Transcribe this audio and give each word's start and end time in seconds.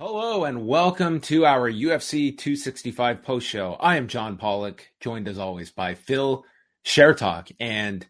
Hello 0.00 0.44
and 0.44 0.64
welcome 0.64 1.18
to 1.22 1.44
our 1.44 1.68
UFC 1.68 2.30
265 2.30 3.20
post 3.24 3.48
show. 3.48 3.76
I 3.80 3.96
am 3.96 4.06
John 4.06 4.36
Pollock, 4.36 4.86
joined 5.00 5.26
as 5.26 5.40
always 5.40 5.72
by 5.72 5.96
Phil 5.96 6.44
Shertalk 6.86 7.50
and 7.58 8.06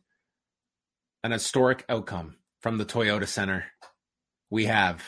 an 1.24 1.30
historic 1.30 1.86
outcome 1.88 2.36
from 2.60 2.76
the 2.76 2.84
Toyota 2.84 3.26
Center. 3.26 3.64
We 4.50 4.66
have 4.66 5.02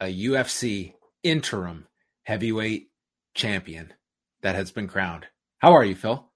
a 0.00 0.06
UFC 0.06 0.94
interim 1.22 1.88
heavyweight 2.22 2.88
champion 3.34 3.92
that 4.40 4.54
has 4.54 4.70
been 4.70 4.88
crowned. 4.88 5.26
How 5.58 5.74
are 5.74 5.84
you, 5.84 5.94
Phil? 5.94 6.26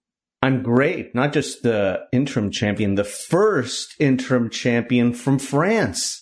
I'm 0.42 0.62
great. 0.62 1.14
Not 1.14 1.33
just 1.33 1.62
the 1.62 2.00
interim 2.12 2.50
champion, 2.50 2.94
the 2.94 3.05
first 3.05 3.94
interim 3.98 4.50
champion 4.50 5.14
from 5.14 5.38
France. 5.38 6.20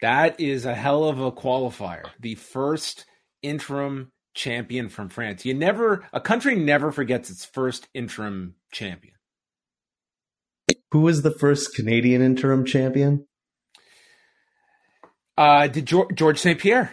That 0.00 0.40
is 0.40 0.64
a 0.64 0.74
hell 0.74 1.04
of 1.04 1.20
a 1.20 1.30
qualifier. 1.30 2.04
The 2.18 2.34
first 2.34 3.04
interim 3.42 4.12
champion 4.34 4.88
from 4.88 5.08
France. 5.08 5.44
You 5.44 5.54
never 5.54 6.04
a 6.12 6.20
country 6.20 6.56
never 6.56 6.92
forgets 6.92 7.30
its 7.30 7.44
first 7.44 7.88
interim 7.94 8.54
champion. 8.72 9.14
Who 10.92 11.00
was 11.02 11.22
the 11.22 11.30
first 11.30 11.74
Canadian 11.74 12.22
interim 12.22 12.64
champion? 12.64 13.26
Uh 15.36 15.66
did 15.66 15.86
George, 15.86 16.14
George 16.14 16.38
St. 16.38 16.58
Pierre. 16.58 16.92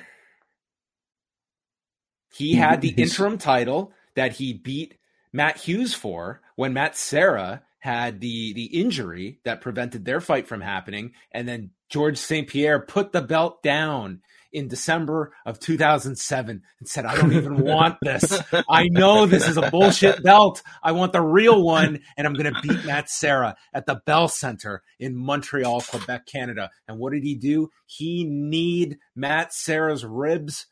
He 2.34 2.56
had 2.56 2.82
the 2.82 2.90
interim 2.90 3.38
title 3.38 3.92
that 4.16 4.34
he 4.34 4.54
beat 4.54 4.96
Matt 5.34 5.58
Hughes 5.58 5.94
for 5.94 6.42
when 6.56 6.74
Matt 6.74 6.98
Serra 6.98 7.64
had 7.80 8.20
the 8.20 8.54
the 8.54 8.66
injury 8.66 9.40
that 9.46 9.62
prevented 9.62 10.04
their 10.06 10.20
fight 10.20 10.48
from 10.48 10.62
happening 10.62 11.14
and 11.32 11.48
then 11.48 11.72
George 11.90 12.18
St. 12.18 12.48
Pierre 12.48 12.80
put 12.80 13.12
the 13.12 13.22
belt 13.22 13.64
down 13.64 14.22
in 14.52 14.68
December 14.68 15.34
of 15.46 15.60
2007 15.60 16.62
and 16.80 16.88
said, 16.88 17.06
I 17.06 17.16
don't 17.16 17.34
even 17.34 17.60
want 17.64 17.98
this. 18.02 18.42
I 18.70 18.88
know 18.88 19.26
this 19.26 19.48
is 19.48 19.58
a 19.58 19.70
bullshit 19.70 20.24
belt. 20.24 20.62
I 20.82 20.94
want 20.94 21.14
the 21.14 21.22
real 21.22 21.62
one. 21.62 22.00
And 22.18 22.26
I'm 22.26 22.34
going 22.34 22.54
to 22.54 22.62
beat 22.62 22.86
Matt 22.86 23.10
Serra 23.10 23.56
at 23.74 23.86
the 23.86 24.02
Bell 24.06 24.28
Center 24.28 24.82
in 25.00 25.16
Montreal, 25.16 25.82
Quebec, 25.82 26.26
Canada. 26.26 26.70
And 26.88 26.98
what 26.98 27.14
did 27.14 27.24
he 27.24 27.36
do? 27.36 27.70
He 27.86 28.24
kneed 28.26 28.98
Matt 29.16 29.54
Serra's 29.54 30.06
ribs 30.06 30.68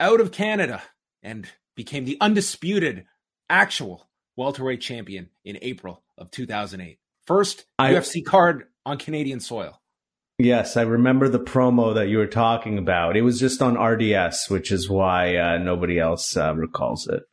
out 0.00 0.20
of 0.20 0.32
Canada 0.32 0.82
and 1.22 1.46
became 1.74 2.04
the 2.04 2.18
undisputed 2.20 3.04
actual 3.48 4.08
welterweight 4.36 4.80
champion 4.80 5.30
in 5.44 5.58
April 5.62 6.02
of 6.16 6.30
2008. 6.30 6.98
First 7.26 7.66
I, 7.78 7.92
UFC 7.92 8.24
card 8.24 8.64
on 8.86 8.98
Canadian 8.98 9.40
soil. 9.40 9.77
Yes, 10.40 10.76
I 10.76 10.82
remember 10.82 11.28
the 11.28 11.40
promo 11.40 11.96
that 11.96 12.08
you 12.08 12.18
were 12.18 12.28
talking 12.28 12.78
about. 12.78 13.16
It 13.16 13.22
was 13.22 13.40
just 13.40 13.60
on 13.60 13.76
RDS, 13.76 14.48
which 14.48 14.70
is 14.70 14.88
why 14.88 15.36
uh, 15.36 15.58
nobody 15.58 15.98
else 15.98 16.36
uh, 16.36 16.54
recalls 16.54 17.08
it. 17.08 17.24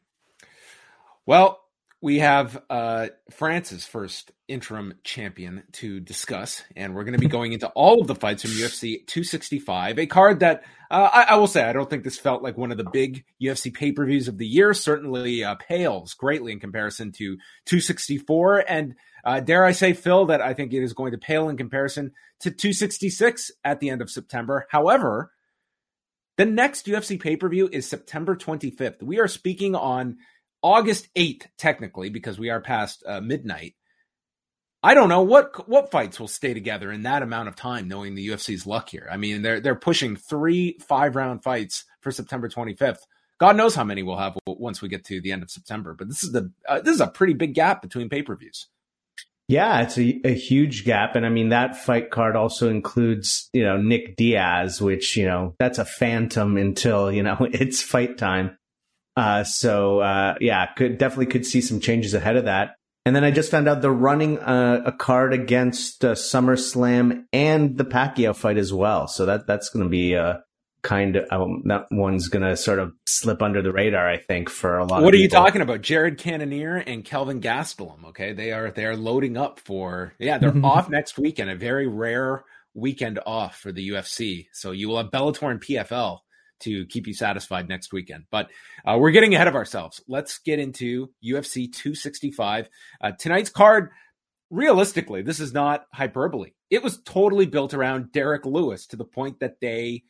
Well, 1.23 1.59
we 2.01 2.19
have 2.19 2.63
uh, 2.67 3.09
France's 3.29 3.85
first 3.85 4.31
interim 4.47 4.95
champion 5.03 5.63
to 5.73 5.99
discuss, 5.99 6.63
and 6.75 6.95
we're 6.95 7.03
going 7.03 7.13
to 7.13 7.19
be 7.19 7.27
going 7.27 7.53
into 7.53 7.67
all 7.69 8.01
of 8.01 8.07
the 8.07 8.15
fights 8.15 8.41
from 8.41 8.51
UFC 8.51 9.05
265, 9.05 9.99
a 9.99 10.07
card 10.07 10.39
that 10.39 10.63
uh, 10.89 11.09
I, 11.13 11.21
I, 11.29 11.35
will 11.35 11.47
say 11.47 11.63
I 11.63 11.73
don't 11.73 11.89
think 11.89 12.03
this 12.03 12.17
felt 12.17 12.41
like 12.41 12.57
one 12.57 12.71
of 12.71 12.77
the 12.77 12.89
big 12.91 13.23
UFC 13.41 13.71
pay 13.71 13.91
per 13.91 14.05
views 14.05 14.27
of 14.27 14.39
the 14.39 14.47
year. 14.47 14.73
Certainly 14.73 15.43
uh, 15.43 15.55
pales 15.55 16.15
greatly 16.15 16.51
in 16.51 16.59
comparison 16.59 17.11
to 17.13 17.37
264, 17.65 18.65
and 18.67 18.95
uh, 19.25 19.39
dare 19.39 19.65
I 19.65 19.71
say, 19.71 19.93
Phil, 19.93 20.27
that 20.27 20.41
I 20.41 20.53
think 20.53 20.71
it 20.71 20.83
is 20.83 20.93
going 20.93 21.11
to 21.11 21.17
pale 21.17 21.49
in 21.49 21.57
comparison 21.57 22.11
to 22.41 22.51
266 22.51 23.51
at 23.63 23.79
the 23.79 23.89
end 23.89 24.01
of 24.01 24.11
September. 24.11 24.67
However, 24.69 25.31
the 26.37 26.45
next 26.45 26.85
UFC 26.85 27.19
pay 27.19 27.35
per 27.35 27.49
view 27.49 27.67
is 27.71 27.89
September 27.89 28.35
25th. 28.35 29.01
We 29.01 29.19
are 29.19 29.27
speaking 29.27 29.75
on 29.75 30.17
August 30.61 31.07
8th, 31.15 31.47
technically, 31.57 32.09
because 32.09 32.37
we 32.37 32.49
are 32.49 32.61
past 32.61 33.03
uh, 33.05 33.21
midnight. 33.21 33.75
I 34.83 34.93
don't 34.93 35.09
know 35.09 35.23
what 35.23 35.67
what 35.67 35.89
fights 35.89 36.19
will 36.19 36.27
stay 36.27 36.53
together 36.53 36.91
in 36.91 37.03
that 37.03 37.23
amount 37.23 37.47
of 37.47 37.55
time, 37.55 37.87
knowing 37.87 38.13
the 38.13 38.27
UFC's 38.27 38.67
luck 38.67 38.89
here. 38.89 39.07
I 39.11 39.17
mean, 39.17 39.41
they're 39.41 39.59
they're 39.59 39.73
pushing 39.73 40.15
three 40.15 40.77
five 40.87 41.15
round 41.15 41.41
fights 41.41 41.85
for 42.01 42.11
September 42.11 42.47
25th. 42.47 42.99
God 43.39 43.57
knows 43.57 43.73
how 43.73 43.83
many 43.83 44.03
we'll 44.03 44.17
have 44.17 44.37
once 44.45 44.83
we 44.83 44.87
get 44.87 45.03
to 45.05 45.19
the 45.19 45.31
end 45.31 45.41
of 45.41 45.49
September. 45.49 45.95
But 45.97 46.09
this 46.09 46.23
is 46.23 46.31
the 46.31 46.51
uh, 46.69 46.81
this 46.81 46.93
is 46.93 47.01
a 47.01 47.07
pretty 47.07 47.33
big 47.33 47.55
gap 47.55 47.81
between 47.81 48.09
pay 48.09 48.21
per 48.21 48.35
views. 48.35 48.67
Yeah, 49.47 49.81
it's 49.81 49.97
a, 49.97 50.21
a 50.25 50.33
huge 50.33 50.85
gap. 50.85 51.15
And 51.15 51.25
I 51.25 51.29
mean, 51.29 51.49
that 51.49 51.75
fight 51.75 52.09
card 52.09 52.35
also 52.35 52.69
includes, 52.69 53.47
you 53.53 53.63
know, 53.63 53.77
Nick 53.77 54.15
Diaz, 54.15 54.81
which, 54.81 55.15
you 55.15 55.25
know, 55.25 55.55
that's 55.59 55.77
a 55.77 55.85
phantom 55.85 56.57
until, 56.57 57.11
you 57.11 57.21
know, 57.21 57.37
it's 57.51 57.81
fight 57.81 58.17
time. 58.17 58.57
Uh, 59.15 59.43
so, 59.43 59.99
uh, 59.99 60.35
yeah, 60.41 60.65
could 60.73 60.97
definitely 60.97 61.27
could 61.27 61.45
see 61.45 61.61
some 61.61 61.79
changes 61.79 62.13
ahead 62.13 62.35
of 62.35 62.45
that. 62.45 62.75
And 63.05 63.15
then 63.15 63.23
I 63.23 63.29
just 63.29 63.51
found 63.51 63.67
out 63.67 63.81
they're 63.81 63.91
running 63.91 64.39
uh, 64.39 64.81
a 64.83 64.91
card 64.91 65.31
against 65.31 66.03
uh, 66.03 66.13
SummerSlam 66.13 67.25
and 67.31 67.77
the 67.77 67.85
Pacquiao 67.85 68.35
fight 68.35 68.57
as 68.57 68.73
well. 68.73 69.07
So 69.07 69.27
that 69.27 69.45
that's 69.45 69.69
going 69.69 69.85
to 69.85 69.89
be 69.89 70.15
uh, 70.15 70.37
kind 70.85 71.15
of 71.15 71.25
um, 71.31 71.63
that 71.65 71.87
one's 71.91 72.29
going 72.29 72.43
to 72.43 72.55
sort 72.55 72.79
of 72.79 72.93
slip 73.05 73.41
under 73.41 73.61
the 73.61 73.73
radar, 73.73 74.07
I 74.07 74.17
think, 74.17 74.49
for 74.49 74.77
a 74.77 74.85
lot. 74.85 75.01
What 75.01 75.13
are 75.13 75.17
you 75.17 75.27
talking 75.27 75.61
about? 75.61 75.81
Jared 75.81 76.17
Cannonier 76.17 76.77
and 76.77 77.03
Kelvin 77.03 77.41
Gastelum. 77.41 78.05
Okay, 78.05 78.31
they 78.31 78.51
are 78.51 78.71
they 78.71 78.85
are 78.85 78.95
loading 78.95 79.35
up 79.35 79.59
for 79.59 80.13
yeah. 80.19 80.37
They're 80.37 80.55
off 80.63 80.89
next 80.89 81.17
weekend. 81.17 81.49
A 81.49 81.55
very 81.55 81.87
rare 81.87 82.45
weekend 82.75 83.19
off 83.25 83.57
for 83.57 83.71
the 83.71 83.89
UFC. 83.89 84.47
So 84.53 84.71
you 84.71 84.87
will 84.87 84.97
have 84.97 85.11
Bellator 85.11 85.49
and 85.49 85.61
PFL 85.61 86.19
to 86.61 86.85
keep 86.85 87.07
you 87.07 87.13
satisfied 87.13 87.67
next 87.67 87.91
weekend. 87.91 88.25
But 88.29 88.49
uh, 88.85 88.97
we're 88.99 89.11
getting 89.11 89.33
ahead 89.33 89.47
of 89.47 89.55
ourselves. 89.55 90.01
Let's 90.07 90.37
get 90.39 90.59
into 90.59 91.09
UFC 91.25 91.71
265. 91.71 92.69
Uh, 93.01 93.11
tonight's 93.17 93.49
card, 93.49 93.89
realistically, 94.49 95.21
this 95.21 95.39
is 95.39 95.53
not 95.53 95.85
hyperbole. 95.93 96.51
It 96.69 96.83
was 96.83 97.01
totally 97.03 97.45
built 97.45 97.73
around 97.73 98.11
Derek 98.11 98.45
Lewis 98.45 98.87
to 98.87 98.95
the 98.95 99.05
point 99.05 99.39
that 99.39 99.59
they 99.59 100.03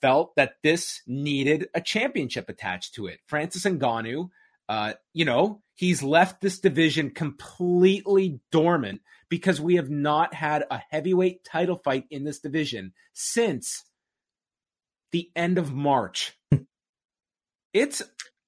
felt 0.00 0.34
that 0.36 0.54
this 0.62 1.02
needed 1.06 1.68
a 1.74 1.80
championship 1.80 2.48
attached 2.48 2.94
to 2.94 3.06
it. 3.06 3.20
Francis 3.26 3.64
Ngannou, 3.64 4.30
uh, 4.68 4.92
you 5.12 5.24
know, 5.24 5.62
he's 5.74 6.02
left 6.02 6.40
this 6.40 6.58
division 6.58 7.10
completely 7.10 8.40
dormant 8.52 9.00
because 9.28 9.60
we 9.60 9.76
have 9.76 9.90
not 9.90 10.34
had 10.34 10.64
a 10.70 10.80
heavyweight 10.90 11.44
title 11.44 11.76
fight 11.76 12.04
in 12.10 12.24
this 12.24 12.40
division 12.40 12.92
since 13.12 13.84
the 15.12 15.30
end 15.34 15.58
of 15.58 15.72
March. 15.72 16.36
it's 17.72 18.02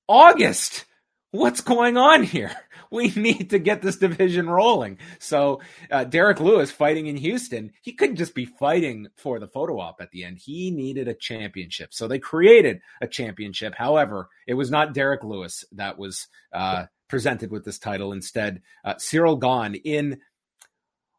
August. 0.08 0.85
What's 1.31 1.61
going 1.61 1.97
on 1.97 2.23
here? 2.23 2.53
We 2.93 3.11
need 3.11 3.50
to 3.50 3.61
get 3.61 3.82
this 3.82 3.99
division 3.99 4.50
rolling. 4.50 4.99
So, 5.21 5.61
uh, 5.93 6.03
Derek 6.03 6.41
Lewis 6.41 6.73
fighting 6.73 7.06
in 7.06 7.17
Houston, 7.17 7.71
he 7.82 7.93
couldn't 7.93 8.17
just 8.17 8.35
be 8.35 8.47
fighting 8.47 9.06
for 9.17 9.38
the 9.38 9.47
photo 9.47 9.79
op 9.79 10.00
at 10.00 10.11
the 10.11 10.25
end. 10.25 10.38
He 10.38 10.73
needed 10.73 11.06
a 11.06 11.15
championship. 11.15 11.94
So 11.94 12.09
they 12.09 12.19
created 12.19 12.81
a 13.00 13.06
championship. 13.06 13.77
However, 13.77 14.29
it 14.44 14.55
was 14.55 14.73
not 14.73 14.93
Derek 14.93 15.23
Lewis 15.23 15.65
that 15.71 15.99
was, 16.00 16.27
uh, 16.53 16.87
presented 17.09 17.53
with 17.53 17.65
this 17.65 17.79
title. 17.79 18.12
Instead, 18.12 18.62
uh, 18.85 18.94
Ciryl 18.94 19.41
Gane 19.41 19.81
in 19.85 20.19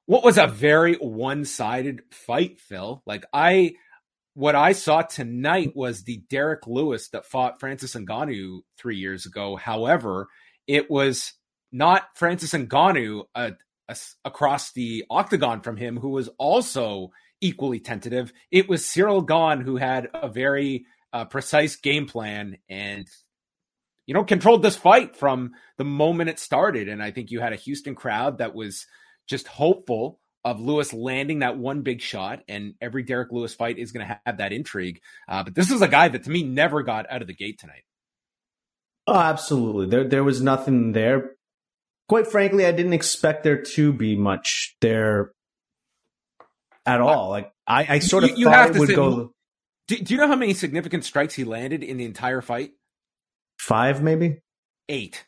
what 0.08 0.26
was 0.26 0.38
a 0.38 0.48
very 0.48 0.96
one-sided 0.96 2.02
fight, 2.12 2.60
Phil. 2.60 3.02
Like 3.06 3.24
I, 3.32 3.76
what 4.34 4.56
I 4.56 4.72
saw 4.72 5.02
tonight 5.02 5.74
was 5.76 6.04
the 6.04 6.24
Derek 6.30 6.66
Lewis 6.66 7.10
that 7.10 7.26
fought 7.26 7.60
Francis 7.60 7.96
Ngannou 7.96 8.62
three 8.78 8.98
years 8.98 9.26
ago. 9.26 9.56
However, 9.56 10.28
it 10.68 10.90
was 10.90 11.34
not 11.72 12.04
Francis 12.16 12.54
Ngannou 12.54 13.26
uh, 13.36 13.52
across 14.24 14.72
the 14.72 15.06
octagon 15.10 15.62
from 15.62 15.76
him 15.76 15.98
who 15.98 16.10
was 16.10 16.30
also 16.38 17.12
equally 17.42 17.80
tentative. 17.80 18.32
It 18.52 18.70
was 18.70 18.84
Ciryl 18.84 19.28
Gane 19.28 19.66
who 19.66 19.76
had 19.76 20.08
a 20.14 20.30
very 20.30 20.86
uh, 21.12 21.26
precise 21.26 21.76
game 21.76 22.06
plan 22.06 22.58
and 22.70 23.06
you 24.06 24.14
know 24.14 24.24
controlled 24.24 24.64
this 24.64 24.78
fight 24.78 25.18
from 25.18 25.52
the 25.78 25.84
moment 25.84 26.30
it 26.30 26.40
started. 26.40 26.88
And 26.88 27.04
I 27.04 27.12
think 27.12 27.32
you 27.32 27.42
had 27.42 27.52
a 27.52 27.58
Houston 27.58 27.96
crowd 27.96 28.38
that 28.38 28.56
was 28.56 28.88
just 29.28 29.48
hopeful 29.48 30.21
of 30.44 30.60
Lewis 30.60 30.94
landing 30.94 31.40
that 31.40 31.58
one 31.58 31.82
big 31.82 32.02
shot, 32.02 32.44
and 32.48 32.74
every 32.82 33.04
Derek 33.04 33.32
Lewis 33.32 33.54
fight 33.54 33.78
is 33.78 33.92
going 33.92 34.08
to 34.08 34.20
have 34.26 34.38
that 34.38 34.52
intrigue. 34.52 35.02
Uh, 35.28 35.44
but 35.44 35.56
this 35.56 35.72
is 35.72 35.82
a 35.82 35.88
guy 35.88 36.08
that 36.08 36.24
to 36.24 36.30
me 36.30 36.44
never 36.44 36.84
got 36.84 37.06
out 37.12 37.22
of 37.22 37.28
the 37.28 37.34
gate 37.34 37.60
tonight. 37.60 37.84
Oh, 39.08 39.18
absolutely. 39.18 39.88
There, 39.88 40.04
there 40.04 40.24
was 40.24 40.42
nothing 40.42 40.94
there. 40.94 41.32
Quite 42.08 42.28
frankly, 42.28 42.66
I 42.66 42.72
didn't 42.72 42.94
expect 42.94 43.44
there 43.44 43.62
to 43.62 43.94
be 43.94 44.16
much 44.16 44.76
there 44.82 45.32
at 46.86 47.02
all. 47.02 47.30
Like 47.30 47.52
I, 47.68 47.96
I 47.96 48.00
sort 48.00 48.24
of 48.24 48.32
you, 48.32 48.38
you 48.38 48.46
thought 48.46 48.70
it 48.70 48.80
would 48.80 48.90
say, 48.90 48.96
go. 48.96 49.32
Do, 49.88 49.98
do 49.98 50.14
you 50.14 50.20
know 50.20 50.28
how 50.28 50.36
many 50.36 50.54
significant 50.54 51.06
strikes 51.06 51.36
he 51.36 51.44
landed 51.44 51.84
in 51.84 51.98
the 51.98 52.06
entire 52.06 52.42
fight? 52.42 52.72
Five, 53.60 54.02
maybe 54.02 54.40
eight. 54.90 55.26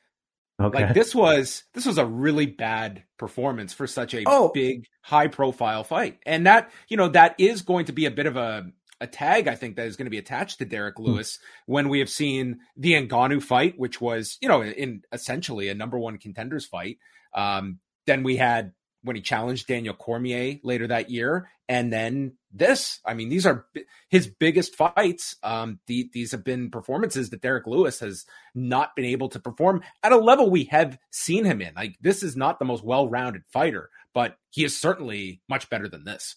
Okay. 0.62 0.86
Like 0.86 0.94
this 0.94 1.16
was 1.16 1.64
this 1.74 1.86
was 1.86 1.98
a 1.98 2.06
really 2.06 2.46
bad 2.46 3.04
performance 3.18 3.74
for 3.74 3.88
such 3.88 4.14
a 4.14 4.24
oh. 4.28 4.52
big 4.54 4.86
high 5.02 5.28
profile 5.28 5.84
fight. 5.84 6.20
And 6.26 6.46
that, 6.46 6.72
you 6.88 6.98
know, 6.98 7.10
that 7.10 7.36
is 7.40 7.64
going 7.64 7.86
to 7.86 7.92
be 7.92 8.06
a 8.06 8.12
bit 8.12 8.26
of 8.26 8.38
a 8.38 8.72
a 9.02 9.08
tag 9.08 9.48
I 9.48 9.56
think 9.56 9.76
that 9.76 9.88
is 9.88 9.98
going 9.98 10.06
to 10.06 10.12
be 10.12 10.18
attached 10.18 10.60
to 10.60 10.66
Derek 10.66 10.96
hmm. 10.98 11.04
Lewis 11.04 11.40
hmm. 11.66 11.74
when 11.74 11.90
we 11.90 12.00
have 12.00 12.10
seen 12.10 12.60
the 12.78 12.94
Ngannou 12.94 13.42
fight, 13.42 13.78
which 13.78 14.00
was, 14.00 14.38
you 14.42 14.48
know, 14.48 14.64
in 14.64 15.02
essentially 15.12 15.70
a 15.70 15.76
number 15.76 15.98
one 15.98 16.18
contenders 16.18 16.66
fight. 16.66 16.98
Um, 17.34 17.80
then 18.06 18.24
we 18.24 18.38
had 18.38 18.74
when 19.02 19.16
he 19.16 19.22
challenged 19.22 19.68
Daniel 19.68 19.94
Cormier 19.94 20.60
later 20.64 20.88
that 20.88 21.10
year, 21.10 21.50
and 21.68 21.92
then 21.92 22.34
this. 22.54 23.00
I 23.06 23.14
mean, 23.14 23.30
these 23.30 23.46
are 23.46 23.66
his 24.10 24.28
biggest 24.28 24.76
fights. 24.76 25.36
Um, 25.44 25.80
the, 25.88 26.10
these 26.14 26.32
have 26.32 26.44
been 26.44 26.70
performances 26.70 27.30
that 27.32 27.42
Derek 27.42 27.68
Lewis 27.68 28.00
has 28.00 28.26
not 28.54 28.96
been 28.96 29.06
able 29.06 29.30
to 29.30 29.40
perform 29.40 29.82
at 30.04 30.12
a 30.12 30.18
level 30.18 30.50
we 30.50 30.66
have 30.66 30.98
seen 31.12 31.46
him 31.46 31.62
in. 31.62 31.74
Like 31.76 31.98
this 32.00 32.24
is 32.24 32.36
not 32.36 32.60
the 32.60 32.66
most 32.66 32.84
well-rounded 32.84 33.44
fighter, 33.52 33.90
but 34.14 34.38
he 34.52 34.64
is 34.64 34.80
certainly 34.80 35.42
much 35.50 35.70
better 35.70 35.90
than 35.90 36.06
this. 36.06 36.36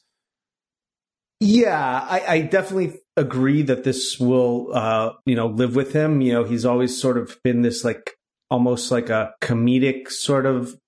Yeah, 1.38 2.06
I, 2.08 2.24
I 2.26 2.40
definitely 2.40 2.98
agree 3.16 3.60
that 3.62 3.84
this 3.84 4.18
will, 4.18 4.70
uh, 4.72 5.12
you 5.26 5.36
know, 5.36 5.48
live 5.48 5.76
with 5.76 5.92
him. 5.92 6.22
You 6.22 6.32
know, 6.32 6.44
he's 6.44 6.64
always 6.64 6.98
sort 6.98 7.18
of 7.18 7.36
been 7.44 7.60
this 7.60 7.84
like 7.84 8.12
almost 8.50 8.90
like 8.90 9.10
a 9.10 9.34
comedic 9.42 10.10
sort 10.10 10.46
of 10.46 10.78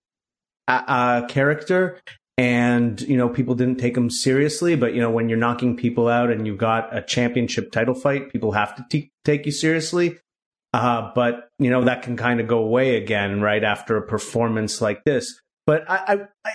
uh, 0.67 1.27
character 1.27 2.01
and 2.39 3.01
you 3.03 3.17
know 3.17 3.29
people 3.29 3.55
didn't 3.55 3.79
take 3.79 3.97
him 3.97 4.09
seriously 4.09 4.77
but 4.77 4.95
you 4.95 5.01
know 5.01 5.11
when 5.11 5.29
you're 5.29 5.37
knocking 5.37 5.77
people 5.77 6.09
out 6.09 6.31
and 6.31 6.47
you've 6.47 6.57
got 6.57 6.97
a 6.97 7.03
championship 7.03 7.73
title 7.73 7.95
fight 7.95 8.33
people 8.33 8.53
have 8.53 8.75
to 8.77 8.87
t- 8.89 9.11
take 9.29 9.47
you 9.47 9.53
seriously. 9.53 10.19
Uh, 10.75 11.11
but 11.15 11.49
you 11.59 11.71
know 11.71 11.85
that 11.85 12.03
can 12.03 12.17
kind 12.17 12.41
of 12.41 12.47
go 12.47 12.59
away 12.59 12.97
again 12.97 13.41
right 13.41 13.65
after 13.65 13.97
a 13.97 14.07
performance 14.07 14.81
like 14.81 15.03
this. 15.05 15.41
But 15.67 15.89
I, 15.91 15.97
I, 15.97 16.15
I 16.45 16.53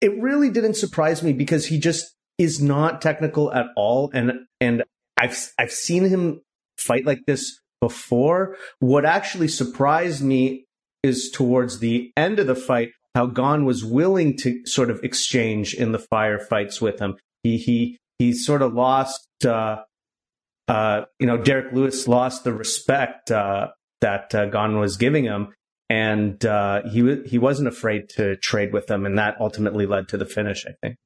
it 0.00 0.20
really 0.20 0.50
didn't 0.50 0.74
surprise 0.74 1.22
me 1.22 1.32
because 1.32 1.66
he 1.66 1.78
just 1.78 2.14
is 2.38 2.60
not 2.60 3.00
technical 3.00 3.52
at 3.52 3.66
all. 3.76 4.10
And 4.12 4.32
and 4.60 4.82
i've 5.18 5.52
i've 5.58 5.72
seen 5.72 6.04
him 6.04 6.42
fight 6.76 7.06
like 7.06 7.24
this 7.26 7.60
before. 7.80 8.56
What 8.78 9.04
actually 9.04 9.48
surprised 9.48 10.22
me 10.22 10.66
is 11.02 11.30
towards 11.30 11.78
the 11.78 12.12
end 12.16 12.38
of 12.38 12.46
the 12.46 12.54
fight 12.54 12.90
how 13.16 13.24
Gane 13.24 13.64
was 13.64 13.82
willing 13.82 14.36
to 14.38 14.60
sort 14.66 14.90
of 14.90 15.02
exchange 15.02 15.72
in 15.72 15.92
the 15.92 15.98
firefights 15.98 16.82
with 16.82 17.00
him. 17.00 17.16
He 17.42 17.56
he 17.56 17.98
he 18.18 18.34
sort 18.34 18.60
of 18.60 18.74
lost. 18.74 19.26
Uh, 19.42 19.78
uh, 20.68 21.02
you 21.18 21.26
know, 21.26 21.38
Derek 21.38 21.72
Lewis 21.72 22.06
lost 22.06 22.44
the 22.44 22.52
respect 22.52 23.30
uh, 23.30 23.68
that 24.02 24.34
uh, 24.34 24.46
Gane 24.46 24.78
was 24.78 24.98
giving 24.98 25.24
him, 25.24 25.54
and 25.88 26.44
uh, 26.44 26.82
he 26.82 27.22
he 27.24 27.38
wasn't 27.38 27.68
afraid 27.68 28.10
to 28.10 28.36
trade 28.36 28.74
with 28.74 28.90
him, 28.90 29.06
and 29.06 29.16
that 29.16 29.36
ultimately 29.40 29.86
led 29.86 30.08
to 30.08 30.18
the 30.18 30.26
finish. 30.26 30.66
I 30.66 30.72
think. 30.82 30.96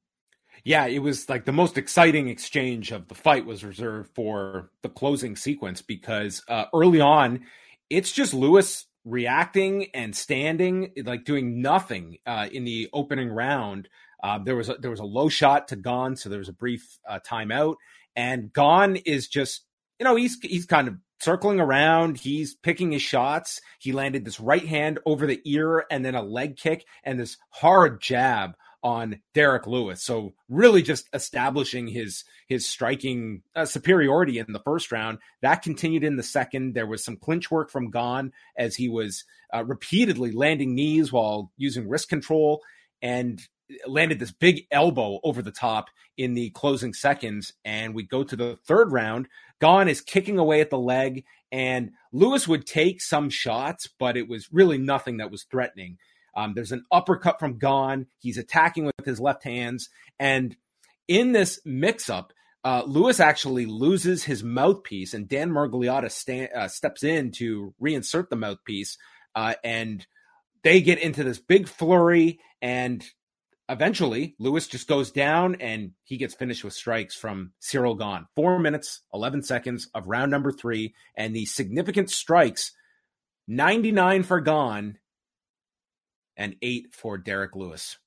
Yeah, 0.65 0.87
it 0.87 0.99
was 0.99 1.29
like 1.29 1.45
the 1.45 1.53
most 1.53 1.77
exciting 1.77 2.27
exchange 2.27 2.91
of 2.91 3.07
the 3.07 3.15
fight 3.15 3.45
was 3.45 3.63
reserved 3.63 4.11
for 4.13 4.69
the 4.83 4.89
closing 4.89 5.37
sequence 5.37 5.81
because 5.81 6.43
uh, 6.49 6.65
early 6.73 6.99
on, 6.99 7.45
it's 7.89 8.11
just 8.11 8.33
Lewis 8.33 8.85
reacting 9.05 9.87
and 9.93 10.15
standing, 10.15 10.91
like 11.03 11.25
doing 11.25 11.61
nothing 11.61 12.17
uh, 12.25 12.47
in 12.51 12.65
the 12.65 12.89
opening 12.93 13.29
round. 13.29 13.89
Uh, 14.23 14.39
there 14.39 14.55
was 14.55 14.69
a, 14.69 14.75
there 14.75 14.91
was 14.91 14.99
a 14.99 15.05
low 15.05 15.29
shot 15.29 15.67
to 15.69 15.75
Gane, 15.75 16.15
so 16.15 16.29
there 16.29 16.39
was 16.39 16.49
a 16.49 16.53
brief 16.53 16.99
uh, 17.07 17.19
timeout, 17.25 17.75
and 18.15 18.53
Gane 18.53 18.97
is 18.97 19.27
just 19.27 19.65
you 19.99 20.03
know 20.03 20.15
he's 20.15 20.37
he's 20.41 20.65
kind 20.65 20.87
of 20.87 20.95
circling 21.19 21.59
around. 21.59 22.17
He's 22.17 22.55
picking 22.55 22.91
his 22.91 23.01
shots. 23.01 23.61
He 23.79 23.91
landed 23.91 24.25
this 24.25 24.39
right 24.39 24.65
hand 24.65 24.99
over 25.05 25.25
the 25.25 25.41
ear, 25.45 25.85
and 25.89 26.05
then 26.05 26.15
a 26.15 26.21
leg 26.21 26.57
kick, 26.57 26.85
and 27.03 27.19
this 27.19 27.37
hard 27.49 28.01
jab 28.01 28.55
on 28.83 29.21
Derek 29.33 29.67
Lewis. 29.67 30.03
So 30.03 30.33
really 30.49 30.81
just 30.81 31.07
establishing 31.13 31.87
his 31.87 32.23
his 32.47 32.67
striking 32.67 33.43
uh, 33.55 33.65
superiority 33.65 34.39
in 34.39 34.51
the 34.51 34.59
first 34.59 34.91
round. 34.91 35.19
That 35.41 35.61
continued 35.61 36.03
in 36.03 36.17
the 36.17 36.23
second. 36.23 36.73
There 36.73 36.87
was 36.87 37.03
some 37.03 37.17
clinch 37.17 37.51
work 37.51 37.69
from 37.69 37.91
Gane 37.91 38.31
as 38.57 38.75
he 38.75 38.89
was 38.89 39.23
uh, 39.53 39.63
repeatedly 39.63 40.31
landing 40.31 40.75
knees 40.75 41.11
while 41.11 41.51
using 41.57 41.87
wrist 41.87 42.09
control 42.09 42.61
and 43.01 43.41
landed 43.87 44.19
this 44.19 44.31
big 44.31 44.65
elbow 44.71 45.19
over 45.23 45.41
the 45.41 45.51
top 45.51 45.89
in 46.17 46.33
the 46.33 46.49
closing 46.51 46.93
seconds. 46.93 47.53
And 47.63 47.93
we 47.93 48.03
go 48.03 48.23
to 48.23 48.35
the 48.35 48.57
third 48.65 48.91
round. 48.91 49.27
Gane 49.59 49.87
is 49.87 50.01
kicking 50.01 50.39
away 50.39 50.61
at 50.61 50.69
the 50.69 50.77
leg, 50.77 51.23
and 51.51 51.91
Lewis 52.11 52.47
would 52.47 52.65
take 52.65 53.01
some 53.01 53.29
shots, 53.29 53.87
but 53.99 54.17
it 54.17 54.27
was 54.27 54.51
really 54.51 54.77
nothing 54.77 55.17
that 55.17 55.31
was 55.31 55.43
threatening. 55.43 55.97
Um, 56.35 56.53
there's 56.53 56.71
an 56.71 56.85
uppercut 56.91 57.39
from 57.39 57.59
Gane. 57.59 58.07
He's 58.19 58.37
attacking 58.37 58.85
with 58.85 59.05
his 59.05 59.19
left 59.19 59.43
hands. 59.43 59.89
And 60.19 60.55
in 61.07 61.31
this 61.31 61.59
mix 61.65 62.09
up, 62.09 62.33
uh, 62.63 62.83
Lewis 62.85 63.19
actually 63.19 63.65
loses 63.65 64.23
his 64.23 64.43
mouthpiece, 64.43 65.13
and 65.13 65.27
Dan 65.27 65.49
Miragliotta 65.49 66.11
sta- 66.11 66.51
uh, 66.55 66.67
steps 66.67 67.03
in 67.03 67.31
to 67.31 67.73
reinsert 67.81 68.29
the 68.29 68.35
mouthpiece. 68.35 68.97
Uh, 69.35 69.55
and 69.63 70.05
they 70.63 70.81
get 70.81 70.99
into 70.99 71.23
this 71.23 71.39
big 71.39 71.67
flurry. 71.67 72.39
And 72.61 73.03
eventually, 73.69 74.35
Lewis 74.39 74.67
just 74.67 74.87
goes 74.87 75.11
down 75.11 75.55
and 75.55 75.91
he 76.03 76.17
gets 76.17 76.35
finished 76.35 76.63
with 76.63 76.73
strikes 76.73 77.15
from 77.15 77.53
Ciryl 77.61 77.97
Gane. 77.97 78.27
Four 78.35 78.59
minutes, 78.59 79.01
11 79.13 79.43
seconds 79.43 79.89
of 79.93 80.07
round 80.07 80.31
number 80.31 80.51
three. 80.51 80.93
And 81.15 81.35
the 81.35 81.45
significant 81.45 82.09
strikes 82.09 82.73
99 83.47 84.23
for 84.23 84.39
Gane 84.39 84.97
and 86.41 86.55
eight 86.63 86.87
for 86.91 87.17
Derek 87.17 87.55
Lewis. 87.55 87.97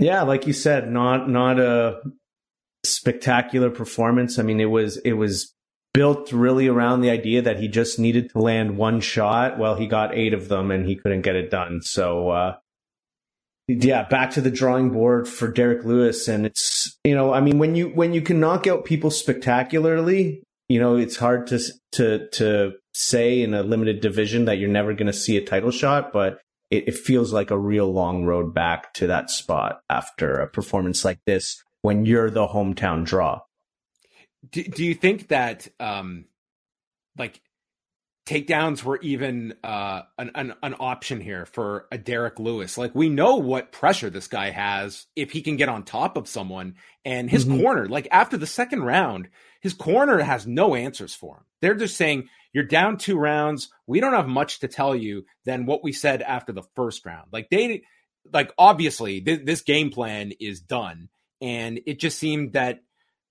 Yeah, 0.00 0.22
like 0.22 0.46
you 0.46 0.52
said, 0.52 0.90
not 0.90 1.30
not 1.30 1.60
a 1.60 2.00
spectacular 2.84 3.70
performance. 3.70 4.38
I 4.38 4.42
mean, 4.42 4.60
it 4.60 4.66
was 4.66 4.96
it 4.98 5.12
was 5.12 5.54
built 5.92 6.32
really 6.32 6.66
around 6.66 7.00
the 7.00 7.10
idea 7.10 7.40
that 7.42 7.60
he 7.60 7.68
just 7.68 8.00
needed 8.00 8.30
to 8.30 8.40
land 8.40 8.76
one 8.76 9.00
shot. 9.00 9.58
Well, 9.58 9.76
he 9.76 9.86
got 9.86 10.14
eight 10.14 10.34
of 10.34 10.48
them 10.48 10.72
and 10.72 10.84
he 10.84 10.96
couldn't 10.96 11.22
get 11.22 11.36
it 11.36 11.52
done. 11.52 11.80
So 11.82 12.30
uh, 12.30 12.56
yeah, 13.68 14.02
back 14.02 14.32
to 14.32 14.40
the 14.40 14.50
drawing 14.50 14.90
board 14.90 15.28
for 15.28 15.46
Derek 15.46 15.84
Lewis. 15.84 16.26
And 16.26 16.44
it's 16.44 16.98
you 17.04 17.14
know, 17.14 17.32
I 17.32 17.40
mean, 17.40 17.58
when 17.58 17.76
you 17.76 17.90
when 17.90 18.12
you 18.12 18.20
can 18.20 18.40
knock 18.40 18.66
out 18.66 18.84
people 18.84 19.12
spectacularly, 19.12 20.42
you 20.68 20.80
know, 20.80 20.96
it's 20.96 21.16
hard 21.16 21.46
to 21.46 21.60
to 21.92 22.28
to 22.30 22.72
say 22.94 23.42
in 23.42 23.52
a 23.54 23.62
limited 23.62 24.00
division 24.00 24.44
that 24.44 24.58
you're 24.58 24.68
never 24.68 24.94
going 24.94 25.08
to 25.08 25.12
see 25.12 25.36
a 25.36 25.44
title 25.44 25.70
shot, 25.70 26.12
but 26.12 26.38
it, 26.70 26.88
it, 26.88 26.96
feels 26.96 27.32
like 27.32 27.50
a 27.50 27.58
real 27.58 27.92
long 27.92 28.24
road 28.24 28.54
back 28.54 28.94
to 28.94 29.08
that 29.08 29.30
spot 29.30 29.80
after 29.90 30.40
a 30.40 30.48
performance 30.48 31.04
like 31.04 31.18
this 31.26 31.62
when 31.82 32.06
you're 32.06 32.30
the 32.30 32.46
hometown 32.46 33.04
draw. 33.04 33.40
Do, 34.50 34.62
do 34.62 34.84
you 34.84 34.94
think 34.94 35.28
that, 35.28 35.68
um, 35.80 36.26
like, 37.18 37.40
takedowns 38.26 38.82
were 38.82 38.98
even 39.00 39.54
uh, 39.62 40.02
an, 40.18 40.30
an, 40.34 40.54
an 40.62 40.74
option 40.80 41.20
here 41.20 41.46
for 41.46 41.86
a 41.92 41.98
Derek 41.98 42.38
Lewis. 42.38 42.78
Like 42.78 42.94
we 42.94 43.08
know 43.08 43.36
what 43.36 43.72
pressure 43.72 44.10
this 44.10 44.28
guy 44.28 44.50
has 44.50 45.06
if 45.14 45.30
he 45.32 45.42
can 45.42 45.56
get 45.56 45.68
on 45.68 45.82
top 45.82 46.16
of 46.16 46.28
someone, 46.28 46.76
and 47.04 47.28
his 47.30 47.44
mm-hmm. 47.44 47.60
corner, 47.60 47.86
like 47.86 48.08
after 48.10 48.36
the 48.36 48.46
second 48.46 48.82
round, 48.82 49.28
his 49.64 49.72
corner 49.72 50.18
has 50.18 50.46
no 50.46 50.74
answers 50.74 51.14
for 51.14 51.36
him. 51.38 51.44
They're 51.62 51.74
just 51.74 51.96
saying 51.96 52.28
you're 52.52 52.64
down 52.64 52.98
two 52.98 53.16
rounds. 53.16 53.70
We 53.86 53.98
don't 53.98 54.12
have 54.12 54.28
much 54.28 54.60
to 54.60 54.68
tell 54.68 54.94
you 54.94 55.24
than 55.46 55.64
what 55.64 55.82
we 55.82 55.90
said 55.90 56.20
after 56.20 56.52
the 56.52 56.64
first 56.76 57.06
round. 57.06 57.28
Like 57.32 57.48
they, 57.50 57.82
like 58.30 58.52
obviously 58.58 59.22
th- 59.22 59.46
this 59.46 59.62
game 59.62 59.88
plan 59.88 60.32
is 60.38 60.60
done, 60.60 61.08
and 61.40 61.80
it 61.86 61.98
just 61.98 62.18
seemed 62.18 62.52
that 62.52 62.80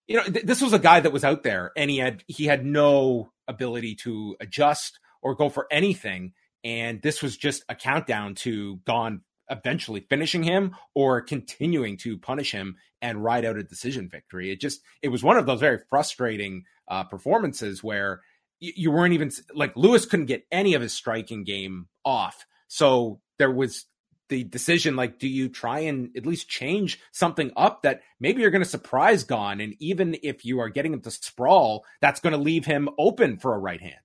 you 0.08 0.18
know 0.18 0.24
th- 0.24 0.44
this 0.44 0.60
was 0.60 0.74
a 0.74 0.80
guy 0.80 1.02
that 1.02 1.13
was 1.13 1.24
out 1.24 1.44
there 1.44 1.72
and 1.78 1.92
he 1.92 2.00
had 2.00 2.24
he 2.25 2.46
had 2.46 2.66
no 2.66 3.32
ability 3.48 3.94
to 3.98 4.36
adjust 4.42 5.00
or 5.22 5.36
go 5.36 5.50
for 5.50 5.68
anything. 5.70 6.34
And 6.63 7.00
this 7.00 7.22
was 7.22 7.38
just 7.38 7.63
a 7.70 7.75
countdown 7.75 8.34
to 8.36 8.80
Gane 8.88 9.22
eventually 9.50 10.06
finishing 10.10 10.44
him 10.44 10.76
or 10.94 11.22
continuing 11.22 11.98
to 11.98 12.18
punish 12.18 12.52
him 12.52 12.76
and 13.02 13.24
ride 13.24 13.46
out 13.46 13.58
a 13.58 13.64
decision 13.64 14.10
victory. 14.10 14.52
It 14.52 14.62
just 14.62 14.82
it 15.02 15.10
was 15.10 15.24
one 15.24 15.38
of 15.38 15.46
those 15.46 15.60
very 15.60 15.80
frustrating 15.90 16.64
uh, 16.88 17.04
performances 17.04 17.84
where 17.84 18.22
you 18.60 18.92
weren't 18.92 19.14
even 19.14 19.32
like 19.54 19.76
Lewis 19.76 20.06
couldn't 20.06 20.28
get 20.28 20.46
any 20.52 20.74
of 20.74 20.82
his 20.82 20.94
striking 20.94 21.44
game 21.44 21.88
off. 22.06 22.46
So 22.68 23.20
there 23.38 23.52
was 23.52 23.86
the 24.30 24.44
decision 24.44 24.96
like 24.96 25.20
do 25.20 25.28
you 25.28 25.50
try 25.50 25.80
and 25.80 26.10
at 26.16 26.26
least 26.26 26.50
change 26.50 27.00
something 27.12 27.52
up 27.58 27.82
that 27.84 28.02
maybe 28.20 28.42
you're 28.42 28.52
going 28.52 28.64
to 28.64 28.70
surprise 28.70 29.24
Gane 29.26 29.60
and 29.60 29.76
even 29.80 30.18
if 30.24 30.46
you 30.46 30.60
are 30.60 30.70
getting 30.70 30.94
him 30.94 31.02
to 31.02 31.12
sprawl 31.12 31.86
that's 32.02 32.22
going 32.22 32.32
to 32.32 32.40
leave 32.40 32.66
him 32.66 32.90
open 32.98 33.38
for 33.38 33.54
a 33.54 33.60
right 33.60 33.82
hand 33.82 33.96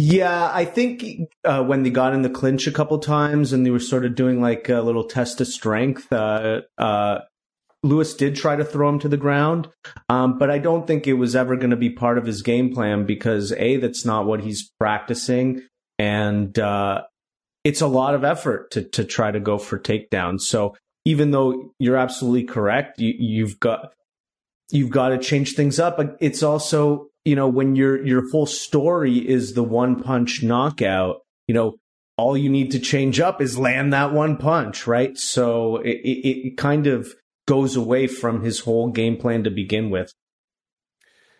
yeah, 0.00 0.52
I 0.54 0.64
think 0.64 1.04
uh, 1.44 1.64
when 1.64 1.82
they 1.82 1.90
got 1.90 2.14
in 2.14 2.22
the 2.22 2.30
clinch 2.30 2.68
a 2.68 2.72
couple 2.72 2.96
times 3.00 3.52
and 3.52 3.66
they 3.66 3.70
were 3.70 3.80
sort 3.80 4.04
of 4.04 4.14
doing 4.14 4.40
like 4.40 4.68
a 4.68 4.80
little 4.80 5.02
test 5.02 5.40
of 5.40 5.48
strength, 5.48 6.12
uh, 6.12 6.60
uh, 6.78 7.18
Lewis 7.82 8.14
did 8.14 8.36
try 8.36 8.54
to 8.54 8.64
throw 8.64 8.88
him 8.88 9.00
to 9.00 9.08
the 9.08 9.16
ground, 9.16 9.68
um, 10.08 10.38
but 10.38 10.52
I 10.52 10.58
don't 10.58 10.86
think 10.86 11.08
it 11.08 11.14
was 11.14 11.34
ever 11.34 11.56
going 11.56 11.70
to 11.70 11.76
be 11.76 11.90
part 11.90 12.16
of 12.16 12.26
his 12.26 12.42
game 12.42 12.72
plan 12.72 13.06
because 13.06 13.50
a 13.52 13.78
that's 13.78 14.04
not 14.04 14.24
what 14.24 14.40
he's 14.40 14.70
practicing, 14.78 15.62
and 15.98 16.56
uh, 16.60 17.02
it's 17.64 17.80
a 17.80 17.88
lot 17.88 18.14
of 18.14 18.22
effort 18.22 18.70
to 18.72 18.84
to 18.84 19.04
try 19.04 19.32
to 19.32 19.40
go 19.40 19.58
for 19.58 19.80
takedowns. 19.80 20.42
So 20.42 20.76
even 21.04 21.32
though 21.32 21.72
you're 21.80 21.96
absolutely 21.96 22.44
correct, 22.44 23.00
you, 23.00 23.14
you've 23.18 23.58
got 23.58 23.92
you've 24.70 24.90
got 24.90 25.08
to 25.08 25.18
change 25.18 25.54
things 25.54 25.80
up. 25.80 25.98
It's 26.20 26.44
also 26.44 27.07
you 27.24 27.36
know, 27.36 27.48
when 27.48 27.76
your 27.76 28.04
your 28.04 28.28
whole 28.30 28.46
story 28.46 29.18
is 29.18 29.54
the 29.54 29.62
one 29.62 30.02
punch 30.02 30.42
knockout, 30.42 31.20
you 31.46 31.54
know, 31.54 31.78
all 32.16 32.36
you 32.36 32.50
need 32.50 32.72
to 32.72 32.80
change 32.80 33.20
up 33.20 33.40
is 33.40 33.58
land 33.58 33.92
that 33.92 34.12
one 34.12 34.36
punch, 34.36 34.86
right? 34.86 35.16
So 35.16 35.76
it, 35.76 35.98
it, 36.04 36.46
it 36.48 36.56
kind 36.56 36.86
of 36.86 37.14
goes 37.46 37.76
away 37.76 38.08
from 38.08 38.42
his 38.42 38.60
whole 38.60 38.90
game 38.90 39.16
plan 39.16 39.44
to 39.44 39.50
begin 39.50 39.88
with. 39.88 40.12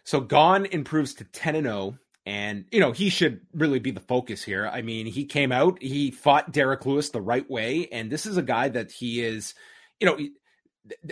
So 0.05 0.21
Gane 0.21 0.67
improves 0.67 1.13
to 1.15 1.25
10 1.25 1.57
and 1.57 1.67
0 1.67 1.99
and 2.25 2.65
you 2.71 2.81
know, 2.81 2.93
he 2.93 3.11
should 3.11 3.41
really 3.53 3.79
be 3.79 3.91
the 3.91 4.01
focus 4.01 4.43
here. 4.43 4.67
I 4.67 4.83
mean, 4.83 5.07
he 5.07 5.25
came 5.25 5.51
out, 5.51 5.83
he 5.83 6.11
fought 6.11 6.53
Derek 6.53 6.87
Lewis 6.87 7.11
the 7.11 7.21
right 7.21 7.49
way 7.51 7.89
and 7.91 8.11
this 8.11 8.25
is 8.25 8.37
a 8.37 8.43
guy 8.43 8.69
that 8.69 8.93
he 8.93 9.21
is, 9.21 9.55
you 10.01 10.07
know, 10.07 10.19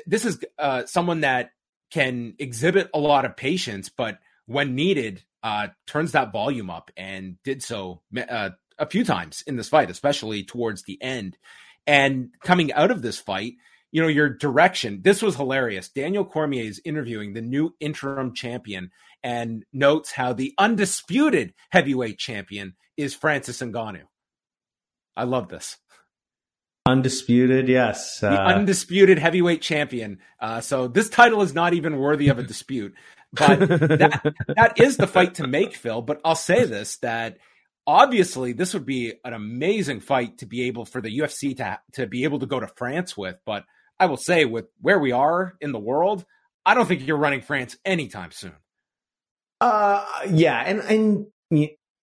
this 0.07 0.25
is 0.25 0.39
uh, 0.59 0.87
someone 0.87 1.21
that 1.21 1.51
can 1.91 2.35
exhibit 2.39 2.89
a 2.95 2.99
lot 2.99 3.25
of 3.25 3.37
patience, 3.37 3.91
but 3.91 4.19
when 4.47 4.75
needed, 4.75 5.23
uh, 5.43 5.69
turns 5.87 6.13
that 6.13 6.33
volume 6.33 6.71
up 6.71 6.91
and 6.97 7.37
did 7.45 7.63
so 7.63 8.03
uh, 8.29 8.51
a 8.79 8.87
few 8.87 9.05
times 9.05 9.43
in 9.47 9.57
this 9.57 9.69
fight, 9.69 9.91
especially 9.91 10.45
towards 10.45 10.83
the 10.83 11.01
end. 11.03 11.37
And 11.87 12.31
coming 12.43 12.73
out 12.73 12.91
of 12.91 13.03
this 13.03 13.19
fight, 13.19 13.55
you 13.93 14.03
know, 14.03 14.09
your 14.09 14.29
direction, 14.29 15.01
this 15.03 15.23
was 15.23 15.37
hilarious. 15.37 15.89
Daniel 15.89 16.25
Cormier 16.25 16.65
is 16.65 16.81
interviewing 16.85 17.33
the 17.33 17.43
new 17.43 17.75
interim 17.81 18.35
champion 18.35 18.91
and 19.23 19.65
notes 19.73 20.13
how 20.13 20.33
the 20.33 20.53
undisputed 20.59 21.55
heavyweight 21.71 22.19
champion 22.19 22.75
is 22.97 23.15
Francis 23.15 23.61
Ngannou. 23.61 24.03
I 25.17 25.25
love 25.25 25.49
this. 25.49 25.79
Undisputed, 26.87 27.69
yes. 27.69 28.23
Uh... 28.23 28.31
The 28.31 28.41
undisputed 28.41 29.19
heavyweight 29.19 29.61
champion. 29.61 30.19
Uh, 30.41 30.61
so 30.61 30.87
this 30.87 31.09
title 31.09 31.43
is 31.43 31.55
not 31.55 31.75
even 31.75 31.99
worthy 31.99 32.29
of 32.29 32.39
a 32.39 32.43
dispute. 32.45 32.95
But 33.33 33.59
that, 33.69 34.35
that 34.49 34.81
is 34.81 34.97
the 34.97 35.07
fight 35.07 35.35
to 35.37 35.47
make, 35.47 35.75
Phil. 35.75 36.03
But 36.03 36.21
I'll 36.25 36.35
say 36.35 36.65
this 36.65 36.99
that 36.99 37.39
obviously 37.87 38.53
this 38.53 38.75
would 38.75 38.87
be 38.87 39.15
an 39.25 39.33
amazing 39.33 40.01
fight 40.01 40.39
to 40.39 40.47
be 40.47 40.65
able 40.65 40.85
for 40.85 41.01
the 41.01 41.19
UFC 41.19 41.57
to 41.59 41.79
to 41.93 42.07
be 42.07 42.25
able 42.25 42.41
to 42.41 42.47
go 42.47 42.61
to 42.61 42.69
France 42.77 43.17
with. 43.17 43.37
But 43.45 43.65
I 43.99 44.07
will 44.07 44.17
say, 44.17 44.45
with 44.45 44.67
where 44.81 44.99
we 44.99 45.13
are 45.13 45.55
in 45.61 45.73
the 45.73 45.79
world, 45.79 46.25
I 46.65 46.75
don't 46.75 46.87
think 46.87 47.07
you're 47.07 47.17
running 47.17 47.41
France 47.41 47.77
anytime 47.85 48.31
soon. 48.33 48.55
Uh, 49.61 50.05
yeah, 50.31 50.63
and 50.67 50.81
and 50.81 51.27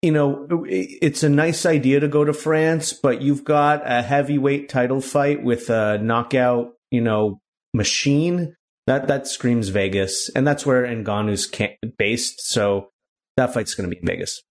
you 0.03 0.13
know 0.13 0.47
it's 0.69 1.23
a 1.23 1.29
nice 1.29 1.65
idea 1.67 2.01
to 2.01 2.09
go 2.09 2.25
to 2.25 2.33
France, 2.33 2.93
but 2.93 3.23
you've 3.23 3.45
got 3.45 3.83
a 3.85 4.03
heavyweight 4.03 4.69
title 4.69 5.01
fight 5.01 5.43
with 5.43 5.71
a 5.71 5.99
knockout, 5.99 6.73
you 6.91 7.01
know, 7.01 7.41
machine 7.73 8.57
that 8.87 9.09
that 9.09 9.27
screams 9.27 9.69
Vegas, 9.69 10.31
and 10.35 10.47
that's 10.47 10.65
where 10.65 10.87
Ngannou's 10.87 11.51
based. 11.97 12.41
So 12.41 12.91
that 13.37 13.53
fight's 13.53 13.75
going 13.75 13.89
to 13.91 13.95
be 13.95 14.01
in 14.01 14.07
Vegas. 14.07 14.43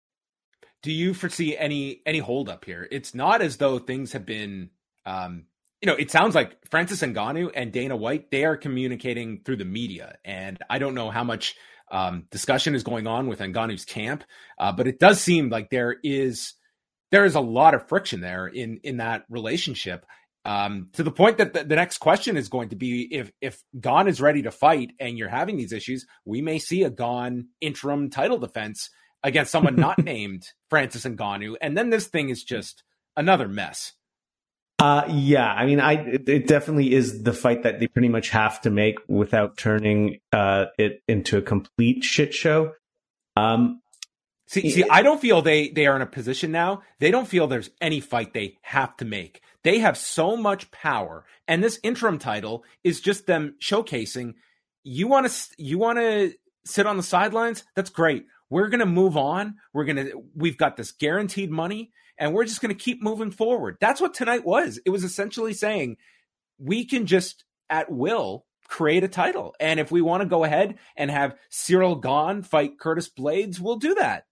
Do 0.83 0.91
you 0.91 1.13
foresee 1.13 1.57
any 1.57 2.01
any 2.05 2.19
hold 2.19 2.49
up 2.49 2.65
here? 2.65 2.87
It's 2.91 3.15
not 3.15 3.41
as 3.41 3.57
though 3.57 3.79
things 3.79 4.11
have 4.13 4.25
been. 4.25 4.69
Um, 5.05 5.45
you 5.81 5.87
know, 5.87 5.95
it 5.95 6.09
sounds 6.09 6.35
like 6.35 6.57
Francis 6.69 7.01
Ngannou 7.01 7.51
and 7.53 7.71
Dana 7.71 7.95
White 7.95 8.31
they 8.31 8.45
are 8.45 8.57
communicating 8.57 9.41
through 9.43 9.57
the 9.57 9.65
media, 9.65 10.17
and 10.23 10.57
I 10.69 10.79
don't 10.79 10.95
know 10.95 11.09
how 11.09 11.23
much 11.23 11.55
um, 11.91 12.25
discussion 12.31 12.75
is 12.75 12.83
going 12.83 13.07
on 13.07 13.27
with 13.27 13.39
Ngannou's 13.39 13.85
camp, 13.85 14.23
uh, 14.57 14.71
but 14.71 14.87
it 14.87 14.99
does 14.99 15.21
seem 15.21 15.49
like 15.49 15.69
there 15.69 15.95
is 16.03 16.53
there 17.11 17.25
is 17.25 17.35
a 17.35 17.41
lot 17.41 17.73
of 17.73 17.87
friction 17.87 18.21
there 18.21 18.47
in 18.47 18.79
in 18.83 18.97
that 18.97 19.23
relationship. 19.29 20.05
Um, 20.45 20.89
to 20.93 21.01
the 21.01 21.11
point 21.11 21.39
that 21.39 21.53
the, 21.53 21.63
the, 21.63 21.75
next 21.75 21.97
question 21.97 22.37
is 22.37 22.49
going 22.49 22.69
to 22.69 22.75
be 22.75 23.11
if 23.11 23.31
if 23.41 23.63
Gane 23.79 24.07
is 24.07 24.21
ready 24.21 24.43
to 24.43 24.51
fight 24.51 24.91
and 24.99 25.17
you're 25.17 25.27
having 25.27 25.57
these 25.57 25.73
issues, 25.73 26.05
we 26.23 26.39
may 26.41 26.59
see 26.59 26.83
a 26.83 26.91
Gane 26.91 27.47
interim 27.61 28.11
title 28.11 28.37
defense 28.37 28.91
against 29.23 29.51
someone 29.51 29.75
not 29.75 29.97
named 30.03 30.43
Francis 30.69 31.03
Ngannou, 31.03 31.55
and 31.61 31.75
then 31.75 31.89
this 31.89 32.05
thing 32.05 32.29
is 32.29 32.43
just 32.43 32.83
another 33.17 33.47
mess. 33.47 33.93
Uh, 34.77 35.05
yeah, 35.09 35.51
I 35.51 35.65
mean, 35.65 35.79
I 35.79 35.93
it 35.93 36.47
definitely 36.47 36.93
is 36.93 37.23
the 37.23 37.33
fight 37.33 37.63
that 37.63 37.79
they 37.79 37.87
pretty 37.87 38.09
much 38.09 38.29
have 38.29 38.61
to 38.61 38.69
make 38.69 38.97
without 39.07 39.57
turning 39.57 40.19
uh, 40.31 40.65
it 40.77 41.01
into 41.07 41.37
a 41.37 41.41
complete 41.41 42.03
shit 42.03 42.35
show. 42.35 42.73
Um, 43.35 43.81
see, 44.45 44.69
see, 44.69 44.83
I 44.89 45.01
don't 45.01 45.19
feel 45.19 45.41
they 45.41 45.69
they 45.69 45.87
are 45.87 45.95
in 45.95 46.03
a 46.03 46.05
position 46.05 46.51
now. 46.51 46.83
They 46.99 47.09
don't 47.09 47.27
feel 47.27 47.47
there's 47.47 47.71
any 47.81 47.99
fight 47.99 48.33
they 48.33 48.57
have 48.61 48.95
to 48.97 49.05
make. 49.05 49.41
They 49.65 49.79
have 49.79 49.97
so 49.97 50.37
much 50.37 50.69
power, 50.69 51.25
and 51.47 51.63
this 51.63 51.79
interim 51.81 52.19
title 52.19 52.63
is 52.83 53.01
just 53.01 53.25
them 53.25 53.55
showcasing. 53.59 54.35
You 54.83 55.07
want 55.07 55.27
to 55.27 55.49
you 55.57 55.79
want 55.79 55.97
to 55.97 56.33
sit 56.65 56.85
on 56.85 56.97
the 56.97 57.03
sidelines? 57.03 57.63
That's 57.75 57.89
great. 57.89 58.25
We're 58.51 58.69
going 58.69 58.79
to 58.79 58.85
move 58.85 59.17
on. 59.17 59.55
We're 59.73 59.85
going 59.85 60.05
to 60.05 60.23
we've 60.35 60.57
got 60.57 60.77
this 60.77 60.91
guaranteed 60.91 61.49
money 61.49 61.91
and 62.17 62.31
we're 62.31 62.45
just 62.45 62.61
going 62.61 62.75
to 62.75 62.83
keep 62.83 63.01
moving 63.01 63.31
forward. 63.31 63.77
That's 63.81 63.99
what 63.99 64.13
tonight 64.13 64.45
was. 64.45 64.79
It 64.85 64.91
was 64.91 65.03
essentially 65.03 65.53
saying 65.53 65.97
we 66.59 66.85
can 66.85 67.07
just 67.07 67.43
at 67.67 67.91
will 67.91 68.45
create 68.67 69.03
a 69.03 69.07
title. 69.07 69.55
And 69.59 69.79
if 69.79 69.91
we 69.91 70.01
want 70.01 70.21
to 70.21 70.29
go 70.29 70.43
ahead 70.43 70.77
and 70.95 71.09
have 71.09 71.35
Ciryl 71.51 71.99
Gane 71.99 72.43
fight 72.43 72.79
Curtis 72.79 73.09
Blaydes, 73.09 73.59
we'll 73.59 73.77
do 73.77 73.95
that. 73.95 74.25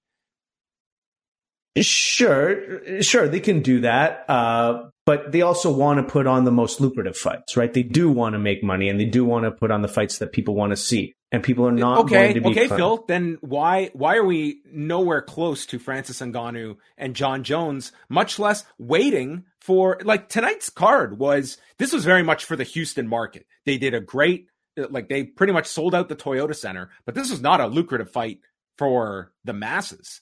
Sure, 1.82 3.02
sure, 3.02 3.28
they 3.28 3.40
can 3.40 3.62
do 3.62 3.82
that. 3.82 4.26
Uh, 4.30 4.90
but 5.06 5.32
they 5.32 5.42
also 5.42 5.72
want 5.72 5.98
to 5.98 6.04
put 6.04 6.28
on 6.28 6.46
the 6.46 6.52
most 6.52 6.80
lucrative 6.80 7.18
fights, 7.18 7.58
right? 7.58 7.74
They 7.74 7.84
do 7.84 8.12
want 8.12 8.34
to 8.34 8.40
make 8.40 8.64
money 8.64 8.90
and 8.90 9.00
they 9.00 9.06
do 9.06 9.26
want 9.26 9.46
to 9.46 9.52
put 9.52 9.72
on 9.72 9.82
the 9.82 9.88
fights 9.88 10.20
that 10.20 10.32
people 10.32 10.56
want 10.56 10.72
to 10.72 10.78
see. 10.78 11.14
And 11.32 11.42
people 11.42 11.66
are 11.66 11.72
not 11.72 11.98
okay, 12.02 12.16
going 12.16 12.34
to 12.36 12.42
be 12.42 12.50
Okay, 12.52 12.68
fun. 12.68 12.78
Phil, 12.78 13.06
then 13.08 13.38
why 13.42 13.90
why 13.94 14.18
are 14.18 14.24
we 14.24 14.62
nowhere 14.72 15.24
close 15.24 15.66
to 15.66 15.80
Francis 15.80 16.22
Ngannou 16.22 16.78
and 16.96 17.16
Jon 17.16 17.44
Jones, 17.44 17.92
much 18.08 18.38
less 18.38 18.64
waiting 18.78 19.46
for 19.60 20.00
like 20.04 20.30
tonight's 20.30 20.70
card 20.70 21.18
was 21.18 21.58
this 21.80 21.92
was 21.92 22.06
very 22.06 22.22
much 22.22 22.46
for 22.46 22.56
the 22.56 22.64
Houston 22.64 23.08
market. 23.08 23.48
They 23.66 23.80
did 23.80 23.96
a 23.96 24.00
great 24.00 24.46
like 24.78 25.10
they 25.10 25.24
pretty 25.24 25.54
much 25.54 25.66
sold 25.66 25.96
out 25.96 26.08
the 26.08 26.16
Toyota 26.16 26.56
Center, 26.56 26.92
but 27.04 27.16
this 27.16 27.32
was 27.32 27.42
not 27.42 27.62
a 27.62 27.68
lucrative 27.68 28.12
fight 28.12 28.40
for 28.78 29.32
the 29.44 29.54
masses. 29.54 30.22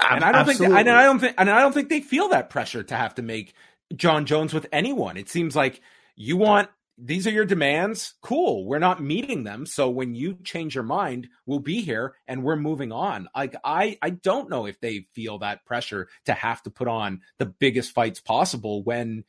And 0.00 0.24
I 0.24 0.32
don't 0.32 0.40
Absolutely. 0.48 0.66
think, 0.76 0.78
and 0.80 0.90
I 0.90 1.04
don't 1.04 1.18
think, 1.18 1.34
and 1.38 1.50
I 1.50 1.60
don't 1.60 1.72
think 1.72 1.88
they 1.88 2.00
feel 2.00 2.28
that 2.28 2.50
pressure 2.50 2.82
to 2.82 2.94
have 2.94 3.14
to 3.16 3.22
make 3.22 3.54
Jon 3.94 4.26
Jones 4.26 4.54
with 4.54 4.66
anyone. 4.72 5.16
It 5.16 5.28
seems 5.28 5.54
like 5.54 5.80
you 6.16 6.36
want 6.36 6.68
these 6.98 7.26
are 7.26 7.30
your 7.30 7.44
demands. 7.44 8.14
Cool. 8.22 8.66
We're 8.66 8.78
not 8.78 9.02
meeting 9.02 9.44
them. 9.44 9.66
So 9.66 9.88
when 9.90 10.14
you 10.14 10.36
change 10.44 10.74
your 10.74 10.84
mind, 10.84 11.28
we'll 11.46 11.58
be 11.58 11.80
here 11.80 12.14
and 12.28 12.42
we're 12.42 12.56
moving 12.56 12.92
on. 12.92 13.28
Like 13.34 13.56
I 13.64 13.98
I 14.02 14.10
don't 14.10 14.50
know 14.50 14.66
if 14.66 14.78
they 14.80 15.06
feel 15.14 15.38
that 15.38 15.64
pressure 15.64 16.08
to 16.26 16.32
have 16.32 16.62
to 16.62 16.70
put 16.70 16.88
on 16.88 17.22
the 17.38 17.46
biggest 17.46 17.92
fights 17.92 18.20
possible 18.20 18.82
when 18.82 19.24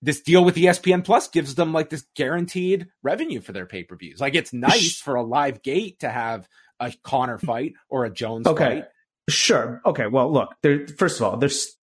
this 0.00 0.20
deal 0.20 0.44
with 0.44 0.54
ESPN 0.54 1.04
Plus 1.04 1.28
gives 1.28 1.54
them 1.54 1.72
like 1.72 1.90
this 1.90 2.06
guaranteed 2.14 2.86
revenue 3.02 3.40
for 3.40 3.52
their 3.52 3.66
pay-per-views. 3.66 4.20
Like 4.20 4.36
it's 4.36 4.52
nice 4.52 5.00
for 5.00 5.16
a 5.16 5.24
live 5.24 5.62
gate 5.62 6.00
to 6.00 6.08
have 6.08 6.48
a 6.78 6.92
Conor 7.02 7.38
fight 7.38 7.72
or 7.88 8.04
a 8.04 8.10
Jones 8.10 8.46
okay. 8.46 8.64
fight. 8.64 8.84
Sure. 9.28 9.80
Okay. 9.84 10.06
Well, 10.06 10.32
look, 10.32 10.54
there 10.62 10.86
first 10.86 11.20
of 11.20 11.26
all, 11.26 11.36
there's 11.36 11.76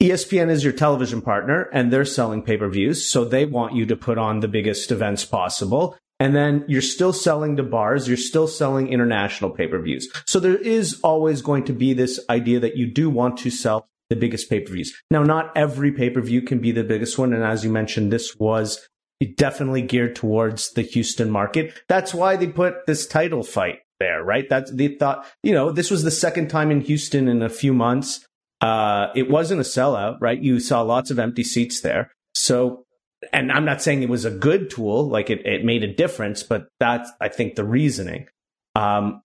ESPN 0.00 0.50
is 0.50 0.64
your 0.64 0.72
television 0.72 1.22
partner 1.22 1.68
and 1.72 1.92
they're 1.92 2.04
selling 2.04 2.42
pay 2.42 2.56
per 2.56 2.68
views. 2.68 3.06
So 3.06 3.24
they 3.24 3.46
want 3.46 3.74
you 3.74 3.86
to 3.86 3.96
put 3.96 4.18
on 4.18 4.40
the 4.40 4.48
biggest 4.48 4.90
events 4.90 5.24
possible. 5.24 5.96
And 6.18 6.36
then 6.36 6.64
you're 6.68 6.82
still 6.82 7.12
selling 7.12 7.56
to 7.56 7.62
bars. 7.62 8.06
You're 8.06 8.16
still 8.16 8.46
selling 8.46 8.88
international 8.88 9.50
pay 9.50 9.66
per 9.66 9.80
views. 9.80 10.08
So 10.26 10.38
there 10.40 10.56
is 10.56 11.00
always 11.02 11.42
going 11.42 11.64
to 11.64 11.72
be 11.72 11.94
this 11.94 12.20
idea 12.30 12.60
that 12.60 12.76
you 12.76 12.86
do 12.86 13.10
want 13.10 13.38
to 13.38 13.50
sell 13.50 13.88
the 14.08 14.16
biggest 14.16 14.48
pay 14.48 14.60
per 14.60 14.72
views. 14.72 14.92
Now, 15.10 15.22
not 15.22 15.56
every 15.56 15.90
pay 15.92 16.10
per 16.10 16.20
view 16.20 16.42
can 16.42 16.58
be 16.60 16.70
the 16.70 16.84
biggest 16.84 17.18
one. 17.18 17.32
And 17.32 17.42
as 17.42 17.64
you 17.64 17.70
mentioned, 17.70 18.12
this 18.12 18.36
was 18.36 18.88
definitely 19.36 19.82
geared 19.82 20.16
towards 20.16 20.72
the 20.72 20.82
Houston 20.82 21.30
market. 21.30 21.80
That's 21.88 22.12
why 22.12 22.36
they 22.36 22.48
put 22.48 22.86
this 22.86 23.06
title 23.06 23.42
fight 23.42 23.78
there, 24.02 24.24
right? 24.24 24.48
That's, 24.48 24.70
they 24.72 24.88
thought, 24.88 25.24
you 25.44 25.52
know, 25.52 25.70
this 25.70 25.90
was 25.90 26.02
the 26.02 26.10
second 26.10 26.48
time 26.48 26.72
in 26.72 26.80
Houston 26.80 27.28
in 27.28 27.40
a 27.42 27.48
few 27.48 27.72
months. 27.72 28.26
Uh, 28.60 29.08
it 29.14 29.30
wasn't 29.30 29.60
a 29.60 29.64
sellout, 29.64 30.18
right? 30.20 30.40
You 30.40 30.58
saw 30.58 30.82
lots 30.82 31.10
of 31.12 31.18
empty 31.18 31.44
seats 31.44 31.80
there. 31.82 32.10
So, 32.34 32.84
and 33.32 33.52
I'm 33.52 33.64
not 33.64 33.80
saying 33.80 34.02
it 34.02 34.08
was 34.08 34.24
a 34.24 34.30
good 34.30 34.70
tool, 34.70 35.08
like 35.08 35.30
it, 35.30 35.46
it 35.46 35.64
made 35.64 35.84
a 35.84 35.94
difference, 35.94 36.42
but 36.42 36.66
that's, 36.80 37.08
I 37.20 37.28
think, 37.28 37.54
the 37.54 37.64
reasoning. 37.64 38.26
Um, 38.74 39.22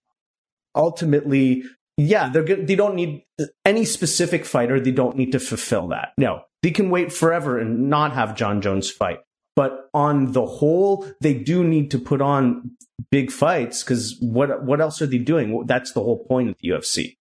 ultimately, 0.74 1.64
yeah, 1.96 2.28
they're 2.28 2.44
good. 2.44 2.68
They 2.68 2.76
don't 2.76 2.94
need 2.94 3.24
any 3.64 3.84
specific 3.84 4.44
fighter. 4.44 4.78
They 4.78 4.92
don't 4.92 5.16
need 5.16 5.32
to 5.32 5.40
fulfill 5.40 5.88
that. 5.88 6.12
No, 6.16 6.42
they 6.62 6.70
can 6.70 6.90
wait 6.90 7.12
forever 7.12 7.58
and 7.58 7.90
not 7.90 8.12
have 8.12 8.36
Jon 8.36 8.60
Jones 8.60 8.88
fight. 8.90 9.18
But 9.58 9.90
on 9.92 10.30
the 10.30 10.46
whole, 10.46 11.04
they 11.20 11.34
do 11.34 11.64
need 11.64 11.90
to 11.90 11.98
put 11.98 12.20
on 12.20 12.76
big 13.10 13.32
fights 13.32 13.82
because 13.82 14.16
what 14.20 14.62
what 14.62 14.80
else 14.80 15.02
are 15.02 15.06
they 15.06 15.18
doing? 15.18 15.66
That's 15.66 15.90
the 15.94 16.00
whole 16.00 16.24
point 16.26 16.50
of 16.50 16.56
the 16.60 16.68
UFC. 16.68 17.16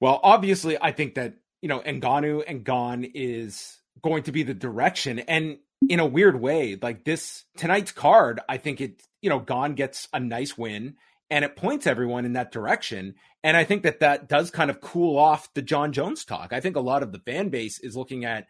Well, 0.00 0.20
obviously, 0.22 0.78
I 0.80 0.92
think 0.92 1.16
that, 1.16 1.34
you 1.60 1.68
know, 1.68 1.80
Ngannou 1.80 2.44
and 2.48 2.64
Gane 2.64 3.10
is 3.12 3.76
going 4.00 4.22
to 4.22 4.32
be 4.32 4.42
the 4.42 4.54
direction. 4.54 5.18
And 5.18 5.58
in 5.86 6.00
a 6.00 6.06
weird 6.06 6.40
way, 6.40 6.78
like 6.80 7.04
this 7.04 7.44
tonight's 7.58 7.92
card, 7.92 8.40
I 8.48 8.56
think 8.56 8.80
it, 8.80 9.02
you 9.20 9.28
know, 9.28 9.40
Gane 9.40 9.74
gets 9.74 10.08
a 10.14 10.18
nice 10.18 10.56
win 10.56 10.94
and 11.28 11.44
it 11.44 11.56
points 11.56 11.86
everyone 11.86 12.24
in 12.24 12.32
that 12.32 12.52
direction. 12.52 13.16
And 13.44 13.54
I 13.54 13.64
think 13.64 13.82
that 13.82 14.00
that 14.00 14.30
does 14.30 14.50
kind 14.50 14.70
of 14.70 14.80
cool 14.80 15.18
off 15.18 15.52
the 15.52 15.60
Jon 15.60 15.92
Jones 15.92 16.24
talk. 16.24 16.54
I 16.54 16.60
think 16.60 16.74
a 16.74 16.80
lot 16.80 17.02
of 17.02 17.12
the 17.12 17.18
fan 17.18 17.50
base 17.50 17.78
is 17.80 17.98
looking 17.98 18.24
at 18.24 18.46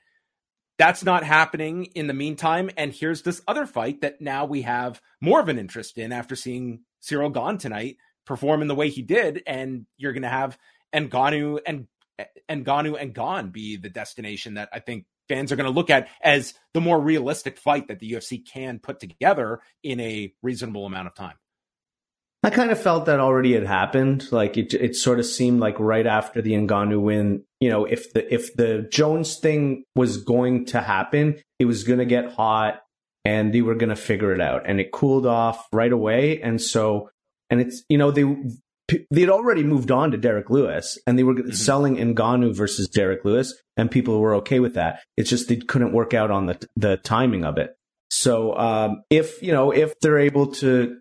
that's 0.79 1.05
not 1.05 1.25
happening 1.25 1.87
in 1.95 2.07
the 2.07 2.15
meantime. 2.15 2.71
And 2.77 2.93
here's 2.93 3.23
this 3.23 3.43
other 3.49 3.67
fight 3.67 4.01
that 4.03 4.21
now 4.21 4.45
we 4.45 4.63
have 4.63 5.01
more 5.21 5.41
of 5.41 5.49
an 5.49 5.59
interest 5.59 5.99
in 5.99 6.13
after 6.13 6.37
seeing 6.37 6.81
Ciryl 7.03 7.33
Gane 7.33 7.59
tonight 7.59 7.97
perform 8.25 8.63
in 8.63 8.69
the 8.69 8.75
way 8.75 8.89
he 8.89 9.03
did. 9.03 9.43
And 9.47 9.87
you're 9.97 10.13
going 10.13 10.23
to 10.23 10.29
have 10.29 10.57
and 10.93 11.11
Ngannou 11.11 11.61
and 11.67 11.87
and 12.49 12.65
Ngannou 12.65 13.01
and 13.01 13.15
Gane 13.15 13.51
be 13.51 13.77
the 13.77 13.91
destination 13.91 14.55
that 14.55 14.69
I 14.73 14.81
think 14.81 15.05
fans 15.29 15.53
are 15.53 15.57
going 15.57 15.71
to 15.71 15.75
look 15.75 15.91
at 15.91 16.09
as 16.23 16.55
the 16.75 16.81
more 16.81 17.01
realistic 17.01 17.59
fight 17.59 17.89
that 17.89 17.99
the 17.99 18.13
UFC 18.13 18.41
can 18.47 18.79
put 18.79 18.99
together 18.99 19.61
in 19.83 20.01
a 20.01 20.33
reasonable 20.43 20.87
amount 20.87 21.07
of 21.07 21.15
time. 21.15 21.37
I 22.43 22.51
kind 22.51 22.71
of 22.71 22.81
felt 22.81 23.07
that 23.07 23.19
already 23.19 23.55
had 23.55 23.67
happened. 23.67 24.31
Like 24.31 24.57
it, 24.57 24.73
it 24.73 24.95
sort 24.95 25.19
of 25.19 25.27
seemed 25.27 25.61
like 25.61 25.79
right 25.81 26.07
after 26.07 26.41
the 26.41 26.53
Ngannou 26.53 27.01
win, 27.01 27.45
you 27.61 27.69
know, 27.69 27.85
if 27.85 28.13
the 28.13 28.33
if 28.33 28.55
the 28.55 28.89
Jones 28.91 29.37
thing 29.37 29.85
was 29.97 30.19
going 30.19 30.67
to 30.67 30.81
happen, 30.81 31.41
it 31.59 31.65
was 31.65 31.83
going 31.83 31.99
to 31.99 32.07
get 32.07 32.33
hot, 32.33 32.81
and 33.25 33.53
they 33.53 33.63
were 33.63 33.75
going 33.75 33.89
to 33.89 33.97
figure 33.97 34.33
it 34.33 34.41
out. 34.41 34.63
And 34.67 34.81
it 34.81 34.93
cooled 34.93 35.27
off 35.27 35.67
right 35.73 35.93
away, 35.93 36.41
and 36.41 36.63
so, 36.63 37.11
and 37.51 37.61
it's 37.61 37.83
you 37.89 37.99
know 37.99 38.13
they 38.13 38.25
they'd 39.11 39.29
already 39.29 39.63
moved 39.63 39.91
on 39.91 40.11
to 40.13 40.17
Derek 40.17 40.49
Lewis 40.49 40.99
and 41.07 41.19
they 41.19 41.23
were 41.23 41.35
mm-hmm. 41.35 41.51
selling 41.51 41.97
Ngannou 41.97 42.55
versus 42.55 42.89
Derek 42.89 43.25
Lewis 43.25 43.55
and 43.77 43.91
people 43.91 44.19
were 44.19 44.35
okay 44.37 44.61
with 44.61 44.75
that. 44.75 45.01
It's 45.17 45.29
just 45.29 45.49
they 45.49 45.57
couldn't 45.57 45.93
work 45.93 46.15
out 46.15 46.31
on 46.31 46.47
the 46.47 46.69
the 46.77 46.97
timing 46.97 47.45
of 47.45 47.59
it. 47.59 47.77
So 48.11 48.57
um, 48.57 49.03
if 49.11 49.43
you 49.43 49.53
know 49.53 49.71
if 49.71 49.99
they're 50.01 50.19
able 50.19 50.53
to 50.55 50.99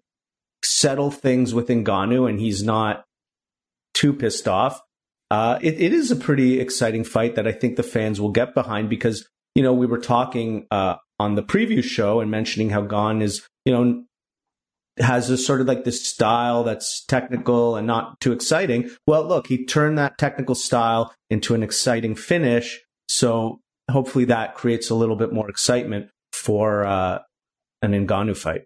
settle 0.63 1.12
things 1.12 1.54
with 1.54 1.67
Ngannou 1.67 2.30
and 2.30 2.39
he's 2.39 2.63
not 2.63 3.06
too 3.93 4.13
pissed 4.13 4.48
off, 4.48 4.82
uh, 5.30 5.60
it, 5.62 5.76
it 5.80 5.93
is 5.93 6.12
a 6.12 6.15
pretty 6.15 6.60
exciting 6.60 7.04
fight 7.04 7.36
that 7.36 7.48
I 7.48 7.52
think 7.52 7.76
the 7.76 7.84
fans 7.84 8.22
will 8.22 8.32
get 8.32 8.54
behind 8.54 8.89
because 8.89 9.28
you 9.56 9.63
know 9.63 9.74
we 9.74 9.86
were 9.86 10.00
talking 10.00 10.67
uh, 10.72 10.96
on 11.20 11.36
the 11.36 11.43
preview 11.43 11.84
show 11.84 12.20
and 12.20 12.32
mentioning 12.32 12.70
how 12.70 12.82
Gane 12.82 13.22
is 13.22 13.46
you 13.65 13.74
know 13.74 14.04
has 15.00 15.30
a 15.30 15.38
sort 15.38 15.62
of 15.62 15.67
like 15.67 15.84
this 15.84 16.06
style 16.06 16.63
that's 16.63 17.06
technical 17.06 17.76
and 17.76 17.86
not 17.86 18.20
too 18.20 18.32
exciting. 18.32 18.89
Well, 19.06 19.26
look, 19.28 19.48
he 19.48 19.65
turned 19.65 19.98
that 19.98 20.17
technical 20.17 20.56
style 20.56 21.13
into 21.30 21.54
an 21.54 21.63
exciting 21.63 22.15
finish. 22.15 22.82
So 23.08 23.60
hopefully 23.91 24.26
that 24.26 24.56
creates 24.56 24.89
a 24.89 24.96
little 24.96 25.15
bit 25.15 25.32
more 25.32 25.50
excitement 25.50 26.10
for 26.34 26.86
uh, 26.86 27.20
an 27.82 27.91
Ngannou 27.91 28.36
fight. 28.36 28.63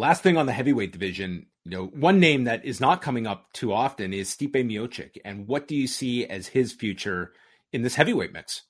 Last 0.00 0.22
thing 0.22 0.38
on 0.38 0.46
the 0.46 0.54
heavyweight 0.54 0.92
division, 0.92 1.44
you 1.66 1.72
know, 1.72 1.84
one 1.88 2.20
name 2.20 2.44
that 2.44 2.64
is 2.64 2.80
not 2.80 3.02
coming 3.02 3.26
up 3.26 3.52
too 3.52 3.70
often 3.70 4.14
is 4.14 4.34
Stipe 4.34 4.54
Miocic. 4.54 5.18
And 5.26 5.46
what 5.46 5.68
do 5.68 5.76
you 5.76 5.86
see 5.86 6.24
as 6.24 6.46
his 6.46 6.72
future 6.72 7.34
in 7.70 7.82
this 7.82 7.96
heavyweight 7.96 8.32
mix? 8.32 8.62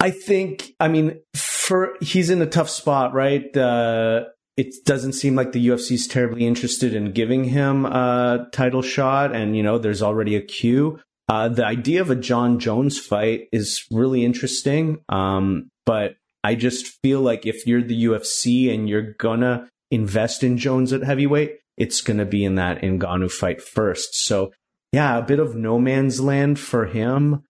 I 0.00 0.10
think, 0.10 0.72
I 0.80 0.88
mean, 0.88 1.20
for 1.36 1.96
he's 2.00 2.30
in 2.30 2.40
a 2.40 2.46
tough 2.46 2.70
spot, 2.70 3.12
right? 3.12 3.54
Uh, 3.54 4.24
it 4.56 4.74
doesn't 4.86 5.12
seem 5.12 5.34
like 5.34 5.52
the 5.52 5.68
UFC 5.68 5.92
is 5.92 6.08
terribly 6.08 6.46
interested 6.46 6.94
in 6.94 7.12
giving 7.12 7.44
him 7.44 7.84
a 7.84 8.46
title 8.52 8.80
shot. 8.80 9.36
And, 9.36 9.54
you 9.54 9.62
know, 9.62 9.76
there's 9.76 10.02
already 10.02 10.34
a 10.34 10.40
queue. 10.40 10.98
Uh, 11.28 11.50
the 11.50 11.66
idea 11.66 12.00
of 12.00 12.08
a 12.08 12.16
Jon 12.16 12.58
Jones 12.58 12.98
fight 12.98 13.48
is 13.52 13.84
really 13.90 14.24
interesting. 14.24 15.00
Um, 15.10 15.68
but 15.84 16.14
I 16.44 16.54
just 16.54 17.00
feel 17.02 17.20
like 17.20 17.46
if 17.46 17.66
you're 17.66 17.82
the 17.82 18.04
UFC 18.04 18.72
and 18.72 18.88
you're 18.88 19.14
gonna 19.14 19.68
invest 19.90 20.42
in 20.42 20.58
Jones 20.58 20.92
at 20.92 21.02
heavyweight, 21.02 21.58
it's 21.76 22.00
gonna 22.00 22.24
be 22.24 22.44
in 22.44 22.56
that 22.56 22.80
Ngannou 22.80 23.30
fight 23.30 23.62
first. 23.62 24.14
So 24.14 24.52
yeah, 24.92 25.18
a 25.18 25.22
bit 25.22 25.38
of 25.38 25.54
no 25.54 25.78
man's 25.78 26.20
land 26.20 26.58
for 26.58 26.86
him. 26.86 27.44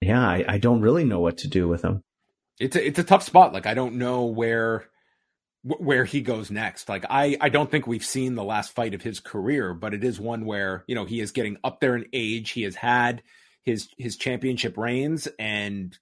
Yeah, 0.00 0.26
I, 0.26 0.44
I 0.48 0.58
don't 0.58 0.80
really 0.80 1.04
know 1.04 1.20
what 1.20 1.38
to 1.38 1.48
do 1.48 1.68
with 1.68 1.82
him. 1.82 2.02
It's 2.58 2.76
a, 2.76 2.86
it's 2.86 2.98
a 2.98 3.04
tough 3.04 3.22
spot. 3.22 3.52
Like 3.52 3.66
I 3.66 3.74
don't 3.74 3.96
know 3.96 4.24
where 4.24 4.86
where 5.62 6.04
he 6.04 6.20
goes 6.20 6.50
next. 6.50 6.88
Like 6.88 7.04
I, 7.08 7.36
I 7.40 7.48
don't 7.48 7.70
think 7.70 7.86
we've 7.86 8.04
seen 8.04 8.34
the 8.34 8.44
last 8.44 8.72
fight 8.72 8.94
of 8.94 9.02
his 9.02 9.20
career, 9.20 9.74
but 9.74 9.94
it 9.94 10.02
is 10.02 10.18
one 10.18 10.44
where 10.44 10.84
you 10.86 10.94
know 10.94 11.04
he 11.04 11.20
is 11.20 11.30
getting 11.30 11.56
up 11.62 11.80
there 11.80 11.94
in 11.94 12.06
age. 12.12 12.50
He 12.50 12.62
has 12.62 12.74
had 12.74 13.22
his 13.62 13.88
his 13.96 14.16
championship 14.16 14.76
reigns, 14.76 15.28
and 15.38 15.96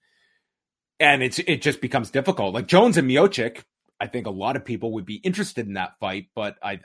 and 1.01 1.23
it's 1.23 1.39
it 1.41 1.63
just 1.63 1.81
becomes 1.81 2.11
difficult. 2.11 2.55
Like 2.55 2.67
Jones 2.67 2.97
and 2.97 3.09
Miocic, 3.11 3.63
I 3.99 4.07
think 4.07 4.27
a 4.27 4.31
lot 4.31 4.57
of 4.57 4.65
people 4.65 4.93
would 4.93 5.07
be 5.07 5.17
interested 5.17 5.67
in 5.67 5.75
that 5.75 5.99
fight, 5.99 6.27
but 6.35 6.57
I 6.63 6.81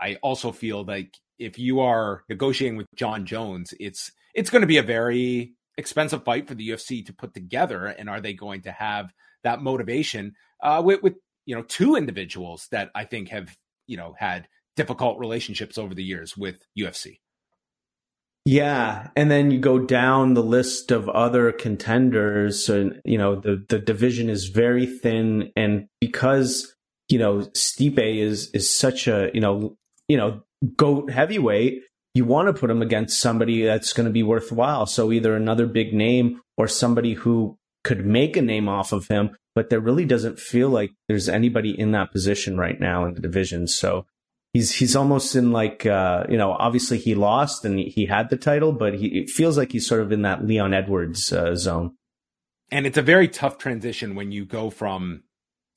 I 0.00 0.16
also 0.22 0.52
feel 0.52 0.84
like 0.84 1.14
if 1.38 1.58
you 1.58 1.80
are 1.80 2.22
negotiating 2.28 2.78
with 2.78 2.86
Jon 2.94 3.26
Jones, 3.26 3.74
it's 3.78 4.12
it's 4.34 4.50
going 4.50 4.62
to 4.62 4.66
be 4.68 4.78
a 4.78 4.82
very 4.82 5.54
expensive 5.76 6.24
fight 6.24 6.48
for 6.48 6.54
the 6.54 6.68
UFC 6.68 7.04
to 7.06 7.12
put 7.12 7.34
together, 7.34 7.86
and 7.86 8.08
are 8.08 8.20
they 8.20 8.32
going 8.32 8.62
to 8.62 8.72
have 8.72 9.12
that 9.44 9.60
motivation 9.60 10.34
uh, 10.62 10.82
with, 10.84 11.02
with 11.02 11.14
you 11.46 11.54
know, 11.54 11.62
two 11.62 11.96
individuals 11.96 12.68
that 12.72 12.90
I 12.94 13.04
think 13.04 13.30
have, 13.30 13.56
you 13.86 13.96
know, 13.96 14.14
had 14.18 14.48
difficult 14.76 15.18
relationships 15.18 15.78
over 15.78 15.94
the 15.94 16.04
years 16.04 16.36
with 16.36 16.56
UFC. 16.78 17.20
Yeah, 18.50 19.08
and 19.14 19.30
then 19.30 19.50
you 19.50 19.58
go 19.58 19.78
down 19.78 20.32
the 20.32 20.42
list 20.42 20.90
of 20.90 21.06
other 21.10 21.52
contenders, 21.52 22.70
and 22.70 22.98
you 23.04 23.18
know 23.18 23.38
the 23.38 23.62
the 23.68 23.78
division 23.78 24.30
is 24.30 24.46
very 24.46 24.86
thin, 24.86 25.52
and 25.54 25.86
because 26.00 26.74
you 27.10 27.18
know 27.18 27.40
Stipe 27.54 27.98
is 27.98 28.50
is 28.54 28.74
such 28.74 29.06
a 29.06 29.30
you 29.34 29.42
know 29.42 29.76
you 30.08 30.16
know 30.16 30.40
goat 30.78 31.10
heavyweight, 31.10 31.82
you 32.14 32.24
want 32.24 32.48
to 32.48 32.58
put 32.58 32.70
him 32.70 32.80
against 32.80 33.20
somebody 33.20 33.64
that's 33.64 33.92
going 33.92 34.06
to 34.06 34.12
be 34.12 34.22
worthwhile. 34.22 34.86
So 34.86 35.12
either 35.12 35.36
another 35.36 35.66
big 35.66 35.92
name 35.92 36.40
or 36.56 36.68
somebody 36.68 37.12
who 37.12 37.58
could 37.84 38.06
make 38.06 38.34
a 38.34 38.40
name 38.40 38.66
off 38.66 38.92
of 38.92 39.08
him, 39.08 39.36
but 39.54 39.68
there 39.68 39.78
really 39.78 40.06
doesn't 40.06 40.40
feel 40.40 40.70
like 40.70 40.92
there's 41.06 41.28
anybody 41.28 41.78
in 41.78 41.92
that 41.92 42.12
position 42.12 42.56
right 42.56 42.80
now 42.80 43.04
in 43.04 43.12
the 43.12 43.20
division. 43.20 43.66
So 43.66 44.06
he's 44.52 44.74
he's 44.74 44.96
almost 44.96 45.34
in 45.34 45.52
like 45.52 45.86
uh, 45.86 46.24
you 46.28 46.36
know 46.36 46.52
obviously 46.52 46.98
he 46.98 47.14
lost 47.14 47.64
and 47.64 47.78
he 47.78 48.06
had 48.06 48.30
the 48.30 48.36
title, 48.36 48.72
but 48.72 48.94
he 48.94 49.20
it 49.20 49.30
feels 49.30 49.56
like 49.56 49.72
he's 49.72 49.86
sort 49.86 50.02
of 50.02 50.12
in 50.12 50.22
that 50.22 50.44
Leon 50.44 50.74
Edwards 50.74 51.32
uh, 51.32 51.54
zone. 51.54 51.96
and 52.70 52.86
it's 52.86 52.98
a 52.98 53.02
very 53.02 53.28
tough 53.28 53.58
transition 53.58 54.14
when 54.14 54.32
you 54.32 54.44
go 54.44 54.70
from 54.70 55.22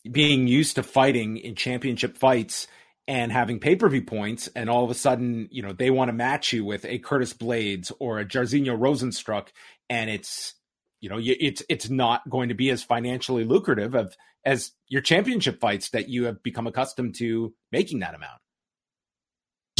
being 0.09 0.47
used 0.47 0.75
to 0.75 0.83
fighting 0.83 1.37
in 1.37 1.55
championship 1.55 2.17
fights 2.17 2.67
and 3.07 3.31
having 3.31 3.59
pay 3.59 3.75
per 3.75 3.89
view 3.89 4.03
points, 4.03 4.47
and 4.55 4.69
all 4.69 4.83
of 4.83 4.91
a 4.91 4.95
sudden, 4.95 5.47
you 5.51 5.61
know, 5.61 5.73
they 5.73 5.89
want 5.89 6.09
to 6.09 6.13
match 6.13 6.53
you 6.53 6.63
with 6.63 6.85
a 6.85 6.99
Curtis 6.99 7.33
Blaydes 7.33 7.91
or 7.99 8.19
a 8.19 8.25
Jairzinho 8.25 8.77
Rozenstruik, 8.77 9.49
and 9.89 10.09
it's 10.09 10.55
you 11.01 11.09
know, 11.09 11.19
it's 11.19 11.63
it's 11.67 11.89
not 11.89 12.29
going 12.29 12.49
to 12.49 12.55
be 12.55 12.69
as 12.69 12.83
financially 12.83 13.43
lucrative 13.43 13.95
of 13.95 14.15
as 14.45 14.71
your 14.87 15.01
championship 15.01 15.59
fights 15.59 15.89
that 15.89 16.09
you 16.09 16.25
have 16.25 16.41
become 16.43 16.67
accustomed 16.67 17.15
to 17.15 17.53
making 17.71 17.99
that 17.99 18.15
amount. 18.15 18.40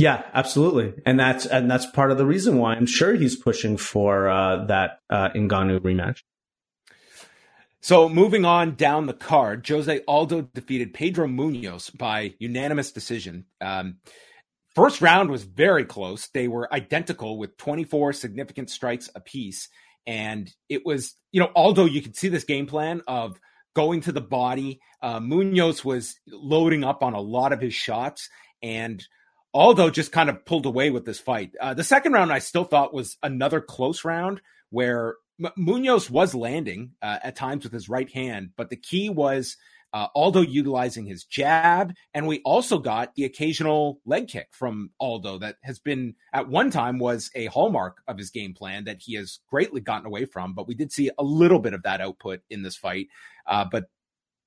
Yeah, 0.02 0.24
absolutely, 0.34 0.96
and 1.06 1.20
that's 1.20 1.46
and 1.46 1.70
that's 1.70 1.86
part 1.86 2.10
of 2.10 2.18
the 2.18 2.26
reason 2.26 2.58
why 2.58 2.74
I'm 2.74 2.88
sure 2.88 3.14
he's 3.14 3.36
pushing 3.36 3.78
for 3.78 4.28
uh, 4.28 4.66
that 4.66 4.98
uh, 5.12 5.30
Ngannou 5.30 5.78
rematch. 5.82 6.24
So 7.82 8.10
moving 8.10 8.44
on 8.44 8.74
down 8.74 9.06
the 9.06 9.14
card, 9.14 9.64
Jose 9.68 10.02
Aldo 10.08 10.50
defeated 10.56 10.96
Pedro 10.96 11.28
Munhoz 11.28 11.96
by 11.96 12.34
unanimous 12.40 12.92
decision. 12.92 13.46
Um, 13.62 13.98
first 14.74 15.02
round 15.02 15.30
was 15.30 15.44
very 15.44 15.86
close. 15.86 16.30
They 16.34 16.48
were 16.48 16.74
identical 16.74 17.38
with 17.38 17.56
24 17.58 18.14
significant 18.14 18.72
strikes 18.72 19.08
apiece. 19.14 19.70
And 20.08 20.52
it 20.68 20.84
was, 20.84 21.14
you 21.32 21.40
know, 21.40 21.52
Aldo, 21.56 21.86
you 21.86 22.02
could 22.02 22.16
see 22.16 22.30
this 22.30 22.44
game 22.44 22.66
plan 22.66 23.04
of 23.08 23.40
going 23.76 24.02
to 24.02 24.12
the 24.12 24.20
body. 24.20 24.80
Uh, 25.00 25.20
Munhoz 25.20 25.86
was 25.86 26.16
loading 26.28 26.84
up 26.84 27.04
on 27.04 27.14
a 27.14 27.22
lot 27.22 27.54
of 27.54 27.62
his 27.62 27.76
shots. 27.76 28.30
And 28.64 29.04
Aldo 29.54 29.90
just 29.90 30.12
kind 30.12 30.30
of 30.30 30.46
pulled 30.46 30.66
away 30.66 30.90
with 30.90 31.06
this 31.06 31.20
fight. 31.20 31.56
Uh, 31.60 31.74
the 31.74 31.84
second 31.84 32.14
round, 32.14 32.32
I 32.32 32.40
still 32.40 32.64
thought 32.64 32.94
was 32.94 33.18
another 33.22 33.60
close 33.60 34.06
round 34.06 34.42
where 34.70 35.16
M- 35.44 35.52
Munhoz 35.58 36.10
was 36.10 36.34
landing 36.34 36.92
uh, 37.02 37.20
at 37.24 37.36
times 37.36 37.64
with 37.64 37.74
his 37.74 37.90
right 37.90 38.10
hand, 38.10 38.52
but 38.56 38.70
the 38.70 38.78
key 38.78 39.10
was 39.10 39.58
uh, 39.94 40.08
Aldo 40.16 40.42
utilizing 40.42 41.06
his 41.06 41.26
jab, 41.26 41.94
and 42.14 42.26
we 42.26 42.40
also 42.46 42.80
got 42.80 43.14
the 43.16 43.26
occasional 43.26 44.00
leg 44.06 44.30
kick 44.30 44.48
from 44.52 44.92
Aldo 45.00 45.40
that 45.40 45.58
has 45.64 45.80
been 45.80 46.16
at 46.32 46.48
one 46.48 46.72
time 46.72 46.98
was 46.98 47.30
a 47.36 47.48
hallmark 47.48 48.02
of 48.08 48.18
his 48.18 48.30
game 48.30 48.54
plan 48.54 48.86
that 48.86 49.02
he 49.02 49.16
has 49.16 49.40
greatly 49.50 49.82
gotten 49.82 50.06
away 50.06 50.24
from. 50.26 50.54
But 50.54 50.68
we 50.68 50.76
did 50.76 50.94
see 50.94 51.12
a 51.18 51.24
little 51.24 51.60
bit 51.60 51.74
of 51.74 51.84
that 51.84 52.00
output 52.00 52.40
in 52.50 52.64
this 52.64 52.78
fight. 52.78 53.08
Uh, 53.46 53.66
but 53.70 53.86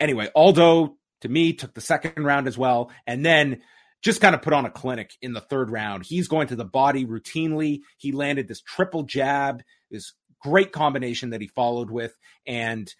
anyway, 0.00 0.30
Aldo 0.34 0.96
to 1.20 1.28
me 1.28 1.52
took 1.52 1.74
the 1.74 1.80
second 1.82 2.24
round 2.24 2.48
as 2.48 2.56
well, 2.56 2.90
and 3.06 3.24
then 3.24 3.60
just 4.04 4.20
kind 4.20 4.34
of 4.34 4.42
put 4.42 4.52
on 4.52 4.66
a 4.66 4.70
clinic 4.70 5.14
in 5.22 5.32
the 5.32 5.40
third 5.40 5.70
round. 5.70 6.04
He's 6.04 6.28
going 6.28 6.48
to 6.48 6.56
the 6.56 6.64
body 6.64 7.06
routinely. 7.06 7.80
He 7.96 8.12
landed 8.12 8.46
this 8.46 8.60
triple 8.60 9.04
jab, 9.04 9.62
this 9.90 10.12
great 10.42 10.72
combination 10.72 11.30
that 11.30 11.40
he 11.40 11.48
followed 11.48 11.90
with. 11.90 12.14
And 12.46 12.92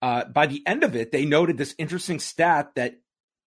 uh, 0.00 0.24
by 0.24 0.46
the 0.46 0.62
end 0.66 0.82
of 0.82 0.96
it, 0.96 1.12
they 1.12 1.26
noted 1.26 1.58
this 1.58 1.74
interesting 1.76 2.18
stat 2.18 2.70
that 2.76 2.94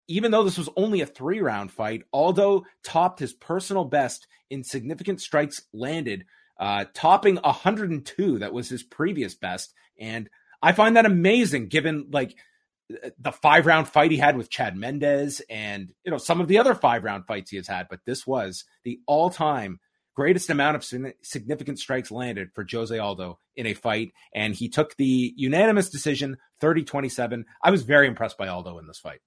even 0.07 0.31
though 0.31 0.43
this 0.43 0.57
was 0.57 0.69
only 0.75 1.01
a 1.01 1.05
three 1.05 1.39
round 1.39 1.71
fight, 1.71 2.01
Aldo 2.11 2.63
topped 2.83 3.19
his 3.19 3.33
personal 3.33 3.85
best 3.85 4.25
in 4.49 4.63
significant 4.63 5.21
strikes 5.21 5.61
landed, 5.71 6.25
uh, 6.59 6.85
topping 6.95 7.35
102. 7.35 8.39
That 8.39 8.51
was 8.51 8.67
his 8.67 8.81
previous 8.81 9.35
best. 9.35 9.75
And 9.99 10.27
I 10.59 10.71
find 10.71 10.95
that 10.95 11.05
amazing 11.05 11.67
given 11.67 12.07
like 12.09 12.35
the 13.19 13.31
five 13.31 13.65
round 13.65 13.87
fight 13.87 14.11
he 14.11 14.17
had 14.17 14.35
with 14.37 14.49
Chad 14.49 14.75
Mendes 14.75 15.41
and, 15.49 15.89
you 16.03 16.11
know, 16.11 16.17
some 16.17 16.41
of 16.41 16.47
the 16.47 16.57
other 16.57 16.73
five 16.73 17.03
round 17.03 17.25
fights 17.27 17.51
he 17.51 17.57
has 17.57 17.67
had. 17.67 17.87
But 17.89 17.99
this 18.05 18.25
was 18.25 18.65
the 18.83 18.99
all 19.05 19.29
time 19.29 19.79
greatest 20.15 20.49
amount 20.49 20.75
of 20.75 20.83
significant 21.21 21.79
strikes 21.79 22.11
landed 22.11 22.49
for 22.53 22.65
Jose 22.69 22.97
Aldo 22.97 23.39
in 23.55 23.65
a 23.65 23.73
fight, 23.73 24.11
and 24.35 24.53
he 24.53 24.67
took 24.67 24.97
the 24.97 25.33
unanimous 25.37 25.89
decision 25.89 26.37
30 26.59 26.83
27. 26.83 27.45
I 27.63 27.71
was 27.71 27.83
very 27.83 28.07
impressed 28.07 28.37
by 28.37 28.49
Aldo 28.49 28.79
in 28.79 28.87
this 28.87 28.99
fight. 28.99 29.21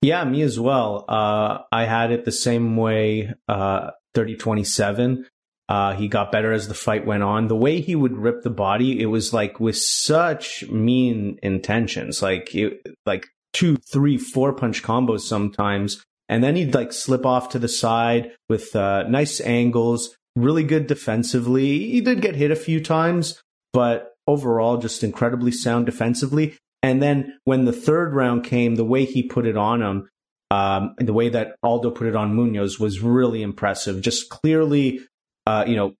Yeah, 0.00 0.24
me 0.24 0.42
as 0.42 0.58
well. 0.58 1.04
Uh, 1.06 1.58
I 1.70 1.84
had 1.84 2.10
it 2.10 2.24
the 2.24 2.32
same 2.32 2.76
way 2.76 3.34
uh, 3.48 3.90
30 4.14 4.36
27. 4.36 5.26
Uh, 5.68 5.94
he 5.94 6.08
got 6.08 6.32
better 6.32 6.52
as 6.52 6.68
the 6.68 6.74
fight 6.74 7.06
went 7.06 7.22
on. 7.22 7.48
The 7.48 7.56
way 7.56 7.80
he 7.80 7.94
would 7.96 8.16
rip 8.16 8.42
the 8.42 8.50
body, 8.50 9.00
it 9.00 9.06
was 9.06 9.32
like 9.32 9.58
with 9.58 9.76
such 9.76 10.68
mean 10.68 11.38
intentions, 11.42 12.20
like 12.20 12.54
it, 12.54 12.86
like 13.06 13.28
two, 13.52 13.76
three, 13.76 14.18
four 14.18 14.52
punch 14.52 14.82
combos 14.82 15.20
sometimes 15.20 16.04
and 16.32 16.42
then 16.42 16.56
he'd 16.56 16.74
like 16.74 16.94
slip 16.94 17.26
off 17.26 17.50
to 17.50 17.58
the 17.58 17.68
side 17.68 18.32
with 18.48 18.74
uh, 18.74 19.02
nice 19.06 19.38
angles, 19.42 20.16
really 20.34 20.64
good 20.64 20.86
defensively. 20.86 21.90
He 21.90 22.00
did 22.00 22.22
get 22.22 22.36
hit 22.36 22.50
a 22.50 22.56
few 22.56 22.80
times, 22.80 23.42
but 23.74 24.14
overall, 24.26 24.78
just 24.78 25.04
incredibly 25.04 25.52
sound 25.52 25.84
defensively. 25.84 26.56
And 26.82 27.02
then 27.02 27.38
when 27.44 27.66
the 27.66 27.72
third 27.72 28.14
round 28.14 28.44
came, 28.44 28.76
the 28.76 28.84
way 28.84 29.04
he 29.04 29.22
put 29.22 29.46
it 29.46 29.58
on 29.58 29.82
him, 29.82 30.08
um, 30.50 30.94
the 30.96 31.12
way 31.12 31.28
that 31.28 31.56
Aldo 31.62 31.90
put 31.90 32.06
it 32.06 32.16
on 32.16 32.34
Munhoz 32.34 32.80
was 32.80 33.00
really 33.00 33.42
impressive. 33.42 34.00
Just 34.00 34.30
clearly, 34.30 35.00
uh, 35.46 35.64
you 35.66 35.76
know, 35.76 35.94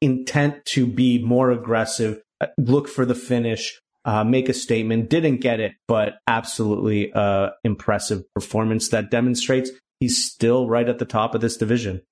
intent 0.00 0.64
to 0.66 0.86
be 0.86 1.22
more 1.22 1.50
aggressive, 1.50 2.20
uh, 2.40 2.46
look 2.58 2.88
for 2.88 3.04
the 3.04 3.14
finish, 3.14 3.80
uh, 4.04 4.24
make 4.24 4.48
a 4.48 4.54
statement. 4.54 5.08
Didn't 5.08 5.38
get 5.38 5.60
it, 5.60 5.72
but 5.86 6.14
absolutely 6.26 7.12
uh, 7.12 7.50
impressive 7.64 8.22
performance 8.34 8.88
that 8.88 9.10
demonstrates 9.10 9.70
he's 10.00 10.24
still 10.24 10.68
right 10.68 10.88
at 10.88 10.98
the 10.98 11.04
top 11.04 11.34
of 11.34 11.40
this 11.40 11.56
division. 11.56 12.02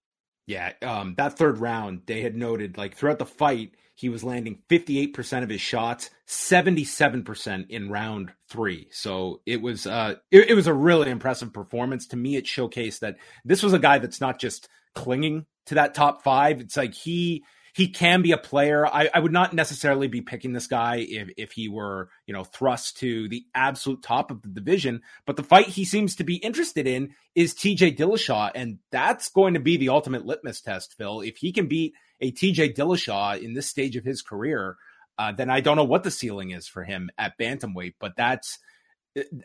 Yeah, 0.47 0.73
um, 0.83 1.14
that 1.16 1.37
third 1.37 1.59
round, 1.59 2.03
they 2.07 2.23
had 2.23 2.35
noted 2.35 2.77
like 2.77 2.97
throughout 2.97 3.19
the 3.19 3.27
fight, 3.27 3.75
he 3.95 4.09
was 4.09 4.25
landing 4.25 4.62
58% 4.71 5.43
of 5.43 5.51
his 5.51 5.61
shots, 5.61 6.11
77% 6.27 7.69
in 7.69 7.90
round 7.90 8.33
three. 8.49 8.88
So 8.90 9.43
it 9.45 9.61
was 9.61 9.87
uh, 9.87 10.14
it, 10.31 10.51
it 10.51 10.55
was 10.55 10.66
a 10.66 10.75
really 10.75 11.11
impressive 11.11 11.53
performance. 11.53 12.07
To 12.09 12.16
me, 12.16 12.37
it 12.37 12.47
showcased 12.47 13.01
that 13.01 13.16
this 13.45 13.62
was 13.62 13.75
a 13.75 13.79
guy 13.79 13.99
that's 13.99 14.21
not 14.21 14.40
just 14.40 14.69
clinging 14.94 15.46
to 15.66 15.76
that 15.76 15.94
top 15.94 16.22
five. 16.22 16.61
It's 16.61 16.76
like 16.76 16.94
he 16.94 17.44
he 17.74 17.88
can 17.88 18.22
be 18.22 18.33
a 18.33 18.38
player. 18.38 18.87
I, 18.87 19.09
I, 19.12 19.20
would 19.20 19.33
not 19.33 19.53
necessarily 19.53 20.09
be 20.09 20.20
picking 20.20 20.53
this 20.53 20.66
guy 20.66 21.07
if, 21.09 21.31
if 21.37 21.53
he 21.53 21.68
were, 21.68 22.09
you 22.26 22.35
know, 22.35 22.44
thrust 22.44 22.98
to 22.98 23.29
the 23.29 23.44
absolute 23.55 24.03
top 24.03 24.31
of 24.31 24.42
the 24.42 24.48
division. 24.48 25.03
But 25.26 25.37
the 25.37 25.42
fight 25.42 25.66
he 25.66 25.85
seems 25.85 26.16
to 26.16 26.24
be 26.24 26.37
interested 26.37 26.87
in 26.87 27.14
is 27.35 27.55
TJ 27.55 27.96
Dillashaw. 27.96 28.50
And 28.55 28.79
that's 28.90 29.31
going 29.31 29.55
to 29.55 29.61
be 29.61 29.76
the 29.76 29.90
ultimate 29.90 30.26
litmus 30.26 30.61
test, 30.61 30.94
Phil. 30.96 31.20
If 31.20 31.37
he 31.37 31.53
can 31.53 31.68
beat 31.68 31.94
a 32.20 32.33
TJ 32.33 32.74
Dillashaw 32.74 33.40
in 33.40 33.55
this 33.55 33.68
stage 33.68 33.96
of 33.96 34.05
his 34.05 34.22
career, 34.22 34.76
uh, 35.18 35.33
then 35.33 35.50
I 35.50 35.61
don't 35.61 35.76
know 35.76 35.85
what 35.85 36.03
the 36.03 36.11
ceiling 36.11 36.50
is 36.50 36.66
for 36.66 36.83
him 36.83 37.11
at 37.18 37.38
bantamweight. 37.38 37.94
But 38.00 38.16
that's 38.16 38.59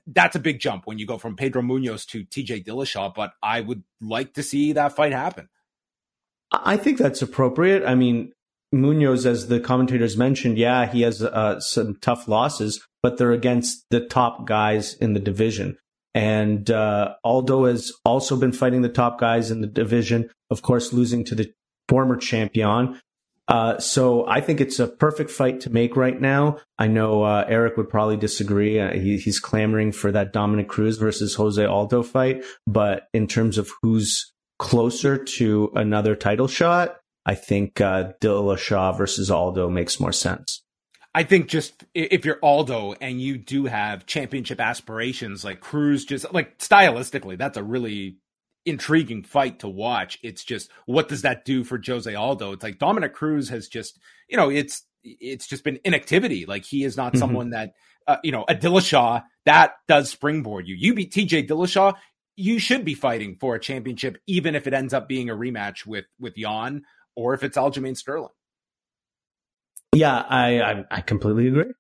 that's 0.08 0.36
a 0.36 0.40
big 0.40 0.60
jump 0.60 0.86
when 0.86 1.00
you 1.00 1.06
go 1.06 1.18
from 1.18 1.36
Pedro 1.36 1.62
Munhoz 1.62 2.06
to 2.08 2.26
TJ 2.26 2.66
Dillashaw. 2.66 3.14
But 3.14 3.34
I 3.42 3.62
would 3.62 3.84
like 4.02 4.34
to 4.34 4.44
see 4.44 4.74
that 4.74 4.96
fight 4.96 5.12
happen. 5.12 5.50
I 6.52 6.78
think 6.78 6.98
that's 6.98 7.22
appropriate. 7.22 7.84
I 7.86 7.96
mean, 7.96 8.32
Munoz, 8.72 9.26
as 9.26 9.48
the 9.48 9.60
commentators 9.60 10.18
mentioned, 10.18 10.58
yeah, 10.58 10.86
he 10.86 11.02
has 11.02 11.22
uh, 11.22 11.60
some 11.60 11.96
tough 12.02 12.28
losses, 12.28 12.86
but 13.02 13.18
they're 13.18 13.32
against 13.32 13.86
the 13.90 14.02
top 14.02 14.46
guys 14.46 14.94
in 14.96 15.14
the 15.14 15.20
division. 15.20 15.78
And 16.14 16.70
uh, 16.72 17.16
Aldo 17.24 17.66
has 17.66 17.92
also 18.06 18.38
been 18.38 18.54
fighting 18.54 18.82
the 18.82 18.90
top 18.90 19.20
guys 19.20 19.52
in 19.52 19.62
the 19.62 19.68
division, 19.68 20.30
of 20.50 20.62
course, 20.62 20.94
losing 20.94 21.26
to 21.26 21.36
the 21.36 21.52
former 21.90 22.16
champion. 22.16 23.00
Uh, 23.48 23.78
so 23.78 24.28
I 24.28 24.42
think 24.42 24.60
it's 24.60 24.80
a 24.80 24.88
perfect 24.88 25.30
fight 25.30 25.62
to 25.62 25.70
make 25.70 25.96
right 25.96 26.20
now. 26.20 26.58
I 26.80 26.88
know 26.88 27.24
uh, 27.24 27.46
Eric 27.48 27.78
would 27.78 27.90
probably 27.90 28.18
disagree. 28.18 28.80
Uh, 28.80 28.94
he, 28.94 29.18
he's 29.18 29.40
clamoring 29.40 29.92
for 29.92 30.12
that 30.12 30.34
Dominick 30.34 30.68
Cruz 30.68 30.98
versus 30.98 31.36
Jose 31.36 31.64
Aldo 31.64 32.04
fight, 32.04 32.44
but 32.66 33.08
in 33.14 33.28
terms 33.28 33.58
of 33.58 33.70
who's 33.82 34.34
closer 34.58 35.24
to 35.24 35.72
another 35.76 36.16
title 36.16 36.48
shot, 36.48 36.98
I 37.26 37.36
think 37.36 37.82
uh, 37.82 38.14
Dillashaw 38.22 38.98
versus 38.98 39.30
Aldo 39.30 39.70
makes 39.70 40.00
more 40.00 40.12
sense. 40.14 40.64
I 41.14 41.24
think 41.24 41.48
just 41.48 41.86
if 41.94 42.26
you're 42.26 42.40
Aldo 42.44 42.96
and 43.00 43.22
you 43.22 43.38
do 43.38 43.66
have 43.66 44.06
championship 44.06 44.60
aspirations, 44.60 45.46
like 45.46 45.62
Cruz, 45.62 46.04
just 46.04 46.34
like 46.34 46.58
stylistically, 46.58 47.38
that's 47.38 47.58
a 47.58 47.64
really 47.64 48.18
intriguing 48.66 49.24
fight 49.24 49.60
to 49.60 49.68
watch. 49.68 50.20
It's 50.24 50.44
just 50.44 50.70
what 50.86 51.08
does 51.08 51.22
that 51.24 51.46
do 51.46 51.64
for 51.64 51.80
Jose 51.86 52.14
Aldo? 52.14 52.54
It's 52.54 52.64
like 52.64 52.80
Dominick 52.80 53.14
Cruz 53.14 53.50
has 53.50 53.68
just, 53.68 54.00
you 54.28 54.38
know, 54.38 54.50
it's 54.50 54.84
it's 55.04 55.48
just 55.48 55.64
been 55.64 55.80
inactivity. 55.84 56.46
Like 56.46 56.66
he 56.66 56.84
is 56.84 56.98
not 56.98 57.14
mm-hmm. 57.14 57.20
someone 57.20 57.50
that, 57.52 57.74
uh, 58.08 58.18
you 58.24 58.32
know, 58.32 58.46
a 58.48 58.56
Dillashaw 58.56 59.24
that 59.46 59.74
does 59.88 60.10
springboard 60.10 60.68
you. 60.68 60.76
You 60.76 60.94
beat 60.94 61.12
T.J. 61.12 61.46
Dillashaw, 61.48 61.94
you 62.36 62.60
should 62.60 62.84
be 62.84 62.96
fighting 62.96 63.38
for 63.40 63.56
a 63.56 63.60
championship, 63.60 64.18
even 64.28 64.56
if 64.56 64.68
it 64.68 64.74
ends 64.74 64.94
up 64.94 65.08
being 65.08 65.30
a 65.30 65.36
rematch 65.36 65.86
with 65.86 66.06
with 66.20 66.38
Yan 66.38 66.84
or 67.16 67.34
if 67.34 67.44
it's 67.44 67.58
Aljamain 67.58 67.96
Sterling. 67.96 68.30
Yeah, 69.94 70.18
I, 70.18 70.62
I, 70.62 70.86
I 70.92 71.02
completely 71.02 71.48
agree. 71.48 71.72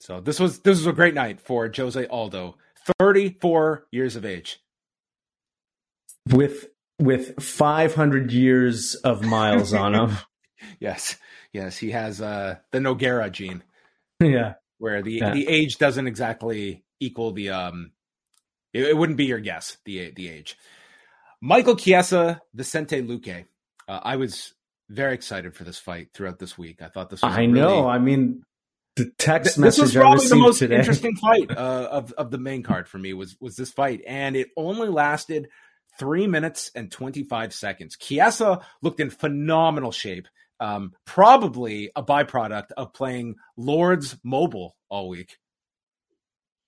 So 0.00 0.20
this 0.20 0.38
was 0.38 0.60
this 0.60 0.76
was 0.78 0.86
a 0.86 0.92
great 0.92 1.14
night 1.14 1.40
for 1.40 1.70
Jose 1.74 2.06
Aldo, 2.06 2.56
thirty 2.98 3.38
four 3.40 3.86
years 3.90 4.14
of 4.16 4.26
age, 4.26 4.60
with 6.30 6.68
with 6.98 7.42
five 7.42 7.94
hundred 7.94 8.32
years 8.32 8.94
of 8.96 9.22
miles 9.22 9.72
on 9.72 9.94
him. 9.94 10.18
yes, 10.80 11.16
yes, 11.52 11.76
he 11.76 11.90
has 11.90 12.20
uh, 12.20 12.56
the 12.72 12.78
Nogueira 12.78 13.30
gene. 13.30 13.62
Yeah. 14.20 14.54
where 14.78 15.02
the 15.02 15.12
yeah. 15.12 15.32
the 15.32 15.46
age 15.46 15.78
doesn't 15.78 16.06
exactly 16.06 16.84
equal 17.00 17.32
the 17.32 17.50
um. 17.50 17.92
It, 18.72 18.88
it, 18.88 18.96
wouldn't 18.96 19.16
be 19.16 19.26
your 19.26 19.40
guess 19.40 19.78
the 19.84 20.10
the 20.10 20.28
age. 20.28 20.56
Michael 21.40 21.76
Chiesa, 21.76 22.40
Vicente 22.54 23.02
Luque. 23.02 23.46
Uh, 23.88 24.00
I 24.02 24.16
was 24.16 24.54
very 24.88 25.14
excited 25.14 25.54
for 25.54 25.64
this 25.64 25.78
fight 25.78 26.08
throughout 26.12 26.38
this 26.38 26.56
week. 26.56 26.82
I 26.82 26.88
thought 26.88 27.10
this. 27.10 27.22
was 27.22 27.32
I 27.32 27.40
really, 27.40 27.52
know. 27.52 27.88
I 27.88 27.98
mean, 27.98 28.42
the 28.96 29.10
text 29.18 29.54
th- 29.54 29.58
message 29.62 29.84
this 29.84 29.94
was 29.94 30.02
probably 30.02 30.28
the 30.28 30.36
most 30.36 30.58
today. 30.58 30.76
interesting 30.76 31.16
fight 31.20 31.50
uh, 31.50 31.88
of 31.90 32.12
of 32.12 32.30
the 32.30 32.38
main 32.38 32.62
card 32.62 32.88
for 32.88 32.98
me 32.98 33.12
was 33.12 33.36
was 33.40 33.56
this 33.56 33.72
fight, 33.72 34.02
and 34.06 34.36
it 34.36 34.48
only 34.56 34.88
lasted 34.88 35.48
three 35.98 36.26
minutes 36.26 36.70
and 36.74 36.90
twenty 36.90 37.22
five 37.22 37.52
seconds. 37.52 37.96
Chiesa 37.96 38.60
looked 38.82 39.00
in 39.00 39.10
phenomenal 39.10 39.92
shape. 39.92 40.28
Um, 40.58 40.94
probably 41.04 41.90
a 41.94 42.02
byproduct 42.02 42.72
of 42.76 42.94
playing 42.94 43.36
Lords 43.56 44.16
Mobile 44.24 44.74
all 44.88 45.08
week. 45.08 45.36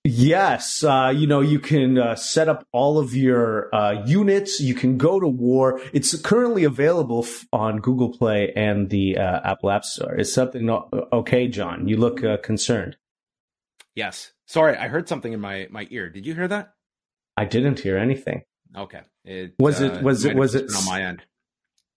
Yes, 0.05 0.83
uh, 0.83 1.11
you 1.13 1.27
know 1.27 1.41
you 1.41 1.59
can 1.59 1.97
uh, 1.97 2.15
set 2.15 2.47
up 2.47 2.65
all 2.71 2.97
of 2.99 3.13
your 3.13 3.73
uh, 3.75 4.05
units. 4.05 4.61
You 4.61 4.73
can 4.73 4.97
go 4.97 5.19
to 5.19 5.27
war. 5.27 5.81
It's 5.91 6.19
currently 6.21 6.63
available 6.63 7.25
f- 7.25 7.45
on 7.51 7.79
Google 7.79 8.09
Play 8.09 8.53
and 8.55 8.89
the 8.89 9.17
uh, 9.17 9.41
Apple 9.43 9.71
App 9.71 9.83
Store. 9.83 10.15
Is 10.15 10.33
something 10.33 10.65
not 10.65 10.93
okay, 11.11 11.49
John? 11.49 11.87
You 11.87 11.97
look 11.97 12.23
uh, 12.23 12.37
concerned. 12.37 12.95
Yes. 13.93 14.31
Sorry, 14.45 14.77
I 14.77 14.87
heard 14.87 15.09
something 15.09 15.33
in 15.33 15.41
my 15.41 15.67
my 15.69 15.85
ear. 15.91 16.09
Did 16.09 16.25
you 16.25 16.33
hear 16.33 16.47
that? 16.47 16.73
I 17.35 17.45
didn't 17.45 17.79
hear 17.79 17.97
anything. 17.97 18.43
Okay. 18.75 19.01
It, 19.25 19.55
was 19.59 19.81
it 19.81 19.91
uh, 19.91 20.01
was 20.01 20.25
it 20.25 20.35
was 20.35 20.55
it 20.55 20.71
on 20.75 20.85
my 20.85 21.03
end? 21.03 21.23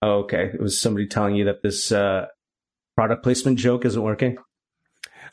Oh, 0.01 0.19
okay. 0.19 0.51
It 0.53 0.61
was 0.61 0.79
somebody 0.79 1.07
telling 1.07 1.35
you 1.35 1.45
that 1.45 1.61
this 1.61 1.89
product 1.89 3.23
placement 3.23 3.59
joke 3.59 3.85
isn't 3.85 4.01
working. 4.01 4.37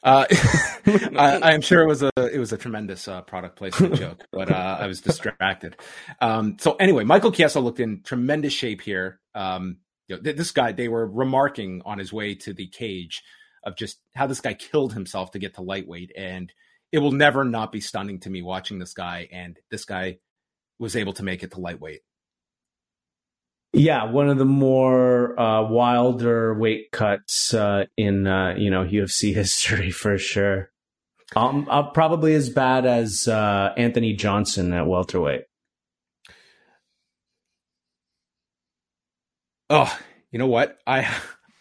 Uh, 0.03 0.25
I, 0.87 1.53
am 1.53 1.61
sure 1.61 1.83
it 1.83 1.87
was 1.87 2.03
a 2.03 2.11
it 2.17 2.39
was 2.39 2.53
a 2.53 2.59
tremendous 2.59 3.07
uh, 3.07 3.23
product 3.23 3.57
placement 3.57 3.97
joke, 3.97 4.25
but 4.33 4.51
uh, 4.51 4.79
I 4.81 4.87
was 4.87 5.01
distracted. 5.01 5.77
Um, 6.21 6.57
so 6.59 6.75
anyway, 6.75 7.05
Michael 7.05 7.33
Chiesa 7.33 7.61
looked 7.61 7.81
in 7.81 8.03
tremendous 8.03 8.53
shape 8.53 8.81
here. 8.81 9.21
Um, 9.35 9.79
you 10.09 10.17
know, 10.17 10.33
this 10.33 10.51
guy, 10.51 10.73
they 10.73 10.89
were 10.89 11.07
remarking 11.07 11.83
on 11.85 11.99
his 11.99 12.13
way 12.13 12.35
to 12.37 12.53
the 12.53 12.67
cage 12.67 13.23
of 13.63 13.77
just 13.77 13.99
how 14.15 14.27
this 14.27 14.41
guy 14.41 14.55
killed 14.55 14.93
himself 14.93 15.33
to 15.33 15.39
get 15.39 15.55
to 15.55 15.63
lightweight, 15.63 16.13
and 16.17 16.53
it 16.93 16.99
will 16.99 17.13
never 17.13 17.45
not 17.45 17.71
be 17.71 17.81
stunning 17.81 18.21
to 18.21 18.31
me 18.31 18.43
watching 18.43 18.79
this 18.79 18.95
guy. 18.95 19.29
And 19.31 19.59
this 19.71 19.85
guy 19.85 20.19
was 20.81 20.97
able 20.97 21.13
to 21.13 21.23
make 21.23 21.45
it 21.45 21.53
to 21.53 21.61
lightweight. 21.61 22.01
Yeah, 23.73 24.11
one 24.11 24.29
of 24.29 24.39
the 24.39 24.45
more 24.45 25.39
uh, 25.39 25.63
wilder 25.69 26.55
weight 26.55 26.91
cuts 26.91 27.55
uh, 27.55 27.85
in 27.97 28.27
uh, 28.27 28.55
you 28.59 28.71
know 28.71 28.85
UFC 28.85 29.33
history 29.35 29.93
for 29.93 30.19
sure. 30.19 30.71
Um, 31.37 31.69
uh, 31.71 31.85
probably 31.91 32.35
as 32.35 32.51
bad 32.51 32.87
as 32.87 33.29
uh, 33.29 33.73
Anthony 33.77 34.15
Johnson 34.15 34.73
at 34.73 34.89
welterweight. 34.89 35.43
Oh, 39.69 39.97
you 40.33 40.41
know 40.41 40.49
what? 40.49 40.79
I 40.89 41.09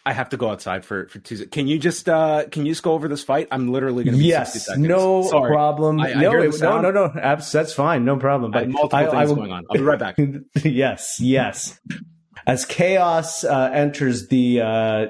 I 0.06 0.12
have 0.12 0.30
to 0.30 0.36
go 0.36 0.50
outside 0.50 0.84
for 0.84 1.08
for 1.08 1.18
Tuesday. 1.18 1.46
Can 1.46 1.66
you 1.66 1.78
just 1.78 2.08
uh 2.08 2.44
can 2.50 2.64
you 2.64 2.72
just 2.72 2.82
go 2.82 2.92
over 2.92 3.06
this 3.06 3.22
fight? 3.22 3.48
I'm 3.50 3.70
literally 3.70 4.04
going 4.04 4.16
to 4.16 4.18
be 4.18 4.26
yes, 4.26 4.68
no 4.76 5.22
Sorry. 5.24 5.50
problem. 5.50 6.00
I, 6.00 6.12
I 6.12 6.22
no, 6.22 6.32
no, 6.32 6.80
no, 6.80 6.90
no, 6.90 7.12
that's 7.14 7.72
fine, 7.72 8.04
no 8.04 8.16
problem. 8.16 8.50
But 8.50 8.68
multiple 8.68 8.98
I, 8.98 9.02
things 9.04 9.14
I 9.14 9.24
will, 9.26 9.36
going 9.36 9.52
on. 9.52 9.64
I'll 9.70 9.76
be 9.76 9.82
right 9.82 9.98
back. 9.98 10.16
yes, 10.64 11.18
yes. 11.20 11.78
As 12.46 12.64
chaos 12.64 13.44
uh, 13.44 13.70
enters 13.72 14.28
the 14.28 14.60
uh, 14.60 14.64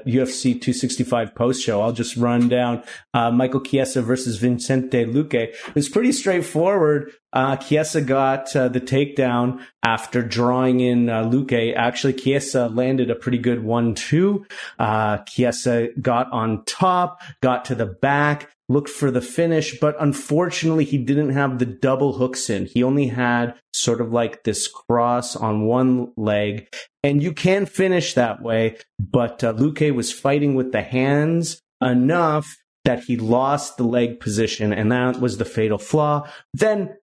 UFC 0.07 0.61
265 0.61 1.35
post 1.35 1.65
show, 1.65 1.81
I'll 1.81 1.93
just 1.93 2.17
run 2.17 2.49
down 2.49 2.83
uh, 3.15 3.31
Michael 3.31 3.61
Chiesa 3.61 4.03
versus 4.03 4.39
Vicente 4.39 5.05
Luque. 5.05 5.55
It's 5.77 5.89
pretty 5.89 6.13
straightforward. 6.13 7.13
Uh, 7.33 7.57
Chiesa 7.57 8.01
got 8.01 8.55
uh, 8.57 8.69
the 8.69 8.81
takedown 8.81 9.61
after 9.83 10.23
drawing 10.23 10.81
in 10.81 11.09
uh, 11.09 11.25
Luque. 11.25 11.75
Actually, 11.77 12.15
Chiesa 12.15 12.69
landed 12.69 13.11
a 13.11 13.15
pretty 13.15 13.39
good 13.39 13.63
one-two. 13.63 14.45
Uh, 14.79 15.19
Chiesa 15.19 15.89
got 16.01 16.31
on 16.33 16.65
top, 16.65 17.21
got 17.41 17.65
to 17.67 17.75
the 17.75 17.87
back, 17.87 18.51
looked 18.69 18.91
for 18.91 19.11
the 19.11 19.21
finish, 19.21 19.79
but 19.81 19.97
unfortunately 20.01 20.85
he 20.85 20.99
didn't 20.99 21.31
have 21.31 21.59
the 21.59 21.67
double 21.67 22.15
hooks 22.15 22.49
in. 22.49 22.67
He 22.67 22.83
only 22.83 23.09
had 23.09 23.55
sort 23.73 24.01
of 24.01 24.13
like 24.13 24.45
this 24.45 24.69
cross 24.69 25.35
on 25.37 25.67
one 25.67 26.13
leg. 26.17 26.69
And 27.03 27.23
you 27.23 27.33
can 27.33 27.67
finish 27.67 28.15
that 28.15 28.43
way, 28.43 28.77
but 28.99 29.43
uh, 29.43 29.55
Luque 29.55 29.95
was 29.95 30.13
fighting 30.13 30.55
with 30.55 30.73
the 30.73 30.83
hands 30.83 31.61
enough 31.81 32.57
that 32.85 33.05
he 33.05 33.17
lost 33.17 33.77
the 33.77 33.85
leg 33.85 34.21
position, 34.21 34.73
and 34.73 34.91
that 34.91 35.21
was 35.21 35.37
the 35.37 35.45
fatal 35.45 35.79
flaw. 35.79 36.27
Then, 36.55 36.97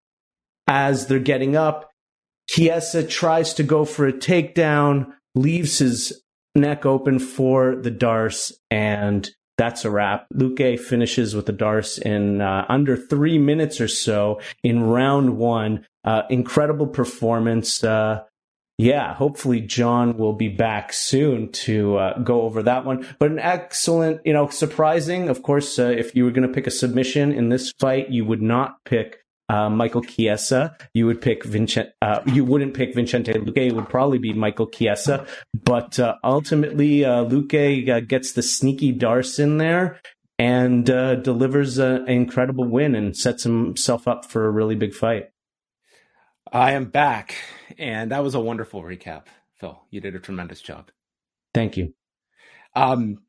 as 0.67 1.07
they're 1.07 1.19
getting 1.19 1.55
up, 1.55 1.89
Chiesa 2.49 3.03
tries 3.03 3.53
to 3.55 3.63
go 3.63 3.85
for 3.85 4.07
a 4.07 4.13
takedown, 4.13 5.11
leaves 5.35 5.79
his 5.79 6.21
neck 6.55 6.85
open 6.85 7.19
for 7.19 7.75
the 7.75 7.91
D'Arce, 7.91 8.53
and 8.71 9.29
that's 9.57 9.85
a 9.85 9.91
wrap. 9.91 10.27
Luque 10.33 10.79
finishes 10.79 11.35
with 11.35 11.45
the 11.45 11.51
D'Arce 11.51 11.97
in 11.97 12.41
uh, 12.41 12.65
under 12.69 12.95
three 12.95 13.37
minutes 13.37 13.81
or 13.81 13.87
so 13.87 14.39
in 14.63 14.83
round 14.83 15.37
one. 15.37 15.85
Uh, 16.05 16.23
incredible 16.29 16.87
performance. 16.87 17.83
Uh, 17.83 18.23
yeah, 18.77 19.15
hopefully 19.15 19.59
John 19.59 20.17
will 20.17 20.33
be 20.33 20.49
back 20.49 20.93
soon 20.93 21.51
to 21.51 21.97
uh, 21.97 22.19
go 22.19 22.43
over 22.43 22.61
that 22.63 22.85
one. 22.85 23.07
But 23.17 23.31
an 23.31 23.39
excellent, 23.39 24.21
you 24.23 24.33
know, 24.33 24.47
surprising. 24.49 25.29
Of 25.29 25.41
course, 25.41 25.79
uh, 25.79 25.87
if 25.87 26.15
you 26.15 26.23
were 26.23 26.31
going 26.31 26.47
to 26.47 26.53
pick 26.53 26.67
a 26.67 26.71
submission 26.71 27.31
in 27.31 27.49
this 27.49 27.73
fight, 27.79 28.11
you 28.11 28.23
would 28.25 28.43
not 28.43 28.77
pick 28.85 29.17
uh, 29.49 29.69
Michael 29.69 30.03
Chiesa. 30.03 30.75
You 30.93 31.05
would 31.05 31.21
pick 31.21 31.43
Vincent. 31.43 31.89
Uh, 32.01 32.21
you 32.25 32.43
wouldn't 32.43 32.73
pick 32.73 32.93
Vicente 32.93 33.33
Luque. 33.33 33.67
It 33.67 33.75
would 33.75 33.89
probably 33.89 34.17
be 34.17 34.33
Michael 34.33 34.67
Chiesa. 34.67 35.25
But 35.53 35.99
uh, 35.99 36.15
ultimately, 36.23 37.05
uh, 37.05 37.25
Luque 37.25 37.89
uh, 37.89 37.99
gets 38.01 38.33
the 38.33 38.43
sneaky 38.43 38.91
D'Arce 38.91 39.39
in 39.39 39.57
there 39.57 39.99
and 40.39 40.89
uh, 40.89 41.15
delivers 41.15 41.77
an 41.77 42.07
incredible 42.07 42.65
win 42.65 42.95
and 42.95 43.15
sets 43.15 43.43
himself 43.43 44.07
up 44.07 44.25
for 44.25 44.45
a 44.45 44.51
really 44.51 44.75
big 44.75 44.93
fight. 44.93 45.29
I 46.51 46.73
am 46.73 46.85
back, 46.85 47.35
and 47.77 48.11
that 48.11 48.23
was 48.23 48.35
a 48.35 48.39
wonderful 48.39 48.81
recap, 48.81 49.23
Phil. 49.59 49.81
You 49.89 49.99
did 49.99 50.15
a 50.15 50.19
tremendous 50.19 50.61
job. 50.61 50.91
Thank 51.53 51.75
you. 51.75 51.93
Um, 52.75 53.23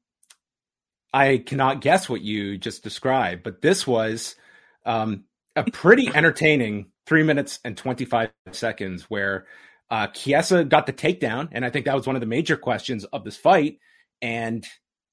I 1.12 1.38
cannot 1.38 1.80
guess 1.80 2.08
what 2.08 2.20
you 2.20 2.58
just 2.58 2.84
described, 2.84 3.42
but 3.42 3.62
this 3.62 3.86
was 3.86 4.36
um, 4.84 5.24
a 5.66 5.70
pretty 5.70 6.08
entertaining 6.14 6.86
three 7.06 7.22
minutes 7.22 7.58
and 7.64 7.76
25 7.76 8.30
seconds 8.52 9.04
where 9.04 9.46
uh, 9.90 10.08
Chiesa 10.08 10.64
got 10.64 10.86
the 10.86 10.92
takedown. 10.92 11.48
And 11.52 11.64
I 11.64 11.70
think 11.70 11.86
that 11.86 11.96
was 11.96 12.06
one 12.06 12.16
of 12.16 12.20
the 12.20 12.26
major 12.26 12.56
questions 12.56 13.04
of 13.04 13.24
this 13.24 13.36
fight. 13.36 13.78
And 14.20 14.66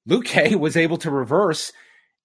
Luque 0.10 0.56
was 0.60 0.78
able 0.78 0.98
to 0.98 1.12
reverse 1.12 1.72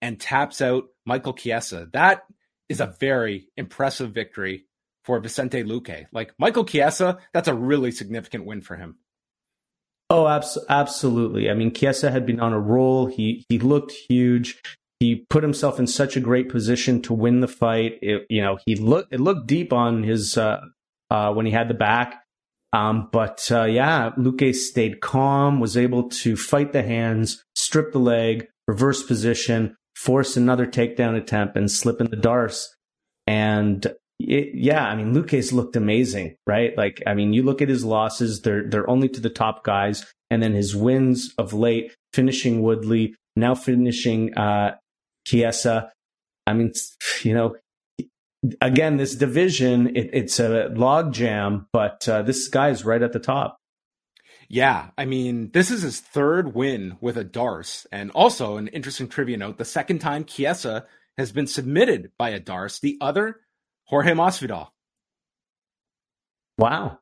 and 0.02 0.18
taps 0.18 0.61
out 0.61 0.85
Michael 1.04 1.35
Chiesa. 1.35 1.88
That 1.92 2.22
is 2.68 2.80
a 2.80 2.94
very 2.98 3.48
impressive 3.56 4.12
victory 4.12 4.64
for 5.04 5.18
Vicente 5.20 5.62
Luque. 5.62 6.06
Like 6.12 6.33
Michael 6.38 6.64
Chiesa, 6.64 7.18
that's 7.33 7.48
a 7.48 7.54
really 7.54 7.90
significant 7.90 8.46
win 8.46 8.61
for 8.61 8.76
him. 8.76 8.96
Oh, 10.09 10.26
abs- 10.26 10.59
absolutely. 10.68 11.50
I 11.50 11.54
mean, 11.54 11.72
Chiesa 11.72 12.11
had 12.11 12.26
been 12.26 12.40
on 12.40 12.52
a 12.52 12.59
roll. 12.59 13.06
He 13.06 13.44
he 13.48 13.59
looked 13.61 13.92
huge 13.92 14.61
he 15.00 15.26
put 15.30 15.42
himself 15.42 15.80
in 15.80 15.86
such 15.86 16.16
a 16.16 16.20
great 16.20 16.50
position 16.50 17.00
to 17.02 17.14
win 17.14 17.40
the 17.40 17.48
fight. 17.48 17.98
It, 18.02 18.26
you 18.28 18.42
know, 18.42 18.58
he 18.66 18.76
looked 18.76 19.12
it 19.12 19.18
looked 19.18 19.46
deep 19.46 19.72
on 19.72 20.02
his 20.02 20.38
uh, 20.38 20.60
uh, 21.10 21.32
when 21.32 21.46
he 21.46 21.52
had 21.52 21.68
the 21.68 21.74
back. 21.74 22.22
Um, 22.72 23.08
but 23.10 23.50
uh, 23.50 23.64
yeah, 23.64 24.10
Luque 24.16 24.54
stayed 24.54 25.00
calm, 25.00 25.58
was 25.58 25.76
able 25.76 26.08
to 26.10 26.36
fight 26.36 26.72
the 26.72 26.84
hands, 26.84 27.42
strip 27.56 27.92
the 27.92 27.98
leg, 27.98 28.46
reverse 28.68 29.02
position, 29.02 29.76
force 29.96 30.36
another 30.36 30.66
takedown 30.66 31.16
attempt, 31.16 31.56
and 31.56 31.68
slip 31.68 32.00
in 32.00 32.10
the 32.10 32.16
D'Arce. 32.16 32.72
And 33.26 33.84
it, 34.20 34.50
yeah, 34.54 34.86
I 34.86 34.94
mean, 34.94 35.14
Luque's 35.14 35.52
looked 35.52 35.74
amazing, 35.74 36.36
right? 36.46 36.76
Like, 36.76 37.02
I 37.06 37.14
mean, 37.14 37.32
you 37.32 37.42
look 37.42 37.60
at 37.62 37.68
his 37.68 37.84
losses; 37.84 38.42
they're 38.42 38.68
they're 38.68 38.88
only 38.88 39.08
to 39.08 39.20
the 39.20 39.30
top 39.30 39.64
guys, 39.64 40.04
and 40.30 40.42
then 40.42 40.52
his 40.52 40.76
wins 40.76 41.34
of 41.38 41.52
late, 41.52 41.96
finishing 42.12 42.62
Woodley, 42.62 43.16
now 43.34 43.54
finishing 43.54 44.36
uh, 44.36 44.76
Chiesa. 45.26 45.92
I 46.46 46.52
mean, 46.52 46.72
you 47.22 47.35
know, 47.35 47.56
again, 48.61 48.96
this 48.96 49.14
division, 49.14 49.96
it, 49.96 50.11
it's 50.12 50.40
a 50.40 50.68
log 50.74 51.12
jam, 51.12 51.66
but 51.72 52.09
uh, 52.09 52.22
this 52.22 52.48
guy 52.48 52.70
is 52.70 52.85
right 52.85 53.02
at 53.02 53.12
the 53.12 53.20
top. 53.20 53.59
Yeah, 54.48 54.88
I 54.98 55.04
mean, 55.04 55.52
this 55.52 55.70
is 55.70 55.83
his 55.83 56.00
third 56.00 56.54
win 56.54 56.96
with 57.00 57.16
a 57.16 57.22
D'Arce. 57.22 57.87
And 57.92 58.11
also, 58.11 58.56
an 58.56 58.66
interesting 58.68 59.06
trivia 59.06 59.37
note 59.37 59.59
the 59.59 59.64
second 59.64 60.00
time 60.00 60.24
Chiesa 60.24 60.87
has 61.16 61.30
been 61.30 61.46
submitted 61.46 62.11
by 62.18 62.30
a 62.30 62.40
D'Arce, 62.40 62.80
the 62.80 62.98
other, 63.00 63.40
Jorge 63.85 64.12
Masvidal. 64.12 64.68
Wow. 66.59 66.98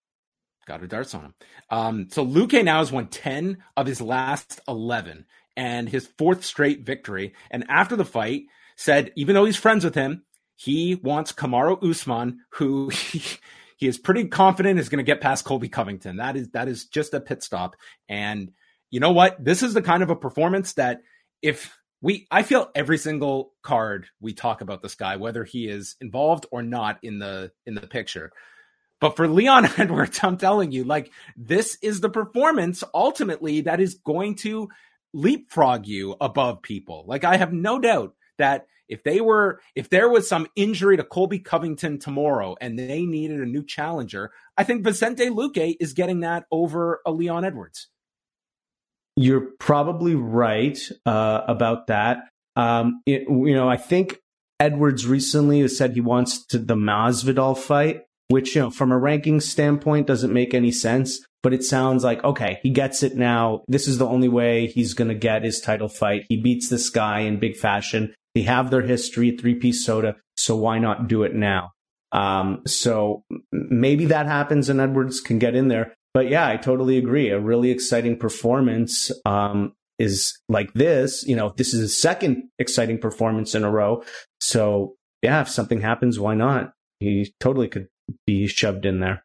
Got 0.67 0.83
a 0.83 0.87
D'Arce 0.87 1.15
on 1.15 1.23
him. 1.23 1.35
Um, 1.71 2.09
so 2.11 2.27
Luque 2.27 2.63
now 2.63 2.81
has 2.81 2.93
won 2.93 3.07
10 3.07 3.59
of 3.79 3.87
his 3.87 4.03
last 4.03 4.61
11 4.69 5.25
and 5.59 5.89
his 5.89 6.07
fourth 6.07 6.45
straight 6.45 6.87
victory. 6.87 7.35
And 7.51 7.65
after 7.69 7.97
the 7.97 8.05
fight, 8.05 8.45
said, 8.77 9.11
even 9.17 9.35
though 9.35 9.45
he's 9.45 9.57
friends 9.57 9.85
with 9.85 9.97
him, 9.97 10.23
he 10.55 10.95
wants 10.95 11.33
Kamaru 11.33 11.83
Usman, 11.83 12.39
who 12.51 12.91
he, 12.91 13.21
he 13.77 13.89
is 13.89 13.99
pretty 13.99 14.29
confident 14.29 14.79
is 14.79 14.89
going 14.89 15.05
to 15.05 15.13
get 15.13 15.21
past 15.21 15.45
Colby 15.45 15.69
Covington. 15.69 16.19
That 16.19 16.37
is 16.37 16.51
that 16.51 16.69
is 16.69 16.87
just 16.87 17.13
a 17.13 17.21
pit 17.21 17.43
stop. 17.43 17.75
And 18.09 18.53
you 18.91 19.01
know 19.01 19.13
what? 19.13 19.45
This 19.45 19.65
is 19.65 19.75
the 19.75 19.83
kind 19.83 20.03
of 20.03 20.11
a 20.11 20.17
performance 20.17 20.75
that 20.75 21.03
if 21.43 21.77
we 22.01 22.29
I 22.31 22.45
feel 22.45 22.71
every 22.77 22.97
single 22.97 23.53
card 23.63 24.07
we 24.21 24.35
talk 24.35 24.61
about 24.61 24.81
this 24.81 24.95
guy, 24.95 25.17
whether 25.17 25.43
he 25.43 25.67
is 25.67 25.97
involved 26.01 26.47
or 26.53 26.63
not 26.63 27.01
in 27.03 27.19
the 27.19 27.51
in 27.67 27.75
the 27.75 27.81
picture. 27.81 28.31
But 29.01 29.17
for 29.17 29.27
Leon 29.27 29.69
Edwards, 29.77 30.21
I'm 30.23 30.37
telling 30.37 30.71
you, 30.71 30.85
like 30.85 31.11
this 31.37 31.79
is 31.83 32.01
the 32.01 32.11
performance 32.11 32.85
ultimately 32.95 33.63
that 33.63 33.81
is 33.81 33.95
going 33.95 34.37
to 34.37 34.69
leapfrog 35.15 35.87
you 35.87 36.17
above 36.21 36.63
people. 36.63 37.05
Like 37.07 37.25
I 37.25 37.37
have 37.37 37.53
no 37.53 37.79
doubt 37.79 38.15
that 38.39 38.67
if 38.89 39.03
they 39.03 39.21
were 39.21 39.61
if 39.75 39.91
there 39.91 40.09
was 40.09 40.29
some 40.29 40.47
injury 40.57 40.97
to 40.97 41.05
Colby 41.05 41.39
Covington 41.39 41.99
tomorrow 41.99 42.57
and 42.61 42.79
they 42.79 43.03
needed 43.03 43.41
a 43.41 43.47
new 43.47 43.65
challenger, 43.65 44.31
I 44.57 44.65
think 44.65 44.83
Vicente 44.83 45.29
Luque 45.29 45.77
is 45.81 45.93
getting 45.93 46.21
that 46.21 46.47
over 46.51 47.01
a 47.05 47.13
Leon 47.13 47.45
Edwards. 47.45 47.89
You're 49.17 49.49
probably 49.59 50.15
right 50.15 50.79
uh, 51.05 51.43
about 51.49 51.89
that. 51.89 52.29
Um, 52.55 53.03
it, 53.05 53.23
you 53.29 53.55
know, 53.55 53.69
I 53.69 53.77
think 53.77 54.21
Edwards 54.61 55.07
recently 55.07 55.61
has 55.61 55.77
said 55.77 55.93
he 55.93 56.01
wants 56.01 56.47
to 56.47 56.59
the 56.59 56.75
Masvidal 56.75 57.59
fight, 57.59 58.03
which 58.29 58.55
you 58.55 58.63
know, 58.63 58.71
from 58.71 58.93
a 58.93 58.99
ranking 58.99 59.41
standpoint, 59.41 60.07
doesn't 60.07 60.33
make 60.33 60.55
any 60.55 60.73
sense. 60.73 61.21
But 61.43 61.55
it 61.55 61.63
sounds 61.63 62.05
like 62.05 62.23
okay, 62.25 62.59
he 62.63 62.71
gets 62.71 63.03
it 63.03 63.17
now. 63.17 63.63
This 63.69 63.87
is 63.87 63.99
the 63.99 64.07
only 64.07 64.29
way 64.29 64.67
he's 64.67 64.95
going 64.95 65.09
to 65.09 65.15
get 65.15 65.45
his 65.45 65.61
title 65.61 65.89
fight. 65.89 66.27
He 66.29 66.37
beats 66.37 66.69
this 66.69 66.91
guy 66.91 67.21
in 67.21 67.39
big 67.39 67.57
fashion. 67.57 68.15
They 68.35 68.43
have 68.43 68.71
their 68.71 68.83
history, 68.83 69.37
three 69.37 69.55
piece 69.55 69.85
soda. 69.85 70.17
So 70.37 70.57
why 70.57 70.79
not 70.79 71.09
do 71.09 71.23
it 71.23 71.35
now? 71.35 71.73
Um, 72.13 72.63
so 72.67 73.25
maybe 73.53 74.07
that 74.07 74.27
happens 74.27 74.69
and 74.69 74.81
Edwards 74.81 75.21
can 75.21 75.39
get 75.39 75.55
in 75.55 75.69
there. 75.69 75.95
But 76.15 76.29
yeah, 76.29 76.49
I 76.49 76.57
totally 76.57 76.99
agree. 76.99 77.31
A 77.31 77.39
really 77.39 77.71
exciting 77.71 78.19
performance 78.19 79.11
um, 79.25 79.75
is 79.99 80.39
like 80.49 80.73
this. 80.73 81.25
You 81.27 81.37
know, 81.37 81.53
this 81.57 81.75
is 81.75 81.83
a 81.83 81.89
second 81.89 82.45
exciting 82.59 82.99
performance 82.99 83.55
in 83.55 83.65
a 83.65 83.71
row. 83.71 84.03
So 84.41 84.97
yeah, 85.23 85.43
if 85.43 85.49
something 85.49 85.81
happens, 85.81 86.19
why 86.19 86.35
not? 86.35 86.73
He 87.01 87.33
totally 87.41 87.69
could 87.69 87.89
be 88.27 88.47
shoved 88.47 88.87
in 88.87 89.01
there. 89.01 89.25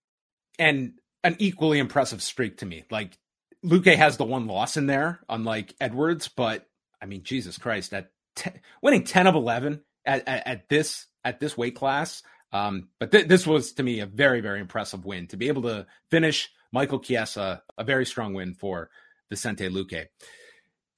And 0.59 0.93
an 1.23 1.35
equally 1.39 1.79
impressive 1.79 2.21
streak 2.21 2.57
to 2.57 2.65
me. 2.65 2.83
Like 2.91 3.17
Luque 3.63 3.95
has 3.95 4.17
the 4.17 4.25
one 4.25 4.47
loss 4.47 4.77
in 4.77 4.87
there, 4.87 5.21
unlike 5.29 5.73
Edwards, 5.79 6.27
but 6.27 6.67
I 7.01 7.05
mean, 7.05 7.23
Jesus 7.23 7.57
Christ, 7.57 7.93
ten, 8.35 8.53
winning 8.81 9.03
10 9.03 9.27
of 9.27 9.35
11 9.35 9.81
at, 10.05 10.27
at, 10.27 10.47
at, 10.47 10.69
this 10.69 11.07
at 11.23 11.39
this 11.39 11.57
weight 11.57 11.75
class. 11.75 12.23
Um, 12.51 12.89
but 12.99 13.11
th- 13.11 13.27
this 13.27 13.47
was 13.47 13.73
to 13.73 13.83
me 13.83 13.99
a 13.99 14.05
very 14.05 14.41
very 14.41 14.59
impressive 14.59 15.05
win 15.05 15.27
to 15.27 15.37
be 15.37 15.47
able 15.47 15.63
to 15.63 15.87
finish 16.09 16.49
Michael 16.71 16.99
Chiesa 16.99 17.63
a 17.77 17.83
very 17.83 18.05
strong 18.05 18.33
win 18.33 18.53
for 18.53 18.89
Vicente 19.29 19.69
Luque. 19.69 20.07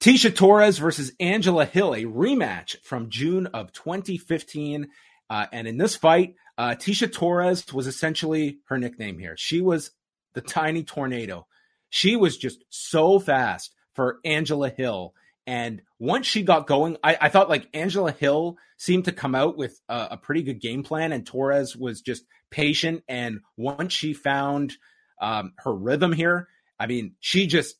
Tecia 0.00 0.34
Torres 0.34 0.78
versus 0.78 1.12
Angela 1.20 1.64
Hill, 1.64 1.94
a 1.94 2.04
rematch 2.04 2.76
from 2.82 3.08
June 3.08 3.46
of 3.46 3.72
2015. 3.72 4.88
Uh, 5.28 5.46
and 5.52 5.66
in 5.66 5.78
this 5.78 5.96
fight, 5.96 6.34
uh, 6.58 6.74
Tecia 6.78 7.10
Torres 7.10 7.72
was 7.72 7.86
essentially 7.86 8.58
her 8.66 8.78
nickname 8.78 9.18
here. 9.18 9.36
She 9.36 9.60
was 9.60 9.90
the 10.36 10.40
tiny 10.40 10.84
tornado. 10.84 11.48
She 11.90 12.14
was 12.14 12.36
just 12.36 12.64
so 12.70 13.18
fast 13.18 13.74
for 13.94 14.20
Angela 14.24 14.70
Hill 14.70 15.12
and 15.46 15.82
once 15.98 16.26
she 16.26 16.42
got 16.42 16.66
going, 16.66 16.96
I, 17.04 17.16
I, 17.20 17.28
thought 17.28 17.48
like 17.48 17.68
Angela 17.72 18.10
Hill 18.10 18.56
seemed 18.78 19.04
to 19.04 19.12
come 19.12 19.34
out 19.34 19.56
with 19.56 19.80
a, 19.88 20.08
a, 20.12 20.16
pretty 20.16 20.42
good 20.42 20.60
game 20.60 20.82
plan, 20.82 21.12
and 21.12 21.24
Torres 21.24 21.76
was 21.76 22.00
just 22.00 22.24
patient. 22.50 23.04
And 23.08 23.40
once 23.56 23.92
she 23.92 24.12
found 24.12 24.74
um, 25.20 25.52
her 25.58 25.72
rhythm 25.72 26.12
here, 26.12 26.48
I 26.80 26.86
mean, 26.86 27.14
she 27.20 27.46
just 27.46 27.76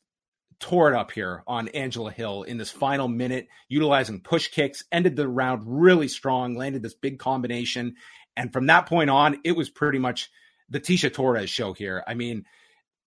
tore 0.59 0.91
it 0.91 0.95
up 0.95 1.11
here 1.11 1.43
on 1.45 1.67
Angela 1.69 2.11
Hill 2.11 2.43
in 2.43 2.57
this 2.57 2.71
final 2.71 3.09
minute, 3.09 3.47
utilizing 3.67 4.21
push 4.21 4.47
kicks, 4.47 4.85
ended 4.91 5.17
the 5.17 5.27
round 5.27 5.63
really 5.65 6.07
strong, 6.07 6.55
landed 6.55 6.81
this 6.81 6.95
big 6.95 7.19
combination. 7.19 7.95
And 8.37 8.53
from 8.53 8.67
that 8.67 8.85
point 8.85 9.09
on, 9.09 9.41
it 9.43 9.57
was 9.57 9.69
pretty 9.69 9.99
much 9.99 10.29
the 10.69 10.79
Tecia 10.79 11.13
Torres 11.13 11.49
show 11.49 11.73
here. 11.73 12.03
I 12.07 12.13
mean, 12.13 12.45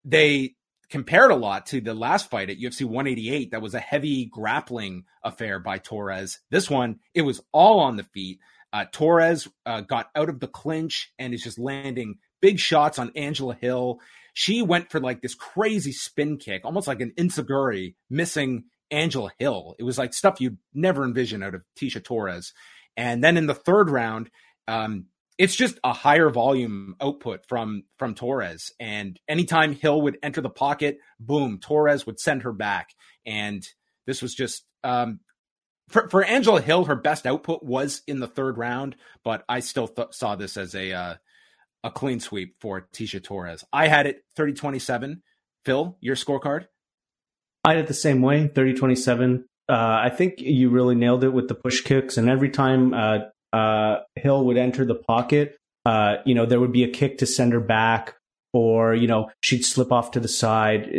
they 0.05 0.55
compared 0.89 1.31
a 1.31 1.37
lot 1.37 1.67
to 1.67 1.81
the 1.81 1.95
last 1.95 2.31
fight 2.31 2.51
at 2.51 2.59
UFC 2.59 2.85
188. 2.85 3.53
That 3.53 3.63
was 3.63 3.75
a 3.75 3.81
heavy 3.81 4.27
grappling 4.27 5.05
affair 5.23 5.61
by 5.61 5.79
Torres. 5.79 6.41
This 6.51 6.69
one, 6.69 6.99
it 7.15 7.23
was 7.23 7.41
all 7.53 7.81
on 7.81 7.97
the 7.97 8.05
feet. 8.05 8.41
Uh, 8.73 8.85
Torres 8.93 9.49
uh, 9.67 9.81
got 9.81 10.11
out 10.15 10.29
of 10.29 10.41
the 10.41 10.49
clinch 10.49 11.13
and 11.19 11.33
is 11.33 11.43
just 11.43 11.59
landing 11.59 12.19
big 12.41 12.59
shots 12.59 12.99
on 12.99 13.13
Angela 13.17 13.55
Hill. 13.55 14.01
She 14.33 14.63
went 14.63 14.91
for 14.91 15.01
like 15.01 15.23
this 15.23 15.35
crazy 15.35 15.93
spin 15.93 16.39
kick, 16.39 16.65
almost 16.65 16.89
like 16.89 17.01
an 17.01 17.13
enzuigiri, 17.17 17.95
missing 18.09 18.65
Angela 18.91 19.31
Hill. 19.39 19.75
It 19.79 19.85
was 19.85 19.99
like 19.99 20.15
stuff 20.15 20.41
you'd 20.41 20.59
never 20.75 21.05
envision 21.05 21.43
out 21.43 21.55
of 21.55 21.63
Tecia 21.77 22.03
Torres. 22.03 22.53
And 22.97 23.23
then 23.23 23.37
in 23.37 23.47
the 23.47 23.55
third 23.55 23.91
round, 23.91 24.31
um, 24.69 25.07
it's 25.39 25.57
just 25.57 25.79
a 25.83 25.93
higher 25.93 26.31
volume 26.31 26.97
output 27.01 27.47
from 27.47 27.85
from 27.99 28.15
Torres. 28.15 28.73
And 28.79 29.19
anytime 29.29 29.75
Hill 29.75 30.03
would 30.03 30.19
enter 30.23 30.41
the 30.41 30.51
pocket, 30.51 30.99
boom, 31.19 31.59
Torres 31.59 32.07
would 32.07 32.21
send 32.21 32.43
her 32.43 32.53
back. 32.53 32.91
And 33.25 33.67
this 34.07 34.23
was 34.23 34.35
just 34.35 34.65
um, 34.85 35.21
for 35.89 36.09
for 36.09 36.25
Angela 36.25 36.61
Hill, 36.61 36.85
her 36.85 36.97
best 36.97 37.27
output 37.27 37.63
was 37.63 38.03
in 38.07 38.21
the 38.21 38.27
third 38.27 38.59
round, 38.59 38.97
but 39.25 39.45
I 39.49 39.61
still 39.61 39.89
th- 39.89 40.09
saw 40.13 40.37
this 40.37 40.57
as 40.57 40.75
a 40.75 40.93
uh, 40.93 41.15
a 41.83 41.91
clean 41.91 42.21
sweep 42.21 42.57
for 42.61 42.89
Tecia 42.93 43.23
Torres. 43.23 43.65
I 43.73 43.89
had 43.89 44.07
it 44.07 44.23
30-27. 44.39 45.21
Phil, 45.65 45.97
your 46.01 46.17
scorecard? 46.17 46.67
I 47.65 47.75
did 47.75 47.87
the 47.87 47.95
same 47.95 48.23
way, 48.23 48.49
30-27. 48.49 49.45
Uh, 49.69 49.73
I 49.73 50.11
think 50.11 50.41
you 50.41 50.71
really 50.71 50.95
nailed 50.95 51.25
it 51.25 51.33
with 51.33 51.49
the 51.49 51.55
push 51.55 51.83
kicks, 51.83 52.17
and 52.17 52.29
every 52.29 52.51
time 52.51 52.93
uh, 52.93 53.19
uh, 53.53 53.99
Hill 54.17 54.45
would 54.47 54.57
enter 54.57 54.85
the 54.85 54.95
pocket, 54.95 55.57
uh, 55.87 56.17
you 56.25 56.35
know, 56.35 56.47
there 56.47 56.61
would 56.61 56.73
be 56.73 56.85
a 56.85 56.89
kick 56.89 57.19
to 57.19 57.27
send 57.27 57.53
her 57.53 57.61
back, 57.61 58.15
or 58.53 58.95
you 58.95 59.07
know, 59.07 59.31
she'd 59.43 59.65
slip 59.65 59.93
off 59.93 60.13
to 60.13 60.21
the 60.21 60.29
side. 60.29 60.91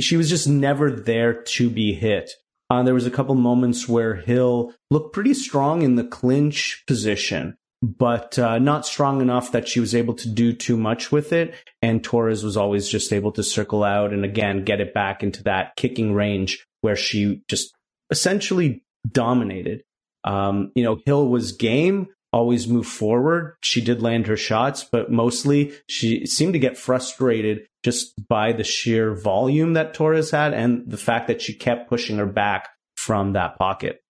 She 0.00 0.16
was 0.16 0.28
just 0.28 0.48
never 0.48 0.90
there 0.90 1.42
to 1.42 1.70
be 1.70 1.94
hit. 1.94 2.32
Uh, 2.70 2.82
there 2.82 2.94
was 2.94 3.06
a 3.06 3.10
couple 3.10 3.34
moments 3.34 3.88
where 3.88 4.14
Hill 4.14 4.72
looked 4.90 5.12
pretty 5.12 5.34
strong 5.34 5.82
in 5.82 5.96
the 5.96 6.04
clinch 6.04 6.82
position, 6.86 7.56
but 7.82 8.38
uh, 8.38 8.58
not 8.58 8.86
strong 8.86 9.20
enough 9.20 9.52
that 9.52 9.68
she 9.68 9.80
was 9.80 9.94
able 9.94 10.14
to 10.14 10.28
do 10.28 10.52
too 10.52 10.76
much 10.76 11.12
with 11.12 11.32
it. 11.32 11.54
And 11.82 12.02
Torres 12.02 12.42
was 12.42 12.56
always 12.56 12.88
just 12.88 13.12
able 13.12 13.32
to 13.32 13.42
circle 13.42 13.84
out 13.84 14.12
and 14.12 14.24
again 14.24 14.64
get 14.64 14.80
it 14.80 14.94
back 14.94 15.22
into 15.22 15.42
that 15.44 15.76
kicking 15.76 16.14
range 16.14 16.66
where 16.80 16.96
she 16.96 17.42
just 17.48 17.74
essentially 18.10 18.82
dominated. 19.06 19.84
Um, 20.24 20.72
you 20.74 20.82
know, 20.82 21.00
Hill 21.04 21.28
was 21.28 21.52
game, 21.52 22.08
always 22.32 22.66
move 22.66 22.86
forward. 22.86 23.54
She 23.62 23.80
did 23.80 24.02
land 24.02 24.26
her 24.26 24.36
shots, 24.36 24.84
but 24.84 25.10
mostly 25.10 25.72
she 25.86 26.26
seemed 26.26 26.54
to 26.54 26.58
get 26.58 26.76
frustrated 26.76 27.66
just 27.84 28.14
by 28.28 28.52
the 28.52 28.64
sheer 28.64 29.14
volume 29.14 29.74
that 29.74 29.94
Torres 29.94 30.30
had 30.30 30.54
and 30.54 30.82
the 30.90 30.96
fact 30.96 31.28
that 31.28 31.42
she 31.42 31.54
kept 31.54 31.88
pushing 31.88 32.18
her 32.18 32.26
back 32.26 32.70
from 32.96 33.34
that 33.34 33.58
pocket. 33.58 34.02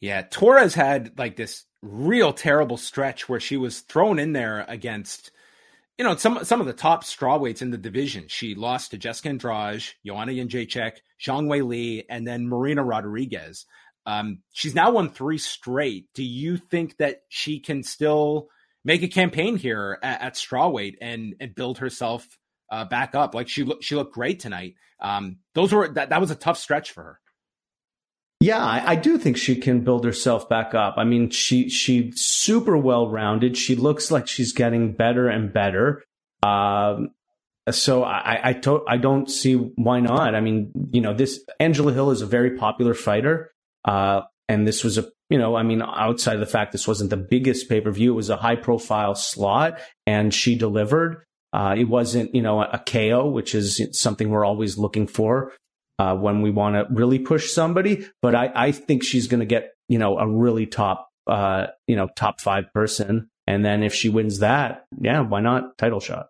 Yeah, 0.00 0.22
Torres 0.22 0.74
had 0.74 1.18
like 1.18 1.36
this 1.36 1.64
real 1.82 2.32
terrible 2.32 2.76
stretch 2.76 3.28
where 3.28 3.40
she 3.40 3.56
was 3.56 3.80
thrown 3.80 4.18
in 4.18 4.32
there 4.32 4.64
against 4.68 5.30
you 5.96 6.04
know 6.04 6.14
some 6.16 6.44
some 6.44 6.60
of 6.60 6.66
the 6.66 6.72
top 6.72 7.02
strawweights 7.02 7.62
in 7.62 7.70
the 7.70 7.78
division. 7.78 8.26
She 8.28 8.54
lost 8.54 8.92
to 8.92 8.98
Jessica 8.98 9.30
Andrade, 9.30 9.82
Joanna 10.06 10.32
Jędrzejczyk, 10.32 10.98
Zhang 11.20 11.46
Weili, 11.46 12.04
and 12.08 12.26
then 12.26 12.48
Marina 12.48 12.84
Rodriguez. 12.84 13.66
Um, 14.08 14.38
she's 14.52 14.74
now 14.74 14.90
won 14.90 15.10
three 15.10 15.36
straight. 15.36 16.06
Do 16.14 16.24
you 16.24 16.56
think 16.56 16.96
that 16.96 17.24
she 17.28 17.60
can 17.60 17.82
still 17.82 18.48
make 18.82 19.02
a 19.02 19.08
campaign 19.08 19.58
here 19.58 19.98
at, 20.02 20.22
at 20.22 20.34
strawweight 20.34 20.94
and 21.02 21.34
and 21.40 21.54
build 21.54 21.78
herself 21.78 22.26
uh, 22.72 22.86
back 22.86 23.14
up? 23.14 23.34
Like 23.34 23.48
she 23.50 23.70
she 23.82 23.96
looked 23.96 24.14
great 24.14 24.40
tonight. 24.40 24.76
Um, 24.98 25.40
those 25.54 25.74
were 25.74 25.88
that 25.88 26.08
that 26.08 26.22
was 26.22 26.30
a 26.30 26.34
tough 26.34 26.56
stretch 26.56 26.92
for 26.92 27.02
her. 27.02 27.20
Yeah, 28.40 28.64
I, 28.64 28.92
I, 28.92 28.94
do 28.94 29.18
think 29.18 29.36
she 29.36 29.56
can 29.56 29.80
build 29.80 30.04
herself 30.04 30.48
back 30.48 30.72
up. 30.72 30.94
I 30.96 31.04
mean, 31.04 31.28
she 31.28 31.68
she's 31.68 32.18
super 32.18 32.78
well 32.78 33.10
rounded. 33.10 33.58
She 33.58 33.76
looks 33.76 34.10
like 34.10 34.26
she's 34.26 34.52
getting 34.52 34.92
better 34.92 35.28
and 35.28 35.52
better. 35.52 36.02
Um, 36.42 37.10
so 37.70 38.04
I 38.04 38.40
I, 38.42 38.52
to, 38.54 38.86
I 38.88 38.96
don't 38.96 39.28
see 39.28 39.54
why 39.54 40.00
not. 40.00 40.34
I 40.34 40.40
mean, 40.40 40.70
you 40.92 41.02
know, 41.02 41.12
this 41.12 41.44
Angela 41.60 41.92
Hill 41.92 42.10
is 42.10 42.22
a 42.22 42.26
very 42.26 42.56
popular 42.56 42.94
fighter. 42.94 43.50
Uh, 43.88 44.22
and 44.48 44.66
this 44.66 44.84
was 44.84 44.98
a, 44.98 45.06
you 45.30 45.38
know, 45.38 45.56
I 45.56 45.62
mean, 45.62 45.82
outside 45.82 46.34
of 46.34 46.40
the 46.40 46.46
fact 46.46 46.72
this 46.72 46.86
wasn't 46.86 47.10
the 47.10 47.16
biggest 47.16 47.68
pay 47.68 47.80
per 47.80 47.90
view, 47.90 48.12
it 48.12 48.16
was 48.16 48.30
a 48.30 48.36
high 48.36 48.56
profile 48.56 49.14
slot 49.14 49.78
and 50.06 50.32
she 50.32 50.56
delivered. 50.56 51.24
Uh, 51.52 51.74
it 51.76 51.84
wasn't, 51.84 52.34
you 52.34 52.42
know, 52.42 52.62
a 52.62 52.78
KO, 52.78 53.28
which 53.28 53.54
is 53.54 53.80
something 53.92 54.28
we're 54.28 54.44
always 54.44 54.76
looking 54.76 55.06
for 55.06 55.52
uh, 55.98 56.14
when 56.14 56.42
we 56.42 56.50
want 56.50 56.74
to 56.74 56.86
really 56.94 57.18
push 57.18 57.50
somebody. 57.50 58.06
But 58.20 58.34
I, 58.34 58.52
I 58.54 58.72
think 58.72 59.02
she's 59.02 59.26
going 59.26 59.40
to 59.40 59.46
get 59.46 59.72
you 59.88 59.98
know, 59.98 60.18
a 60.18 60.28
really 60.28 60.66
top, 60.66 61.08
uh, 61.26 61.68
you 61.86 61.96
know, 61.96 62.08
top 62.14 62.40
five 62.40 62.72
person. 62.72 63.28
And 63.46 63.64
then 63.64 63.82
if 63.82 63.94
she 63.94 64.08
wins 64.08 64.40
that, 64.40 64.84
yeah, 65.00 65.20
why 65.20 65.40
not 65.40 65.78
title 65.78 66.00
shot? 66.00 66.28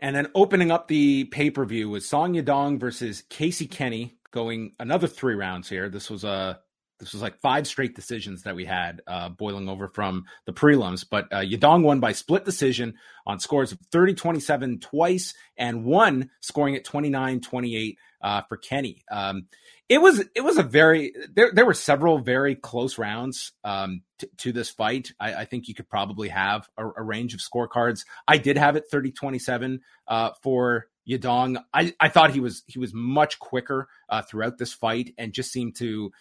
And 0.00 0.14
then 0.14 0.28
opening 0.34 0.70
up 0.70 0.88
the 0.88 1.24
pay 1.24 1.50
per 1.50 1.64
view 1.64 1.88
was 1.88 2.06
Song 2.06 2.34
Yadong 2.34 2.78
versus 2.78 3.22
Casey 3.30 3.66
Kenny, 3.66 4.16
going 4.34 4.72
another 4.80 5.06
three 5.06 5.34
rounds 5.34 5.68
here. 5.68 5.88
This 5.88 6.10
was 6.10 6.24
a 6.24 6.58
this 7.00 7.12
was 7.12 7.22
like 7.22 7.40
five 7.40 7.66
straight 7.66 7.96
decisions 7.96 8.42
that 8.42 8.54
we 8.54 8.64
had 8.64 9.02
uh, 9.06 9.28
boiling 9.28 9.68
over 9.68 9.88
from 9.88 10.24
the 10.46 10.52
prelims. 10.52 11.04
But 11.08 11.32
uh, 11.32 11.40
Yadong 11.40 11.82
won 11.82 12.00
by 12.00 12.12
split 12.12 12.44
decision 12.44 12.94
on 13.26 13.40
scores 13.40 13.72
of 13.72 13.78
30 13.90 14.14
27 14.14 14.80
twice 14.80 15.34
and 15.56 15.84
one 15.84 16.30
scoring 16.40 16.76
at 16.76 16.84
29 16.84 17.40
28 17.40 17.98
uh, 18.20 18.42
for 18.48 18.56
Kenny. 18.56 19.04
Um, 19.10 19.46
it 19.88 19.98
was 19.98 20.24
it 20.34 20.40
was 20.40 20.56
a 20.56 20.62
very 20.62 21.12
there 21.34 21.52
there 21.52 21.66
were 21.66 21.74
several 21.74 22.18
very 22.18 22.54
close 22.54 22.96
rounds 22.98 23.52
um, 23.64 24.02
t- 24.18 24.28
to 24.38 24.52
this 24.52 24.70
fight. 24.70 25.12
I, 25.20 25.34
I, 25.34 25.44
think 25.44 25.68
you 25.68 25.74
could 25.74 25.90
probably 25.90 26.28
have 26.28 26.68
a, 26.78 26.86
a, 26.86 27.02
range 27.02 27.34
of 27.34 27.40
scorecards. 27.40 28.06
I 28.26 28.38
did 28.38 28.56
have 28.56 28.76
it 28.76 28.84
30 28.90 29.12
27 29.12 29.80
uh, 30.08 30.30
for 30.42 30.86
Yadong. 31.08 31.62
I, 31.72 31.94
I 32.00 32.08
thought 32.08 32.32
he 32.32 32.40
was 32.40 32.62
he 32.66 32.78
was 32.78 32.92
much 32.94 33.38
quicker 33.38 33.88
uh, 34.08 34.22
throughout 34.22 34.58
this 34.58 34.72
fight 34.72 35.14
and 35.18 35.32
just 35.32 35.52
seemed 35.52 35.76
to 35.76 36.12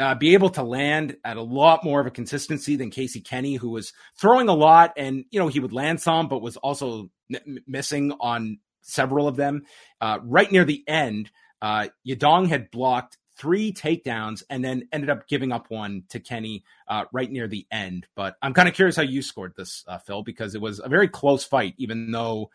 uh, 0.00 0.14
be 0.14 0.32
able 0.32 0.48
to 0.48 0.62
land 0.62 1.16
at 1.24 1.36
a 1.36 1.42
lot 1.42 1.84
more 1.84 2.00
of 2.00 2.06
a 2.06 2.10
consistency 2.10 2.74
than 2.74 2.90
Casey 2.90 3.20
Kenny, 3.20 3.56
who 3.56 3.68
was 3.70 3.92
throwing 4.18 4.48
a 4.48 4.54
lot 4.54 4.92
and, 4.96 5.24
you 5.30 5.38
know, 5.38 5.48
he 5.48 5.60
would 5.60 5.74
land 5.74 6.00
some, 6.00 6.26
but 6.26 6.40
was 6.40 6.56
also 6.56 7.10
n- 7.32 7.58
missing 7.66 8.12
on 8.18 8.58
several 8.80 9.28
of 9.28 9.36
them. 9.36 9.62
Uh, 10.00 10.18
right 10.22 10.50
near 10.50 10.64
the 10.64 10.82
end, 10.88 11.30
uh, 11.60 11.88
Yadong 12.08 12.48
had 12.48 12.70
blocked 12.70 13.18
three 13.36 13.72
takedowns 13.72 14.42
and 14.48 14.64
then 14.64 14.88
ended 14.90 15.10
up 15.10 15.28
giving 15.28 15.52
up 15.52 15.66
one 15.68 16.04
to 16.08 16.18
Kenny 16.18 16.64
uh, 16.88 17.04
right 17.12 17.30
near 17.30 17.46
the 17.46 17.66
end. 17.70 18.06
But 18.16 18.36
I'm 18.40 18.54
kind 18.54 18.68
of 18.68 18.74
curious 18.74 18.96
how 18.96 19.02
you 19.02 19.20
scored 19.20 19.52
this, 19.54 19.84
uh, 19.86 19.98
Phil, 19.98 20.22
because 20.22 20.54
it 20.54 20.62
was 20.62 20.80
a 20.82 20.88
very 20.88 21.08
close 21.08 21.44
fight, 21.44 21.74
even 21.76 22.10
though 22.10 22.50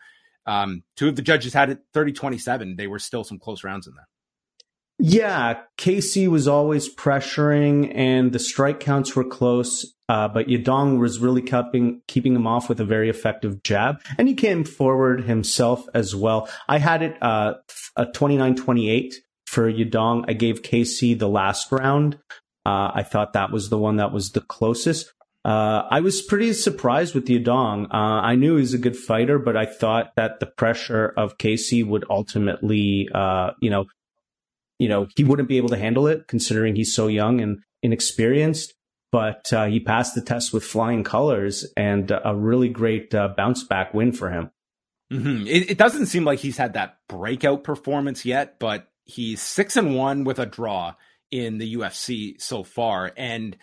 um, 0.46 0.82
two 0.96 1.08
of 1.08 1.16
the 1.16 1.22
judges 1.22 1.52
had 1.52 1.70
it 1.70 1.80
30 1.92 2.12
27. 2.12 2.76
They 2.76 2.86
were 2.86 2.98
still 2.98 3.24
some 3.24 3.38
close 3.38 3.64
rounds 3.64 3.86
in 3.86 3.94
there. 3.94 4.08
Yeah, 4.98 5.60
Casey 5.76 6.26
was 6.26 6.48
always 6.48 6.94
pressuring, 6.94 7.92
and 7.94 8.32
the 8.32 8.38
strike 8.38 8.80
counts 8.80 9.14
were 9.14 9.24
close. 9.24 9.92
Uh, 10.08 10.28
but 10.28 10.46
Yadong 10.46 10.98
was 11.00 11.18
really 11.18 11.42
keeping 11.42 12.00
keeping 12.06 12.34
him 12.34 12.46
off 12.46 12.68
with 12.68 12.80
a 12.80 12.84
very 12.84 13.10
effective 13.10 13.62
jab, 13.62 14.00
and 14.16 14.28
he 14.28 14.34
came 14.34 14.64
forward 14.64 15.24
himself 15.24 15.84
as 15.92 16.14
well. 16.14 16.48
I 16.68 16.78
had 16.78 17.02
it 17.02 17.20
uh, 17.20 17.54
a 17.96 18.06
29-28 18.06 19.14
for 19.46 19.70
Yadong. 19.70 20.24
I 20.28 20.32
gave 20.32 20.62
Casey 20.62 21.14
the 21.14 21.28
last 21.28 21.72
round. 21.72 22.18
Uh, 22.64 22.90
I 22.94 23.02
thought 23.02 23.32
that 23.34 23.52
was 23.52 23.68
the 23.68 23.78
one 23.78 23.96
that 23.96 24.12
was 24.12 24.30
the 24.30 24.40
closest. 24.40 25.12
Uh, 25.46 25.86
I 25.88 26.00
was 26.00 26.22
pretty 26.22 26.52
surprised 26.54 27.14
with 27.14 27.28
Yadong. 27.28 27.84
Uh, 27.84 28.20
I 28.20 28.34
knew 28.34 28.56
he 28.56 28.62
was 28.62 28.74
a 28.74 28.78
good 28.78 28.96
fighter, 28.96 29.38
but 29.38 29.56
I 29.56 29.64
thought 29.64 30.10
that 30.16 30.40
the 30.40 30.46
pressure 30.46 31.14
of 31.16 31.38
Casey 31.38 31.84
would 31.84 32.04
ultimately, 32.10 33.08
uh, 33.14 33.52
you 33.60 33.70
know, 33.70 33.84
you 34.80 34.88
know, 34.88 35.06
he 35.14 35.22
wouldn't 35.22 35.48
be 35.48 35.58
able 35.58 35.68
to 35.68 35.78
handle 35.78 36.08
it 36.08 36.26
considering 36.26 36.74
he's 36.74 36.92
so 36.92 37.06
young 37.06 37.40
and 37.40 37.60
inexperienced. 37.80 38.74
But 39.12 39.52
uh, 39.52 39.66
he 39.66 39.78
passed 39.78 40.16
the 40.16 40.20
test 40.20 40.52
with 40.52 40.64
flying 40.64 41.04
colors 41.04 41.64
and 41.76 42.10
a 42.10 42.34
really 42.34 42.68
great 42.68 43.14
uh, 43.14 43.28
bounce 43.36 43.62
back 43.62 43.94
win 43.94 44.10
for 44.10 44.30
him. 44.30 44.50
Mm-hmm. 45.12 45.46
It, 45.46 45.70
it, 45.70 45.78
doesn't 45.78 46.06
seem 46.06 46.24
like 46.24 46.40
he's 46.40 46.56
had 46.56 46.72
that 46.72 46.96
breakout 47.08 47.62
performance 47.62 48.24
yet, 48.24 48.58
but 48.58 48.88
he's 49.04 49.40
six 49.40 49.76
and 49.76 49.94
one 49.94 50.24
with 50.24 50.40
a 50.40 50.46
draw 50.46 50.94
in 51.30 51.58
the 51.58 51.76
UFC 51.76 52.40
so 52.40 52.64
far, 52.64 53.12
and 53.16 53.56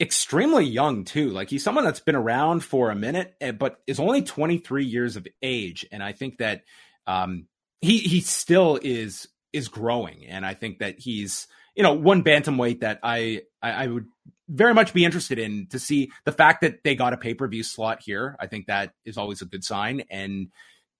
extremely 0.00 0.64
young 0.64 1.04
too. 1.04 1.30
Like 1.30 1.50
he's 1.50 1.64
someone 1.64 1.84
that's 1.84 2.00
been 2.00 2.16
around 2.16 2.60
for 2.60 2.90
a 2.90 2.96
minute, 2.96 3.34
eh, 3.40 3.52
but 3.52 3.80
is 3.86 4.00
only 4.00 4.22
23 4.22 4.84
years 4.84 5.16
of 5.16 5.26
age, 5.42 5.86
and 5.90 6.02
I 6.02 6.12
think 6.12 6.38
that 6.38 6.62
um, 7.06 7.46
he 7.80 7.98
he 7.98 8.20
still 8.20 8.78
is 8.82 9.28
is 9.52 9.68
growing, 9.68 10.26
and 10.26 10.44
I 10.44 10.54
think 10.54 10.80
that 10.80 10.98
he's 10.98 11.46
you 11.74 11.82
know 11.82 11.94
one 11.94 12.22
bantamweight 12.22 12.80
that 12.80 13.00
I, 13.02 13.42
I, 13.62 13.70
I 13.70 13.86
would 13.86 14.06
very 14.48 14.74
much 14.74 14.92
be 14.92 15.04
interested 15.04 15.38
in 15.38 15.66
to 15.68 15.78
see 15.78 16.10
the 16.24 16.32
fact 16.32 16.60
that 16.60 16.84
they 16.84 16.94
got 16.94 17.12
a 17.12 17.16
pay 17.16 17.34
per 17.34 17.48
view 17.48 17.62
slot 17.62 18.02
here. 18.02 18.36
I 18.38 18.46
think 18.46 18.66
that 18.66 18.92
is 19.04 19.16
always 19.16 19.42
a 19.42 19.46
good 19.46 19.64
sign, 19.64 20.04
and 20.10 20.48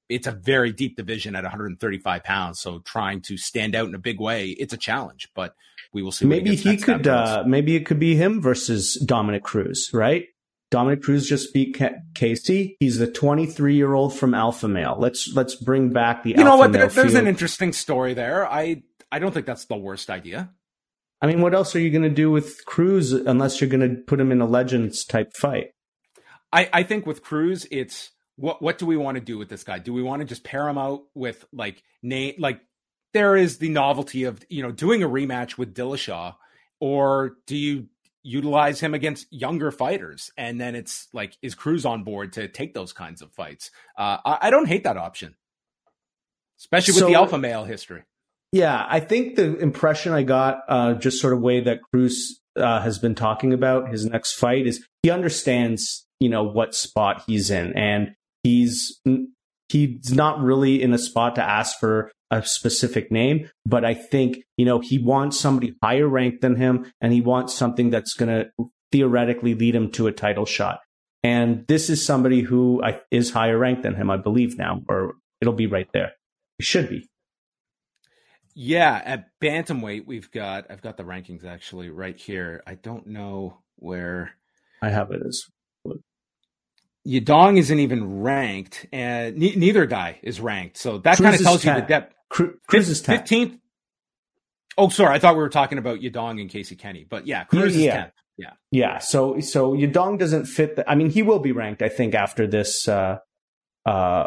it's 0.09 0.27
a 0.27 0.33
very 0.33 0.73
deep 0.73 0.97
division 0.97 1.35
at 1.35 1.43
135 1.43 2.25
pounds. 2.25 2.61
So 2.61 2.79
trying 2.79 3.23
to 3.23 3.37
stand 3.37 3.75
out 3.75 3.89
in 3.89 3.95
a 3.95 3.99
big 3.99 4.21
way, 4.21 4.49
it's 4.49 4.73
a 4.73 4.79
challenge. 4.79 5.29
But 5.35 5.55
we 5.97 6.03
will 6.03 6.13
see. 6.13 6.27
Maybe 6.27 6.55
he, 6.55 6.73
he 6.73 6.77
could. 6.77 7.07
Uh, 7.07 7.43
maybe 7.47 7.75
it 7.75 7.87
could 7.87 7.99
be 7.99 8.17
him 8.17 8.43
versus 8.43 9.03
Dominick 9.07 9.43
Cruz, 9.43 9.89
right? 9.95 10.27
Dominick 10.71 11.03
Cruz 11.03 11.27
just 11.27 11.55
beat 11.55 11.81
Casey. 12.15 12.77
He's 12.81 12.99
the 12.99 13.11
23 13.11 13.75
year 13.75 13.95
old 13.95 14.15
from 14.15 14.35
Alpha 14.35 14.69
Male. 14.69 14.97
Let's 14.99 15.33
let's 15.35 15.55
bring 15.55 15.95
back 15.95 16.23
the. 16.23 16.33
You 16.33 16.45
know 16.45 16.59
what? 16.59 16.73
There, 16.73 16.87
there's 16.87 17.15
an 17.15 17.27
interesting 17.27 17.73
story 17.73 18.13
there. 18.13 18.47
I 18.47 18.83
I 19.11 19.19
don't 19.19 19.33
think 19.33 19.47
that's 19.47 19.65
the 19.65 19.77
worst 19.77 20.11
idea. 20.11 20.51
I 21.23 21.27
mean, 21.29 21.41
what 21.41 21.55
else 21.55 21.75
are 21.75 21.81
you 21.81 21.89
going 21.89 22.03
to 22.03 22.11
do 22.11 22.31
with 22.31 22.67
Cruz 22.67 23.13
unless 23.13 23.59
you're 23.59 23.71
going 23.71 23.89
to 23.89 24.03
put 24.03 24.21
him 24.21 24.31
in 24.31 24.43
a 24.43 24.47
Legends 24.47 25.03
type 25.03 25.35
fight? 25.35 25.71
I 26.53 26.69
I 26.75 26.83
think 26.83 27.07
with 27.07 27.23
Cruz, 27.23 27.67
it's 27.71 28.11
what 28.37 28.61
what 28.61 28.77
do 28.77 28.85
we 28.85 28.99
want 28.99 29.15
to 29.15 29.23
do 29.23 29.39
with 29.39 29.49
this 29.49 29.65
guy? 29.65 29.79
Do 29.79 29.95
we 29.95 30.03
want 30.03 30.21
to 30.21 30.27
just 30.27 30.45
pair 30.45 30.69
him 30.69 30.77
out 30.77 31.05
with 31.15 31.47
like 31.55 31.83
name 32.03 32.35
like 32.39 32.61
there 33.17 33.37
is 33.37 33.59
the 33.59 33.71
novelty 33.71 34.25
of 34.25 34.45
you 34.49 34.63
know 34.63 34.71
doing 34.71 35.03
a 35.03 35.09
rematch 35.09 35.57
with 35.57 35.75
Dillashaw, 35.75 36.35
or 36.81 37.37
do 37.47 37.57
you 37.57 37.89
utilize 38.27 38.81
him 38.81 38.93
against 38.93 39.33
younger 39.33 39.71
fighters. 39.71 40.33
And 40.37 40.61
then 40.61 40.75
it's 40.75 41.07
like, 41.13 41.37
is 41.43 41.55
Cruz 41.55 41.87
on 41.87 42.03
board 42.03 42.33
to 42.33 42.49
take 42.49 42.75
those 42.75 42.93
kinds 42.93 43.23
of 43.23 43.33
fights? 43.33 43.71
Uh, 43.97 44.19
I, 44.25 44.39
I, 44.43 44.51
don't 44.51 44.67
hate 44.67 44.83
that 44.83 44.97
option, 44.97 45.37
especially 46.59 46.93
with 46.93 47.01
so, 47.01 47.07
the 47.07 47.15
alpha 47.15 47.39
male 47.39 47.65
history. 47.65 48.03
Yeah, 48.51 48.85
I 48.89 48.99
think 48.99 49.37
the 49.37 49.57
impression 49.59 50.13
I 50.13 50.25
got, 50.25 50.63
uh, 50.69 50.95
just 50.95 51.21
sort 51.21 51.35
of 51.35 51.41
way 51.41 51.61
that 51.61 51.81
Cruz 51.93 52.41
uh, 52.57 52.81
has 52.81 52.99
been 52.99 53.15
talking 53.15 53.53
about 53.53 53.91
his 53.91 54.05
next 54.05 54.35
fight 54.35 54.67
is 54.67 54.85
he 55.03 55.11
understands, 55.11 56.05
you 56.19 56.29
know, 56.29 56.43
what 56.43 56.75
spot 56.75 57.23
he's 57.27 57.51
in, 57.51 57.75
and 57.75 58.15
he's 58.43 59.01
he's 59.69 60.13
not 60.13 60.41
really 60.41 60.83
in 60.83 60.93
a 60.93 60.99
spot 60.99 61.35
to 61.37 61.43
ask 61.43 61.79
for 61.79 62.11
a 62.31 62.45
specific 62.45 63.11
name, 63.11 63.51
but 63.65 63.85
I 63.85 63.95
think, 63.95 64.39
you 64.57 64.65
know, 64.65 64.81
he 64.81 64.99
wants 64.99 65.39
somebody 65.39 65.77
higher 65.83 66.09
ranked 66.09 66.41
than 66.41 66.57
him 66.57 66.91
and 67.01 67.13
he 67.13 67.21
wants 67.21 67.55
something 67.55 67.91
that's 67.91 68.15
going 68.15 68.29
to 68.29 68.69
theoretically 68.93 69.55
lead 69.55 69.75
him 69.75 69.91
to 69.93 70.07
a 70.07 70.13
title 70.13 70.47
shot. 70.47 70.81
And 71.23 71.67
this 71.67 71.91
is 71.91 72.05
somebody 72.05 72.43
who 72.43 72.83
is 73.11 73.31
higher 73.31 73.59
ranked 73.59 73.83
than 73.83 73.95
him, 73.95 74.11
I 74.11 74.17
believe 74.17 74.59
now, 74.59 74.83
or 74.89 75.15
it'll 75.41 75.55
be 75.55 75.67
right 75.67 75.89
there. 75.93 76.13
It 76.59 76.65
should 76.65 76.89
be. 76.89 77.09
Yeah, 78.55 79.03
at 79.05 79.27
bantamweight, 79.43 80.07
we've 80.07 80.31
got 80.31 80.71
I've 80.71 80.81
got 80.81 80.97
the 80.97 81.03
rankings 81.03 81.45
actually 81.45 81.91
right 81.91 82.17
here. 82.17 82.63
I 82.67 82.75
don't 82.75 83.09
know 83.09 83.59
where 83.77 84.33
I 84.81 84.89
have 84.89 85.11
it 85.11 85.21
as 85.27 85.45
Yadong 87.07 87.59
isn't 87.59 87.79
even 87.79 88.23
ranked, 88.23 88.87
and 88.93 89.37
ne- 89.37 89.55
neither 89.55 89.87
guy 89.87 90.19
is 90.23 90.41
ranked. 90.41 90.77
So 90.77 90.99
that 90.99 91.19
kind 91.19 91.35
of 91.35 91.41
tells 91.41 91.65
you 91.65 91.73
the 91.73 91.83
depth. 91.83 92.16
Cruz 92.29 92.89
is 92.89 93.01
fifteenth. 93.01 93.59
Oh, 94.79 94.89
sorry, 94.89 95.15
I 95.15 95.19
thought 95.19 95.37
we 95.37 95.43
were 95.43 95.49
talking 95.49 95.79
about 95.79 96.01
Yadong 96.01 96.41
and 96.41 96.51
Casey 96.51 96.77
Kenny, 96.77 97.07
but 97.09 97.27
yeah, 97.27 97.45
Cruz 97.45 97.77
yeah. 97.77 97.89
is 97.89 97.95
tenth. 97.95 98.13
Yeah, 98.37 98.51
yeah. 98.71 98.99
So, 98.99 99.41
so 99.41 99.73
Yadong 99.73 100.19
doesn't 100.19 100.45
fit. 100.45 100.77
The, 100.77 100.91
I 100.91 100.95
mean, 100.95 101.09
he 101.09 101.23
will 101.23 101.39
be 101.39 101.53
ranked, 101.53 101.81
I 101.81 101.89
think, 101.89 102.15
after 102.15 102.47
this. 102.47 102.87
Uh, 102.87 103.19
uh, 103.87 104.27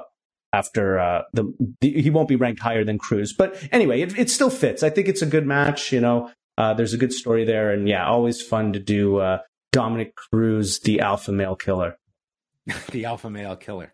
after 0.51 0.97
uh, 0.97 1.21
the, 1.33 1.53
the, 1.79 2.01
he 2.01 2.09
won't 2.09 2.27
be 2.27 2.35
ranked 2.35 2.59
higher 2.59 2.83
than 2.83 2.97
Cruz, 2.97 3.33
but 3.37 3.61
anyway, 3.71 4.01
it, 4.01 4.17
it 4.17 4.29
still 4.31 4.49
fits. 4.49 4.81
I 4.81 4.89
think 4.89 5.07
it's 5.07 5.21
a 5.21 5.27
good 5.27 5.45
match. 5.45 5.91
You 5.91 6.01
know, 6.01 6.31
uh, 6.57 6.73
there's 6.73 6.93
a 6.93 6.97
good 6.97 7.13
story 7.13 7.45
there, 7.45 7.71
and 7.71 7.87
yeah, 7.87 8.07
always 8.07 8.41
fun 8.41 8.73
to 8.73 8.79
do. 8.79 9.17
Uh, 9.17 9.39
Dominick 9.71 10.15
Cruz, 10.15 10.79
the 10.79 11.01
alpha 11.01 11.31
male 11.31 11.55
killer. 11.55 11.97
the 12.91 13.05
alpha 13.05 13.29
male 13.29 13.55
killer. 13.55 13.93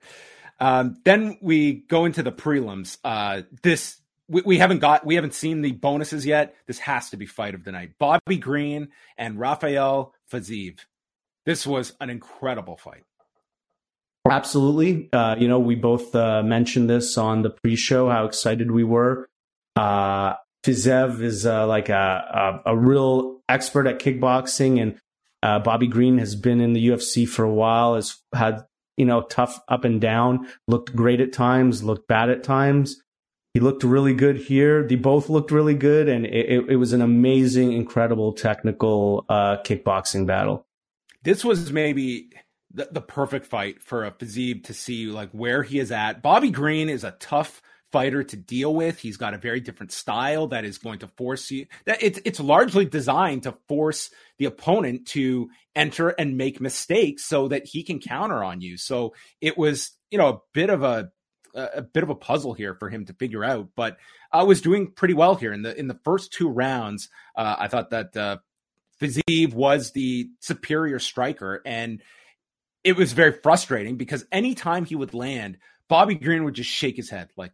Um, 0.60 0.97
then 1.03 1.38
we 1.41 1.74
go 1.74 2.06
into 2.06 2.24
the 2.24 2.32
prelims. 2.32 2.97
Uh, 3.03 3.43
this 3.62 3.99
we, 4.28 4.41
we, 4.41 4.58
haven't 4.58 4.80
got 4.80 5.06
we 5.06 5.16
haven't 5.16 5.34
seen 5.34 5.62
the 5.62 5.74
bonuses 5.74 6.26
yet. 6.26 6.56
This 6.66 6.80
has 6.80 7.10
to 7.12 7.18
be 7.18 7.26
fight 7.26 7.56
of 7.56 7.64
the 7.64 7.72
night. 7.72 7.91
Bobby 7.99 8.38
Green 8.38 8.89
and 9.18 9.39
Rafael 9.39 10.14
Fiziev. 10.32 10.80
This 11.45 11.68
was 11.68 11.93
an 11.99 12.10
incredible 12.10 12.78
fight. 12.78 13.03
Absolutely. 14.30 15.10
Uh, 15.14 15.36
you 15.38 15.47
know, 15.47 15.60
we 15.60 15.76
both 15.76 16.16
uh, 16.16 16.41
mentioned 16.41 16.89
this 16.89 17.18
on 17.18 17.43
the 17.43 17.51
pre-show 17.51 18.10
how 18.10 18.26
excited 18.26 18.72
we 18.72 18.84
were. 18.84 19.28
Uh, 19.76 20.34
Fiziev 20.66 21.22
is 21.22 21.45
uh, 21.45 21.68
like 21.68 21.89
a, 21.89 22.64
a, 22.66 22.72
a 22.72 22.78
real 22.78 23.41
expert 23.47 23.86
at 23.86 23.99
kickboxing, 23.99 24.82
and 24.82 24.99
uh, 25.43 25.60
Bobby 25.60 25.88
Green 25.88 26.18
has 26.18 26.36
been 26.36 26.60
in 26.60 26.74
the 26.74 26.88
UFC 26.88 27.30
for 27.30 27.45
a 27.45 27.53
while, 27.53 27.95
has 27.95 28.18
had, 28.34 28.66
you 28.98 29.06
know, 29.06 29.22
tough 29.22 29.60
up 29.68 29.84
and 29.84 30.00
down, 30.00 30.48
looked 30.68 30.96
great 30.96 31.22
at 31.22 31.34
times, 31.34 31.84
looked 31.84 32.08
bad 32.08 32.30
at 32.30 32.43
times. 32.43 33.02
he 33.54 33.62
looked 33.62 33.86
really 33.86 34.14
good 34.14 34.36
here. 34.36 34.86
They 34.86 34.96
both 34.96 35.30
looked 35.30 35.50
really 35.50 35.76
good, 35.76 36.10
and 36.10 36.26
it, 36.26 36.70
it 36.70 36.76
was 36.76 36.91
an 36.91 37.02
amazing, 37.02 37.72
incredible 37.72 38.34
technical 38.34 39.26
uh, 39.30 39.58
kickboxing 39.64 40.28
battle. 40.28 40.68
This 41.24 41.46
was 41.46 41.72
maybe 41.72 42.30
the, 42.74 42.89
the 42.91 43.02
perfect 43.02 43.46
fight 43.46 43.82
for 43.82 44.06
a 44.06 44.12
Fiziev 44.12 44.66
to 44.66 44.74
see 44.74 45.06
like 45.08 45.32
where 45.32 45.64
he 45.64 45.80
is 45.80 45.91
at. 45.91 46.22
Bobby 46.22 46.52
Green 46.52 46.89
is 46.89 47.06
a 47.06 47.12
tough 47.12 47.62
fighter 47.92 48.24
to 48.24 48.36
deal 48.36 48.74
with. 48.74 49.00
He's 49.00 49.18
got 49.18 49.34
a 49.34 49.38
very 49.38 49.60
different 49.60 49.92
style 49.92 50.48
that 50.48 50.66
is 50.66 50.78
going 50.78 51.00
to 51.00 51.08
force 51.08 51.50
you 51.52 51.68
that 51.86 52.02
it's 52.02 52.20
it's 52.26 52.40
largely 52.40 52.86
designed 52.86 53.44
to 53.44 53.58
force 53.68 54.10
the 54.38 54.46
opponent 54.46 55.08
to 55.08 55.50
enter 55.76 56.10
and 56.10 56.38
make 56.38 56.60
mistakes 56.60 57.26
so 57.26 57.48
that 57.48 57.66
he 57.66 57.84
can 57.84 58.00
counter 58.00 58.44
on 58.44 58.62
you. 58.62 58.78
So 58.78 59.14
it 59.42 59.58
was, 59.58 59.92
you 60.10 60.18
know, 60.18 60.30
a 60.30 60.40
bit 60.54 60.70
of 60.70 60.84
a 60.84 61.12
a 61.54 61.82
bit 61.82 62.04
of 62.04 62.10
a 62.10 62.16
puzzle 62.16 62.54
here 62.54 62.76
for 62.76 62.90
him 62.90 63.06
to 63.06 63.14
figure 63.14 63.44
out, 63.44 63.70
but 63.78 63.98
I 64.30 64.44
was 64.44 64.60
doing 64.60 64.92
pretty 64.92 65.14
well 65.14 65.36
here 65.36 65.54
in 65.54 65.62
the 65.62 65.78
in 65.78 65.88
the 65.88 66.00
first 66.04 66.34
two 66.34 66.50
rounds. 66.50 67.10
Uh, 67.36 67.56
I 67.58 67.68
thought 67.70 67.92
that 67.92 68.18
uh, 68.18 68.38
Fiziev 69.02 69.54
was 69.54 69.92
the 69.92 70.30
superior 70.42 71.00
striker, 71.00 71.62
and 71.66 72.02
it 72.84 72.98
was 72.98 73.14
very 73.14 73.32
frustrating 73.32 73.96
because 73.96 74.26
anytime 74.32 74.86
he 74.86 74.96
would 74.96 75.14
land, 75.14 75.58
Bobby 75.88 76.16
Green 76.16 76.44
would 76.44 76.56
just 76.56 76.70
shake 76.70 76.98
his 76.98 77.10
head 77.10 77.30
like, 77.38 77.52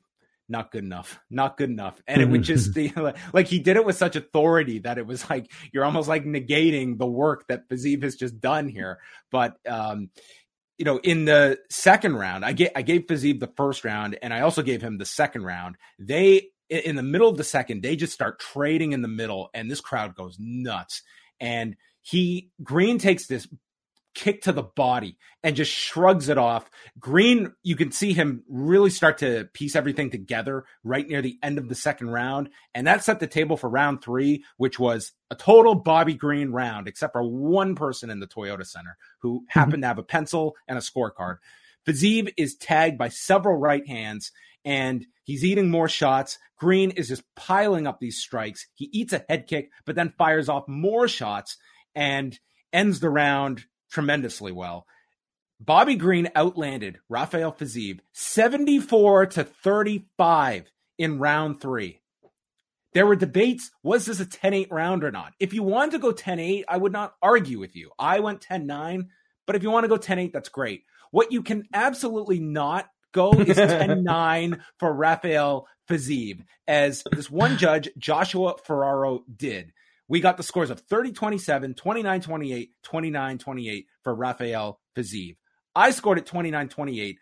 not 0.52 0.72
good 0.72 0.84
enough, 0.84 1.20
not 1.30 1.58
good 1.58 1.70
enough. 1.70 2.02
And 2.06 2.22
it 2.22 2.26
would 2.26 2.44
just 2.44 2.76
be 2.76 2.94
like 3.34 3.48
he 3.48 3.60
did 3.60 3.78
it 3.78 3.86
with 3.86 3.96
such 3.96 4.16
authority 4.16 4.80
that 4.80 4.98
it 4.98 5.08
was 5.08 5.28
like 5.30 5.50
you're 5.72 5.86
almost 5.86 6.08
like 6.08 6.26
negating 6.26 6.98
the 6.98 7.08
work 7.08 7.48
that 7.48 7.68
Fiziev 7.70 8.04
has 8.04 8.16
just 8.16 8.40
done 8.40 8.68
here. 8.68 9.00
But 9.32 9.58
um, 9.68 10.10
you 10.78 10.86
know, 10.86 10.98
in 10.98 11.26
the 11.26 11.60
second 11.70 12.16
round, 12.16 12.44
I 12.44 12.54
gave 12.54 12.70
I 12.76 12.82
gave 12.82 13.08
Fiziev 13.08 13.40
the 13.40 13.52
first 13.56 13.86
round, 13.86 14.18
and 14.22 14.34
I 14.34 14.42
also 14.42 14.62
gave 14.62 14.82
him 14.82 14.98
the 14.98 15.06
second 15.06 15.44
round. 15.44 15.78
They 15.98 16.50
in 16.70 16.96
the 16.96 17.04
middle 17.04 17.30
of 17.30 17.38
the 17.38 17.44
second, 17.44 17.82
they 17.82 17.96
just 17.96 18.14
start 18.14 18.40
trading 18.40 18.94
in 18.94 19.02
the 19.02 19.08
middle, 19.08 19.50
and 19.54 19.70
this 19.70 19.82
crowd 19.82 20.16
goes 20.16 20.38
nuts. 20.40 21.02
And 21.40 21.76
he 22.02 22.50
Green 22.64 22.98
takes 22.98 23.28
this 23.28 23.48
kick 24.14 24.42
to 24.44 24.52
the 24.52 24.64
body 24.64 25.18
and 25.44 25.56
just 25.56 25.72
shrugs 25.72 26.30
it 26.30 26.38
off. 26.38 26.70
Green, 27.00 27.54
you 27.64 27.76
can 27.76 27.92
see 27.92 28.14
him 28.14 28.44
really 28.50 28.90
start 28.90 29.20
to 29.20 29.50
piece 29.54 29.76
everything 29.76 30.10
together 30.10 30.66
right 30.84 31.08
near 31.08 31.22
the 31.22 31.38
end 31.42 31.58
of 31.58 31.70
the 31.70 31.76
second 31.76 32.10
round. 32.10 32.50
And 32.74 32.88
that 32.88 33.04
set 33.04 33.20
the 33.20 33.28
table 33.28 33.58
for 33.58 33.70
round 33.70 34.04
three, 34.04 34.44
which 34.58 34.80
was 34.80 35.14
a 35.30 35.36
total 35.36 35.76
Bobby 35.76 36.14
Green 36.14 36.52
round, 36.52 36.88
except 36.88 37.14
for 37.14 37.24
one 37.24 37.76
person 37.76 38.10
in 38.10 38.20
the 38.20 38.28
Toyota 38.28 38.66
Center 38.66 38.98
who 39.20 39.42
mm-hmm. 39.42 39.60
happened 39.60 39.84
to 39.84 39.88
have 39.88 40.00
a 40.00 40.04
pencil 40.04 40.56
and 40.68 40.78
a 40.78 40.82
scorecard. 40.82 41.38
Fiziev 41.86 42.32
is 42.38 42.56
tagged 42.56 42.98
by 42.98 43.10
several 43.10 43.58
right 43.58 43.88
hands 43.88 44.32
and 44.64 45.06
he's 45.24 45.44
eating 45.44 45.72
more 45.72 45.90
shots. 45.90 46.38
Green 46.58 46.92
is 46.92 47.08
just 47.08 47.24
piling 47.36 47.88
up 47.88 48.00
these 48.00 48.20
strikes. 48.20 48.68
He 48.76 48.90
eats 48.92 49.14
a 49.14 49.26
head 49.28 49.48
kick, 49.48 49.72
but 49.86 49.96
then 49.96 50.14
fires 50.18 50.50
off 50.50 50.68
more 50.68 51.08
shots 51.08 51.58
and 51.96 52.38
ends 52.72 53.00
the 53.00 53.10
round 53.10 53.66
tremendously 53.92 54.52
well. 54.52 54.88
Bobby 55.60 55.96
Green 55.96 56.30
outlanded 56.34 56.98
Rafael 57.08 57.54
Fiziev 57.54 58.00
74 58.14 59.28
to 59.28 59.44
35 59.44 60.72
in 60.98 61.20
round 61.20 61.62
three. 61.62 62.02
There 62.94 63.06
were 63.06 63.16
debates 63.16 63.72
was 63.84 64.06
this 64.06 64.20
a 64.20 64.26
10 64.26 64.54
8 64.54 64.72
round 64.72 65.04
or 65.04 65.12
not? 65.12 65.34
If 65.40 65.54
you 65.54 65.64
wanted 65.64 65.92
to 65.92 66.00
go 66.00 66.12
10 66.12 66.40
8, 66.40 66.66
I 66.68 66.78
would 66.78 66.92
not 66.92 67.14
argue 67.22 67.60
with 67.60 67.76
you. 67.76 67.92
I 68.00 68.20
went 68.20 68.42
10 68.42 68.66
9, 68.66 69.10
but 69.46 69.56
if 69.56 69.64
you 69.64 69.70
want 69.70 69.84
to 69.84 69.90
go 69.90 69.98
10 69.98 70.20
8, 70.20 70.34
that's 70.34 70.50
great. 70.50 70.84
What 71.12 71.32
you 71.32 71.44
can 71.44 71.68
absolutely 71.74 72.40
not 72.40 72.90
go 73.12 73.34
is 73.34 73.56
10 73.58 74.04
9 74.04 74.64
for 74.80 74.94
Rafael 74.94 75.68
Fiziev, 75.88 76.44
as 76.68 77.04
this 77.12 77.30
one 77.30 77.58
judge, 77.58 77.90
Joshua 77.98 78.56
Ferraro, 78.66 79.24
did. 79.34 79.74
We 80.12 80.20
got 80.20 80.36
the 80.36 80.44
scores 80.44 80.70
of 80.70 80.82
30 80.82 81.14
27, 81.14 81.74
29 81.74 82.22
28, 82.22 82.72
29 82.84 83.38
28 83.38 83.86
for 84.04 84.14
Rafael 84.14 84.82
Fiziev. 84.94 85.38
I 85.74 85.92
scored 85.92 86.18
at 86.18 86.26
29 86.26 86.68
28. 86.68 87.18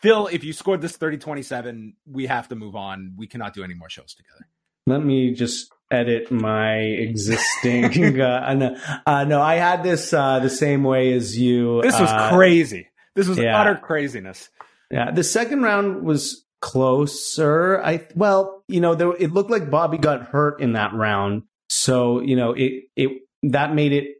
Phil, 0.00 0.26
if 0.26 0.42
you 0.42 0.52
scored 0.52 0.80
this 0.80 0.96
30 0.96 1.18
27, 1.18 1.94
we 2.10 2.26
have 2.26 2.48
to 2.48 2.56
move 2.56 2.74
on. 2.74 3.14
We 3.16 3.28
cannot 3.28 3.54
do 3.54 3.62
any 3.62 3.74
more 3.74 3.88
shows 3.88 4.12
together. 4.12 4.48
Let 4.88 5.04
me 5.04 5.34
just 5.34 5.72
edit 5.88 6.32
my 6.32 6.78
existing. 6.78 7.84
uh, 8.20 8.54
no, 8.54 8.76
uh, 9.06 9.22
no, 9.22 9.40
I 9.40 9.54
had 9.54 9.84
this 9.84 10.12
uh, 10.12 10.40
the 10.40 10.50
same 10.50 10.82
way 10.82 11.12
as 11.12 11.38
you. 11.38 11.80
This 11.80 12.00
was 12.00 12.10
uh, 12.10 12.28
crazy. 12.30 12.88
This 13.14 13.28
was 13.28 13.38
yeah. 13.38 13.56
utter 13.56 13.76
craziness. 13.76 14.50
Yeah, 14.90 15.12
the 15.12 15.22
second 15.22 15.62
round 15.62 16.02
was 16.02 16.44
closer. 16.60 17.80
I 17.80 18.08
well, 18.16 18.64
you 18.66 18.80
know, 18.80 18.96
there, 18.96 19.14
it 19.14 19.32
looked 19.32 19.52
like 19.52 19.70
Bobby 19.70 19.98
got 19.98 20.22
hurt 20.22 20.60
in 20.60 20.72
that 20.72 20.92
round, 20.92 21.44
so, 21.68 22.20
you 22.20 22.36
know, 22.36 22.52
it, 22.52 22.84
it, 22.96 23.10
that 23.42 23.74
made 23.74 23.92
it, 23.92 24.16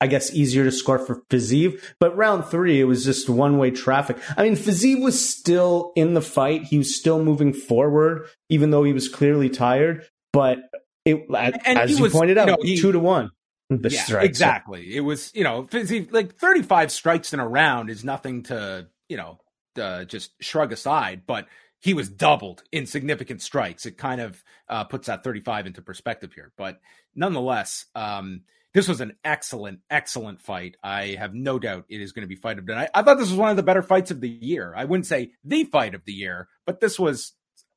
I 0.00 0.06
guess, 0.06 0.32
easier 0.32 0.64
to 0.64 0.72
score 0.72 0.98
for 0.98 1.22
Fiziev. 1.30 1.82
But 1.98 2.16
round 2.16 2.46
three, 2.46 2.80
it 2.80 2.84
was 2.84 3.04
just 3.04 3.28
one 3.28 3.58
way 3.58 3.70
traffic. 3.70 4.18
I 4.36 4.42
mean, 4.42 4.56
Fiziev 4.56 5.02
was 5.02 5.28
still 5.28 5.92
in 5.94 6.14
the 6.14 6.22
fight. 6.22 6.64
He 6.64 6.78
was 6.78 6.96
still 6.96 7.22
moving 7.22 7.52
forward, 7.52 8.26
even 8.48 8.70
though 8.70 8.84
he 8.84 8.92
was 8.92 9.08
clearly 9.08 9.50
tired. 9.50 10.06
But 10.32 10.58
it, 11.04 11.26
and 11.28 11.78
as 11.78 11.98
you 11.98 12.02
was, 12.02 12.12
pointed 12.12 12.38
out, 12.38 12.48
you 12.48 12.52
know, 12.52 12.58
he, 12.62 12.78
two 12.78 12.92
to 12.92 12.98
one. 12.98 13.30
The 13.68 13.90
yeah, 13.90 14.02
strikes. 14.02 14.26
exactly. 14.26 14.96
It 14.96 15.00
was, 15.00 15.30
you 15.34 15.44
know, 15.44 15.62
Fiziev, 15.62 16.12
like 16.12 16.34
35 16.36 16.90
strikes 16.90 17.32
in 17.32 17.40
a 17.40 17.46
round 17.46 17.88
is 17.88 18.02
nothing 18.02 18.42
to, 18.44 18.88
you 19.08 19.16
know, 19.16 19.38
uh, 19.80 20.04
just 20.04 20.32
shrug 20.42 20.72
aside. 20.72 21.22
But 21.26 21.46
he 21.80 21.94
was 21.94 22.08
doubled 22.08 22.62
in 22.70 22.86
significant 22.86 23.42
strikes. 23.42 23.86
It 23.86 23.96
kind 23.96 24.20
of 24.20 24.42
uh, 24.68 24.84
puts 24.84 25.06
that 25.06 25.24
35 25.24 25.66
into 25.66 25.82
perspective 25.82 26.32
here. 26.34 26.52
But 26.56 26.78
nonetheless, 27.14 27.86
um, 27.94 28.42
this 28.74 28.86
was 28.86 29.00
an 29.00 29.16
excellent, 29.24 29.80
excellent 29.90 30.40
fight. 30.40 30.76
I 30.82 31.16
have 31.18 31.34
no 31.34 31.58
doubt 31.58 31.86
it 31.88 32.00
is 32.00 32.12
going 32.12 32.22
to 32.22 32.28
be 32.28 32.36
fight 32.36 32.58
of 32.58 32.66
the 32.66 32.74
night. 32.74 32.90
I 32.94 33.02
thought 33.02 33.18
this 33.18 33.30
was 33.30 33.38
one 33.38 33.50
of 33.50 33.56
the 33.56 33.62
better 33.62 33.82
fights 33.82 34.10
of 34.10 34.20
the 34.20 34.28
year. 34.28 34.74
I 34.76 34.84
wouldn't 34.84 35.06
say 35.06 35.32
the 35.42 35.64
fight 35.64 35.94
of 35.94 36.04
the 36.04 36.12
year, 36.12 36.48
but 36.66 36.80
this 36.80 36.98
was 36.98 37.32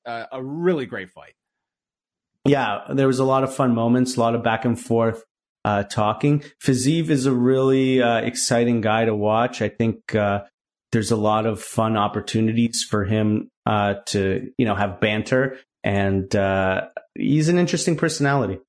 uh, 0.06 0.26
a 0.32 0.44
really 0.44 0.86
great 0.86 1.10
fight. 1.10 1.34
Yeah, 2.46 2.82
there 2.94 3.08
was 3.08 3.20
a 3.20 3.26
lot 3.26 3.44
of 3.44 3.56
fun 3.56 3.74
moments, 3.74 4.18
a 4.18 4.20
lot 4.20 4.36
of 4.36 4.44
back 4.44 4.66
and 4.66 4.80
forth 4.80 5.24
uh, 5.64 5.84
talking. 5.84 6.44
Fiziev 6.62 7.10
is 7.10 7.26
a 7.26 7.32
really 7.32 8.02
uh, 8.02 8.18
exciting 8.18 8.82
guy 8.82 9.06
to 9.06 9.16
watch. 9.16 9.62
I 9.62 9.70
think 9.70 10.14
uh, 10.14 10.42
there's 10.92 11.12
a 11.12 11.16
lot 11.16 11.46
of 11.46 11.62
fun 11.62 11.96
opportunities 11.96 12.86
for 12.88 13.06
him 13.06 13.50
uh, 13.66 13.96
to 14.08 14.52
you 14.58 14.66
know 14.66 14.76
have 14.76 15.00
banter, 15.00 15.58
and 15.84 16.34
uh, 16.36 16.88
he's 17.16 17.50
an 17.50 17.58
interesting 17.58 17.96
personality. 17.96 18.60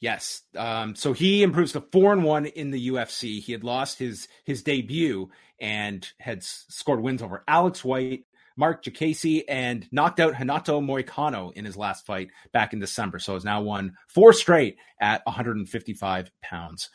Yes. 0.00 0.42
Um, 0.54 0.94
so 0.96 1.14
he 1.14 1.42
improves 1.42 1.72
to 1.72 1.80
four 1.80 2.12
and 2.12 2.24
one 2.24 2.44
in 2.44 2.70
the 2.70 2.88
UFC. 2.88 3.40
He 3.40 3.52
had 3.52 3.64
lost 3.64 3.98
his 3.98 4.28
his 4.44 4.62
debut 4.62 5.30
and 5.58 6.06
had 6.18 6.38
s- 6.38 6.66
scored 6.68 7.00
wins 7.00 7.22
over 7.22 7.42
Alex 7.48 7.82
White, 7.82 8.24
Mark 8.56 8.84
Diakiese, 8.84 9.44
and 9.48 9.88
knocked 9.90 10.20
out 10.20 10.38
Renato 10.38 10.80
Moicano 10.80 11.52
in 11.54 11.64
his 11.64 11.76
last 11.76 12.04
fight 12.04 12.28
back 12.52 12.74
in 12.74 12.80
December. 12.80 13.18
So 13.18 13.32
has 13.32 13.44
now 13.44 13.62
won 13.62 13.94
four 14.08 14.34
straight 14.34 14.76
at 15.00 15.24
155 15.24 16.30
pounds. 16.42 16.90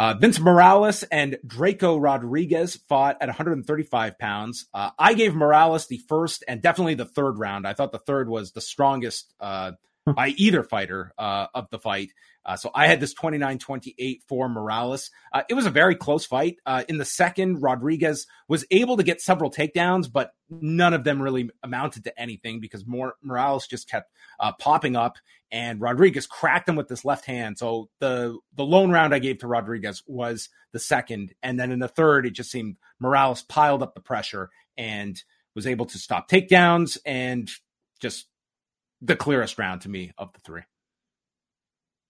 Uh, 0.00 0.14
Vince 0.14 0.40
Morales 0.40 1.02
and 1.02 1.36
Drako 1.46 2.02
Rodriguez 2.02 2.76
fought 2.88 3.18
at 3.20 3.28
135 3.28 4.18
pounds. 4.18 4.64
Uh, 4.72 4.88
I 4.98 5.12
gave 5.12 5.34
Morales 5.34 5.88
the 5.88 5.98
first 6.08 6.42
and 6.48 6.62
definitely 6.62 6.94
the 6.94 7.04
third 7.04 7.32
round. 7.32 7.66
I 7.66 7.74
thought 7.74 7.92
the 7.92 7.98
third 7.98 8.26
was 8.26 8.52
the 8.52 8.62
strongest 8.62 9.34
uh, 9.40 9.72
by 10.16 10.28
either 10.36 10.62
fighter 10.62 11.12
uh, 11.18 11.46
of 11.54 11.68
the 11.70 11.78
fight. 11.78 12.10
Uh, 12.44 12.56
so 12.56 12.70
I 12.74 12.86
had 12.86 13.00
this 13.00 13.12
29 13.12 13.58
28 13.58 14.22
for 14.26 14.48
Morales. 14.48 15.10
Uh, 15.32 15.42
it 15.48 15.54
was 15.54 15.66
a 15.66 15.70
very 15.70 15.94
close 15.94 16.24
fight. 16.24 16.56
Uh, 16.64 16.84
in 16.88 16.98
the 16.98 17.04
second, 17.04 17.60
Rodriguez 17.62 18.26
was 18.48 18.64
able 18.70 18.96
to 18.96 19.02
get 19.02 19.20
several 19.20 19.50
takedowns, 19.50 20.10
but 20.10 20.32
none 20.48 20.94
of 20.94 21.04
them 21.04 21.20
really 21.20 21.50
amounted 21.62 22.04
to 22.04 22.20
anything 22.20 22.60
because 22.60 22.86
more, 22.86 23.14
Morales 23.22 23.66
just 23.66 23.88
kept 23.88 24.10
uh, 24.40 24.52
popping 24.58 24.96
up 24.96 25.16
and 25.52 25.80
Rodriguez 25.80 26.26
cracked 26.26 26.68
him 26.68 26.76
with 26.76 26.88
this 26.88 27.04
left 27.04 27.26
hand. 27.26 27.58
So 27.58 27.90
the, 28.00 28.38
the 28.54 28.64
lone 28.64 28.90
round 28.90 29.14
I 29.14 29.18
gave 29.18 29.38
to 29.38 29.46
Rodriguez 29.46 30.02
was 30.06 30.48
the 30.72 30.78
second. 30.78 31.34
And 31.42 31.60
then 31.60 31.72
in 31.72 31.78
the 31.78 31.88
third, 31.88 32.26
it 32.26 32.32
just 32.32 32.50
seemed 32.50 32.76
Morales 32.98 33.42
piled 33.42 33.82
up 33.82 33.94
the 33.94 34.00
pressure 34.00 34.50
and 34.78 35.22
was 35.54 35.66
able 35.66 35.86
to 35.86 35.98
stop 35.98 36.28
takedowns 36.28 36.96
and 37.04 37.50
just 38.00 38.26
the 39.00 39.16
clearest 39.16 39.58
round 39.58 39.82
to 39.82 39.88
me 39.88 40.12
of 40.18 40.32
the 40.32 40.40
three. 40.40 40.62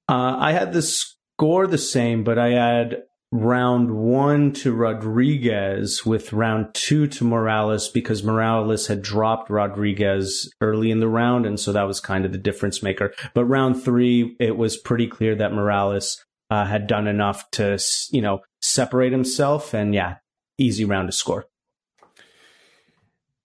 Uh, 0.09 0.37
I 0.39 0.53
had 0.53 0.73
the 0.73 0.83
score 0.83 1.67
the 1.67 1.79
same, 1.79 2.25
but 2.25 2.39
I 2.39 2.49
had 2.49 3.03
round 3.33 3.93
one 3.93 4.53
to 4.53 4.73
Rodriguez 4.73 6.05
with 6.05 6.33
round 6.33 6.75
two 6.75 7.07
to 7.07 7.25
Morales 7.25 7.89
because 7.89 8.25
Morales 8.25 8.89
had 8.89 9.03
dropped 9.03 9.51
Rodriguez 9.51 10.53
early 10.61 10.91
in 10.91 10.99
the 10.99 11.09
round. 11.09 11.47
And 11.47 11.59
so 11.61 11.73
that 11.73 11.85
was 11.85 12.01
kind 12.01 12.25
of 12.25 12.33
the 12.33 12.39
difference 12.39 12.83
maker. 12.83 13.15
But 13.35 13.45
round 13.45 13.83
three, 13.83 14.37
it 14.41 14.57
was 14.57 14.77
pretty 14.77 15.07
clear 15.07 15.37
that 15.37 15.53
Morales 15.53 16.25
uh, 16.51 16.65
had 16.65 16.89
done 16.89 17.07
enough 17.07 17.49
to, 17.53 17.79
you 18.11 18.21
know, 18.21 18.41
separate 18.61 19.13
himself. 19.13 19.75
And 19.75 19.95
yeah, 19.95 20.17
easy 20.59 20.85
round 20.85 21.07
to 21.09 21.13
score. 21.13 21.47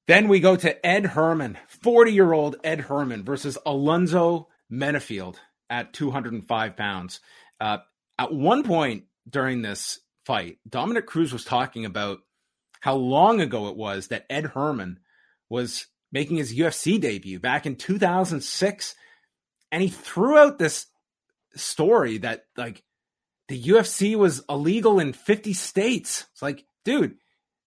Then 0.08 0.28
we 0.28 0.40
go 0.40 0.56
to 0.56 0.86
Ed 0.86 1.06
Herman, 1.08 1.58
40 1.68 2.14
year 2.14 2.32
old 2.32 2.58
Ed 2.64 2.82
Herman 2.82 3.24
versus 3.24 3.58
Alonzo 3.66 4.50
Menifield 4.72 5.38
at 5.70 5.94
205 5.94 6.78
pounds. 6.78 7.20
Uh, 7.60 7.80
at 8.20 8.34
one 8.34 8.64
point 8.64 9.06
during 9.28 9.62
this 9.62 10.00
fight, 10.26 10.60
Dominick 10.68 11.08
Cruz 11.08 11.34
was 11.34 11.44
talking 11.44 11.86
about 11.86 12.20
how 12.82 12.96
long 12.96 13.42
ago 13.42 13.68
it 13.68 13.76
was 13.76 14.08
that 14.08 14.26
Ed 14.30 14.46
Herman 14.46 15.00
was 15.50 15.88
making 16.12 16.38
his 16.38 16.56
UFC 16.56 17.00
debut 17.02 17.40
back 17.40 17.66
in 17.66 17.76
2006. 17.76 18.96
And 19.72 19.82
he 19.82 19.90
threw 19.90 20.38
out 20.38 20.60
this 20.60 20.86
story 21.56 22.20
that, 22.20 22.46
like, 22.56 22.84
the 23.48 23.62
UFC 23.62 24.16
was 24.16 24.44
illegal 24.48 25.00
in 25.00 25.14
50 25.14 25.54
states. 25.54 26.26
It's 26.32 26.42
like, 26.42 26.66
dude, 26.84 27.18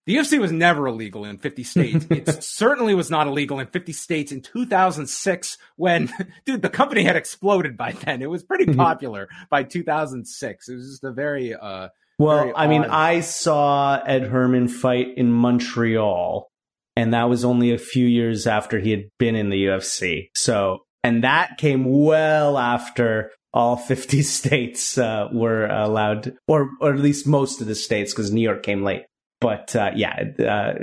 the 0.09 0.15
UFC 0.15 0.39
was 0.39 0.51
never 0.51 0.87
illegal 0.87 1.23
in 1.23 1.37
50 1.37 1.63
states. 1.63 2.07
it 2.09 2.43
certainly 2.43 2.95
was 2.95 3.11
not 3.11 3.27
illegal 3.27 3.59
in 3.59 3.67
50 3.67 3.93
states 3.93 4.31
in 4.31 4.41
2006 4.41 5.59
when, 5.75 6.11
dude, 6.45 6.63
the 6.63 6.69
company 6.69 7.03
had 7.03 7.15
exploded 7.15 7.77
by 7.77 7.91
then. 7.91 8.23
It 8.23 8.29
was 8.29 8.41
pretty 8.41 8.65
mm-hmm. 8.65 8.79
popular 8.79 9.29
by 9.51 9.61
2006. 9.61 10.67
It 10.67 10.75
was 10.75 10.89
just 10.89 11.03
a 11.03 11.11
very, 11.11 11.53
uh, 11.53 11.89
well, 12.17 12.39
very 12.39 12.53
I 12.55 12.63
odd... 12.63 12.69
mean, 12.69 12.85
I 12.85 13.19
saw 13.19 14.01
Ed 14.03 14.23
Herman 14.23 14.67
fight 14.67 15.09
in 15.15 15.31
Montreal, 15.31 16.49
and 16.95 17.13
that 17.13 17.29
was 17.29 17.45
only 17.45 17.71
a 17.71 17.77
few 17.77 18.07
years 18.07 18.47
after 18.47 18.79
he 18.79 18.89
had 18.89 19.11
been 19.19 19.35
in 19.35 19.51
the 19.51 19.65
UFC. 19.65 20.29
So, 20.35 20.79
and 21.03 21.23
that 21.23 21.59
came 21.59 21.85
well 21.85 22.57
after 22.57 23.29
all 23.53 23.77
50 23.77 24.21
states 24.23 24.97
uh, 24.97 25.27
were 25.31 25.67
allowed, 25.67 26.35
or, 26.47 26.71
or 26.81 26.95
at 26.95 26.99
least 26.99 27.27
most 27.27 27.61
of 27.61 27.67
the 27.67 27.75
states, 27.75 28.11
because 28.11 28.31
New 28.31 28.41
York 28.41 28.63
came 28.63 28.83
late. 28.83 29.03
But 29.41 29.75
uh, 29.75 29.91
yeah, 29.95 30.23
uh, 30.39 30.73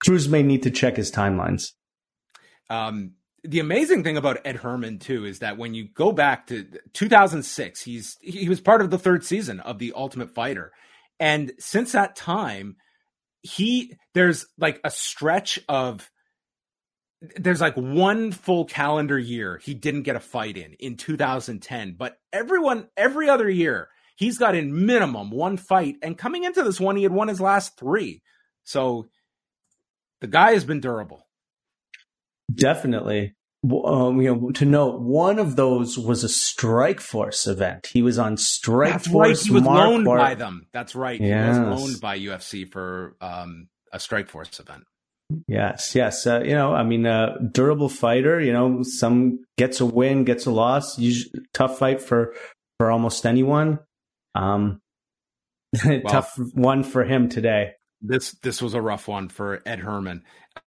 Cruz 0.00 0.28
may 0.28 0.42
need 0.42 0.62
to 0.64 0.70
check 0.70 0.96
his 0.96 1.10
timelines. 1.10 1.72
Um, 2.70 3.12
the 3.44 3.60
amazing 3.60 4.04
thing 4.04 4.16
about 4.16 4.40
Ed 4.44 4.56
Herman 4.56 4.98
too 4.98 5.24
is 5.24 5.40
that 5.40 5.58
when 5.58 5.74
you 5.74 5.88
go 5.88 6.12
back 6.12 6.46
to 6.48 6.66
2006, 6.92 7.82
he's 7.82 8.16
he 8.20 8.48
was 8.48 8.60
part 8.60 8.80
of 8.80 8.90
the 8.90 8.98
third 8.98 9.24
season 9.24 9.60
of 9.60 9.78
the 9.78 9.92
Ultimate 9.94 10.30
Fighter, 10.30 10.72
and 11.20 11.52
since 11.58 11.92
that 11.92 12.16
time, 12.16 12.76
he 13.42 13.96
there's 14.14 14.46
like 14.58 14.80
a 14.84 14.90
stretch 14.90 15.58
of 15.68 16.10
there's 17.36 17.60
like 17.60 17.76
one 17.76 18.32
full 18.32 18.64
calendar 18.64 19.18
year 19.18 19.58
he 19.62 19.74
didn't 19.74 20.02
get 20.02 20.16
a 20.16 20.20
fight 20.20 20.56
in 20.56 20.72
in 20.74 20.96
2010 20.96 21.94
but 21.96 22.16
everyone 22.32 22.88
every 22.96 23.28
other 23.28 23.48
year 23.48 23.88
he's 24.22 24.38
got 24.38 24.54
in 24.54 24.86
minimum 24.86 25.30
one 25.30 25.56
fight 25.56 25.96
and 26.02 26.16
coming 26.16 26.44
into 26.44 26.62
this 26.62 26.80
one 26.80 26.96
he 26.96 27.02
had 27.02 27.12
won 27.12 27.28
his 27.28 27.40
last 27.40 27.76
3 27.78 28.22
so 28.64 29.06
the 30.20 30.26
guy 30.26 30.52
has 30.52 30.64
been 30.64 30.80
durable 30.80 31.26
definitely 32.52 33.34
um, 33.84 34.20
you 34.20 34.34
know, 34.34 34.50
to 34.50 34.64
note, 34.64 35.00
one 35.00 35.38
of 35.38 35.54
those 35.54 35.96
was 35.96 36.24
a 36.24 36.26
Strikeforce 36.26 37.46
event. 37.46 37.86
He 37.86 38.02
was 38.02 38.18
on 38.18 38.36
Strike 38.36 38.92
That's 38.92 39.06
Force. 39.06 39.28
Right. 39.28 39.46
He 39.46 39.52
was 39.52 39.62
Mark 39.62 39.88
loaned 39.88 40.04
Bar- 40.04 40.18
by 40.18 40.34
them. 40.34 40.66
That's 40.72 40.96
right. 40.96 41.20
Yes. 41.20 41.56
He 41.56 41.62
was 41.62 41.80
loaned 41.80 42.00
by 42.00 42.18
UFC 42.18 42.68
for 42.68 43.14
um, 43.20 43.68
a 43.92 43.98
Strikeforce 43.98 44.58
event. 44.58 44.82
Yes, 45.46 45.94
yes. 45.94 46.26
Uh, 46.26 46.40
you 46.40 46.54
know, 46.54 46.74
I 46.74 46.82
mean, 46.82 47.06
uh, 47.06 47.38
durable 47.52 47.88
fighter. 47.88 48.40
You 48.40 48.52
know, 48.52 48.82
some 48.82 49.44
gets 49.56 49.80
a 49.80 49.86
win, 49.86 50.24
gets 50.24 50.46
a 50.46 50.50
loss. 50.50 50.98
Usually, 50.98 51.32
tough 51.54 51.78
fight 51.78 52.02
for 52.02 52.34
for 52.78 52.90
almost 52.90 53.24
anyone. 53.24 53.78
Um, 54.34 54.80
well, 55.84 56.00
tough 56.08 56.38
one 56.54 56.84
for 56.84 57.04
him 57.04 57.28
today. 57.28 57.72
This 58.00 58.32
this 58.42 58.60
was 58.60 58.74
a 58.74 58.82
rough 58.82 59.08
one 59.08 59.28
for 59.28 59.62
Ed 59.64 59.78
Herman. 59.78 60.24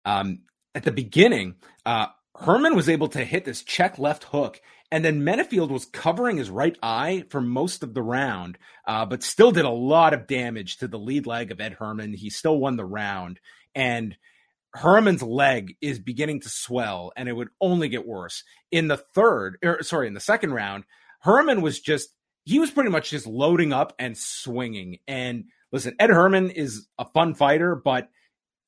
Um, 0.05 0.41
at 0.75 0.83
the 0.83 0.91
beginning, 0.91 1.55
uh, 1.85 2.07
Herman 2.35 2.75
was 2.75 2.89
able 2.89 3.07
to 3.09 3.23
hit 3.23 3.45
this 3.45 3.63
check 3.63 3.99
left 3.99 4.25
hook, 4.25 4.59
and 4.91 5.03
then 5.05 5.21
Menifield 5.21 5.69
was 5.69 5.85
covering 5.85 6.37
his 6.37 6.49
right 6.49 6.77
eye 6.81 7.25
for 7.29 7.41
most 7.41 7.83
of 7.83 7.93
the 7.93 8.01
round, 8.01 8.57
uh, 8.87 9.05
but 9.05 9.23
still 9.23 9.51
did 9.51 9.65
a 9.65 9.69
lot 9.69 10.13
of 10.13 10.27
damage 10.27 10.77
to 10.77 10.87
the 10.87 10.99
lead 10.99 11.27
leg 11.27 11.51
of 11.51 11.61
Ed 11.61 11.73
Herman. 11.73 12.13
He 12.13 12.29
still 12.29 12.57
won 12.57 12.75
the 12.75 12.85
round, 12.85 13.39
and 13.75 14.15
Herman's 14.73 15.23
leg 15.23 15.75
is 15.81 15.99
beginning 15.99 16.41
to 16.41 16.49
swell, 16.49 17.11
and 17.15 17.27
it 17.27 17.33
would 17.33 17.49
only 17.59 17.89
get 17.89 18.07
worse. 18.07 18.43
In 18.71 18.87
the 18.87 18.97
third, 18.97 19.57
or 19.63 19.83
sorry, 19.83 20.07
in 20.07 20.13
the 20.13 20.19
second 20.19 20.53
round, 20.53 20.83
Herman 21.21 21.61
was 21.61 21.79
just 21.79 22.09
he 22.49 22.57
was 22.57 22.71
pretty 22.71 22.89
much 22.89 23.11
just 23.11 23.27
loading 23.27 23.73
up 23.73 23.93
and 23.99 24.17
swinging. 24.17 24.97
And 25.07 25.45
listen, 25.71 25.95
Ed 25.99 26.09
Herman 26.09 26.49
is 26.49 26.87
a 26.97 27.05
fun 27.05 27.35
fighter, 27.35 27.75
but 27.75 28.09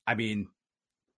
I 0.06 0.14
mean, 0.14 0.50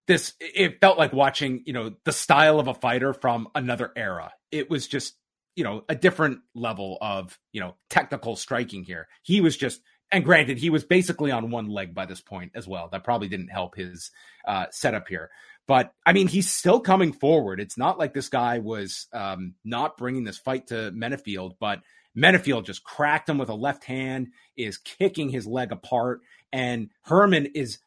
this 0.08 0.34
it 0.40 0.80
felt 0.80 0.98
like 0.98 1.12
watching, 1.12 1.64
you 1.66 1.74
know, 1.74 1.92
the 2.06 2.14
style 2.14 2.62
of 2.62 2.70
a 2.70 2.74
fighter 2.74 3.14
from 3.14 3.50
another 3.54 3.92
era. 3.98 4.32
It 4.50 4.70
was 4.70 4.88
just, 4.88 5.14
you 5.58 5.66
know, 5.66 5.84
a 5.90 5.96
different 5.96 6.40
level 6.56 6.98
of, 7.02 7.38
you 7.52 7.60
know, 7.60 7.76
technical 7.90 8.38
striking 8.38 8.86
here. 8.86 9.10
He 9.24 9.42
was 9.42 9.58
just 9.58 9.82
and 10.10 10.24
granted, 10.24 10.58
he 10.58 10.70
was 10.70 10.86
basically 10.86 11.32
on 11.32 11.52
one 11.52 11.68
leg 11.68 11.94
by 11.94 12.06
this 12.06 12.22
point 12.22 12.54
as 12.56 12.66
well. 12.66 12.88
That 12.90 13.04
probably 13.04 13.28
didn't 13.28 13.50
help 13.50 13.76
his 13.76 14.10
uh, 14.48 14.68
setup 14.72 15.10
here. 15.10 15.32
But 15.68 15.94
I 16.06 16.14
mean, 16.14 16.30
he's 16.30 16.50
still 16.50 16.80
coming 16.80 17.12
forward. 17.12 17.60
It's 17.60 17.78
not 17.78 18.00
like 18.00 18.14
this 18.14 18.30
guy 18.30 18.60
was 18.60 19.08
um, 19.12 19.56
not 19.66 19.98
bringing 19.98 20.24
this 20.24 20.38
fight 20.38 20.68
to 20.68 20.94
Menifield, 20.96 21.56
but 21.60 21.82
Menifield 22.18 22.66
just 22.66 22.84
cracked 22.84 23.30
him 23.30 23.38
with 23.38 23.50
a 23.50 23.56
left 23.56 23.86
hand, 23.86 24.30
is 24.56 24.78
kicking 24.78 25.30
his 25.30 25.48
leg 25.48 25.72
apart, 25.72 26.22
and 26.52 26.90
Herman 27.04 27.48
is 27.56 27.80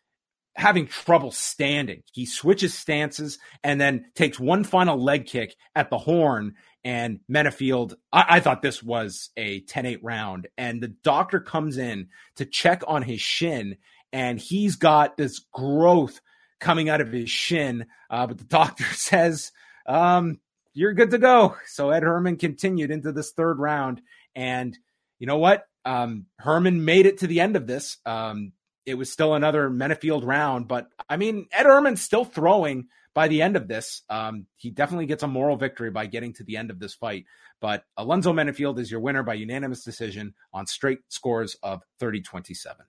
having 0.57 0.87
trouble 0.87 1.31
standing. 1.31 2.03
He 2.13 2.25
switches 2.25 2.73
stances 2.73 3.39
and 3.63 3.79
then 3.79 4.07
takes 4.15 4.41
one 4.41 4.65
final 4.65 5.01
leg 5.01 5.27
kick 5.27 5.55
at 5.75 5.91
the 5.91 5.99
horn 5.99 6.55
and 6.87 7.19
Menifield, 7.29 7.95
I, 8.13 8.25
I, 8.29 8.41
thought 8.41 8.63
this 8.63 8.81
was 8.81 9.31
a 9.37 9.59
10 9.63 9.87
8 9.87 10.05
round. 10.05 10.47
And 10.57 10.81
the 10.81 10.87
doctor 10.87 11.41
comes 11.41 11.79
in 11.79 12.11
to 12.37 12.47
check 12.47 12.85
on 12.87 13.03
his 13.03 13.21
shin, 13.21 13.77
and 14.13 14.39
he's 14.39 14.77
got 14.77 15.17
this 15.17 15.41
growth 15.53 16.21
coming 16.61 16.89
out 16.89 17.01
of 17.01 17.11
his 17.11 17.29
shin. 17.29 17.87
Uh, 18.09 18.29
but 18.29 18.39
the 18.39 18.45
doctor 18.45 18.85
says, 18.93 19.51
um, 19.85 20.39
You're 20.77 20.93
good 20.93 21.11
to 21.13 21.19
go. 21.19 21.57
So 21.67 21.91
Ed 21.91 22.03
Herman 22.03 22.37
continued 22.37 22.91
into 22.91 23.13
this 23.13 23.33
third 23.33 23.59
round. 23.59 24.01
And 24.35 24.79
you 25.19 25.27
know 25.27 25.39
what? 25.39 25.67
Um, 25.85 26.27
Herman 26.39 26.85
made 26.85 27.07
it 27.07 27.19
to 27.19 27.27
the 27.27 27.41
end 27.41 27.57
of 27.57 27.67
this. 27.67 27.99
Um, 28.05 28.53
it 28.85 28.95
was 28.95 29.11
still 29.11 29.35
another 29.35 29.69
Menifield 29.69 30.25
round, 30.25 30.69
but 30.69 30.89
I 31.09 31.17
mean, 31.17 31.47
Ed 31.51 31.65
Herman's 31.65 32.03
still 32.03 32.25
throwing 32.25 32.87
by 33.15 33.29
the 33.29 33.41
end 33.41 33.57
of 33.57 33.67
this, 33.67 34.03
um, 34.11 34.45
he 34.57 34.71
definitely 34.71 35.07
gets 35.07 35.23
a 35.23 35.27
moral 35.27 35.57
victory 35.57 35.91
by 35.91 36.05
getting 36.05 36.35
to 36.35 36.45
the 36.45 36.59
end 36.59 36.71
of 36.71 36.79
this 36.79 36.95
fight. 36.95 37.25
But 37.63 37.85
Alonzo 37.97 38.35
Menifield 38.35 38.79
is 38.79 38.91
your 38.91 39.01
winner 39.01 39.23
by 39.23 39.35
unanimous 39.35 39.83
decision 39.83 40.35
on 40.53 40.67
straight 40.67 40.99
scores 41.09 41.57
of 41.63 41.83
30 41.99 42.21
27. 42.21 42.85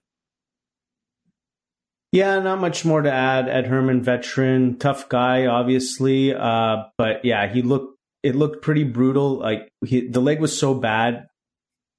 Yeah, 2.18 2.40
not 2.40 2.60
much 2.60 2.84
more 2.84 3.04
to 3.04 3.12
add. 3.12 3.48
Ed 3.48 3.68
Herman, 3.68 4.02
veteran, 4.02 4.80
tough 4.80 5.08
guy, 5.08 5.46
obviously. 5.46 6.34
Uh, 6.34 6.86
but 6.98 7.24
yeah, 7.24 7.48
he 7.48 7.62
looked, 7.62 7.96
it 8.24 8.36
looked 8.36 8.64
pretty 8.64 8.86
brutal. 8.86 9.38
Like 9.38 9.70
he, 9.86 10.08
the 10.08 10.20
leg 10.20 10.42
was 10.42 10.58
so 10.58 10.74
bad 10.74 11.28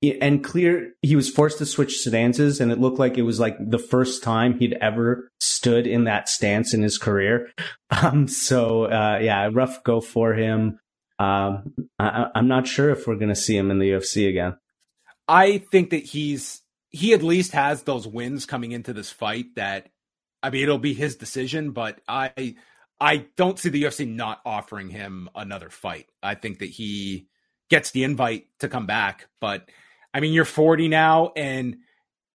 and 0.03 0.43
clear 0.43 0.93
he 1.03 1.15
was 1.15 1.31
forced 1.31 1.59
to 1.59 1.67
switch 1.67 1.99
stances 1.99 2.61
and 2.61 2.73
it 2.73 2.81
looked 2.81 2.99
like 2.99 3.17
it 3.17 3.23
was 3.23 3.39
like 3.39 3.55
the 3.61 3.79
first 3.79 4.25
time 4.25 4.59
he'd 4.59 4.77
ever 4.81 5.31
stood 5.39 5.87
in 5.87 6.03
that 6.05 6.29
stance 6.29 6.75
in 6.75 6.83
his 6.83 6.99
career 6.99 7.51
um 7.91 8.29
so 8.29 8.85
uh 8.85 9.19
yeah 9.21 9.49
rough 9.53 9.83
go 9.83 10.01
for 10.01 10.35
him 10.35 10.79
um 11.19 11.75
I, 11.99 12.27
i'm 12.37 12.47
not 12.47 12.69
sure 12.69 12.91
if 12.91 13.09
we're 13.09 13.17
gonna 13.17 13.35
see 13.35 13.57
him 13.57 13.73
in 13.73 13.81
the 13.81 13.91
ufc 13.91 14.29
again 14.29 14.57
i 15.27 15.59
think 15.59 15.91
that 15.91 16.05
he's 16.05 16.63
he 16.91 17.13
at 17.13 17.25
least 17.25 17.51
has 17.51 17.83
those 17.83 18.07
wins 18.07 18.47
coming 18.47 18.71
into 18.71 18.93
this 18.93 19.11
fight 19.11 19.47
that 19.57 19.89
i 20.43 20.51
mean 20.51 20.63
it'll 20.63 20.79
be 20.79 20.95
his 20.95 21.17
decision 21.17 21.71
but 21.71 22.01
i 22.09 22.55
i 23.01 23.27
don't 23.37 23.59
see 23.59 23.69
the 23.69 23.85
ufc 23.85 24.07
not 24.07 24.41
offering 24.45 24.89
him 24.91 25.29
another 25.35 25.71
fight 25.71 26.07
i 26.23 26.35
think 26.35 26.59
that 26.59 26.69
he 26.69 27.27
gets 27.71 27.91
the 27.91 28.05
invite 28.05 28.47
to 28.59 28.69
come 28.69 28.87
back 28.87 29.29
but 29.41 29.69
I 30.13 30.21
mean, 30.21 30.33
you're 30.33 30.45
40 30.45 30.89
now, 30.89 31.33
and 31.37 31.77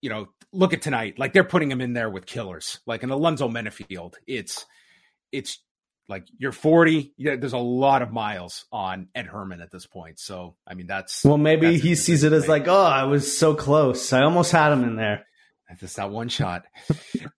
you 0.01 0.11
know, 0.11 0.29
look 0.53 0.73
at 0.73 0.83
tonight. 0.83 1.19
Like 1.19 1.33
they're 1.33 1.45
putting 1.45 1.71
him 1.71 1.81
in 1.81 1.93
there 1.93 2.11
with 2.11 2.27
killers, 2.27 2.81
like 2.87 3.03
an 3.03 3.11
Alonzo 3.11 3.49
Menifield. 3.49 4.15
It's 4.27 4.67
it's 5.31 5.59
like 6.09 6.27
you're 6.39 6.53
40. 6.53 7.15
Yeah, 7.17 7.37
there's 7.37 7.53
a 7.53 7.59
lot 7.59 8.03
of 8.03 8.13
miles 8.13 8.67
on 8.71 9.09
Ed 9.15 9.27
Herman 9.27 9.61
at 9.61 9.71
this 9.71 9.87
point. 9.87 10.19
So 10.19 10.57
I 10.67 10.75
mean, 10.75 10.87
that's 10.87 11.25
well, 11.25 11.39
maybe 11.39 11.73
that's 11.73 11.83
he 11.83 11.95
sees 11.95 12.25
it 12.25 12.33
as 12.33 12.49
like, 12.49 12.69
oh, 12.69 12.85
I 12.85 13.05
was 13.05 13.37
so 13.37 13.55
close. 13.55 14.13
I 14.13 14.23
almost 14.23 14.53
had 14.53 14.73
him 14.73 14.85
in 14.85 14.97
there. 14.97 15.27
Just 15.79 15.97
that 15.97 16.11
one 16.11 16.29
shot. 16.29 16.64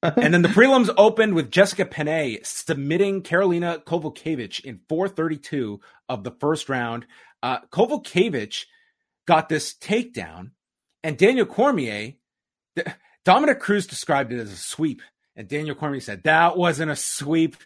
and 0.03 0.35
then 0.35 0.43
the 0.43 0.49
prelims 0.49 0.93
opened 0.97 1.35
with 1.35 1.51
Jessica 1.51 1.85
Penne 1.85 2.39
submitting 2.43 3.23
Karolina 3.23 3.83
Kowalkiewicz 3.85 4.65
in 4.65 4.81
432 4.89 5.81
of 6.09 6.25
the 6.25 6.33
first 6.33 6.69
round. 6.69 7.07
Uh, 7.43 7.61
Kowalkiewicz 7.73 8.65
got 9.27 9.49
this 9.49 9.75
takedown, 9.75 10.51
and 11.03 11.19
Daniel 11.19 11.47
Cormier, 11.47 12.15
Dominick 13.25 13.61
Cruz 13.61 13.87
described 13.87 14.33
it 14.33 14.41
as 14.41 14.53
a 14.53 14.57
sweep. 14.57 15.03
And 15.37 15.49
Daniel 15.49 15.75
Cormier 15.75 16.01
said, 16.01 16.23
that 16.25 16.57
wasn't 16.57 16.91
a 16.91 16.97
sweep. 16.97 17.57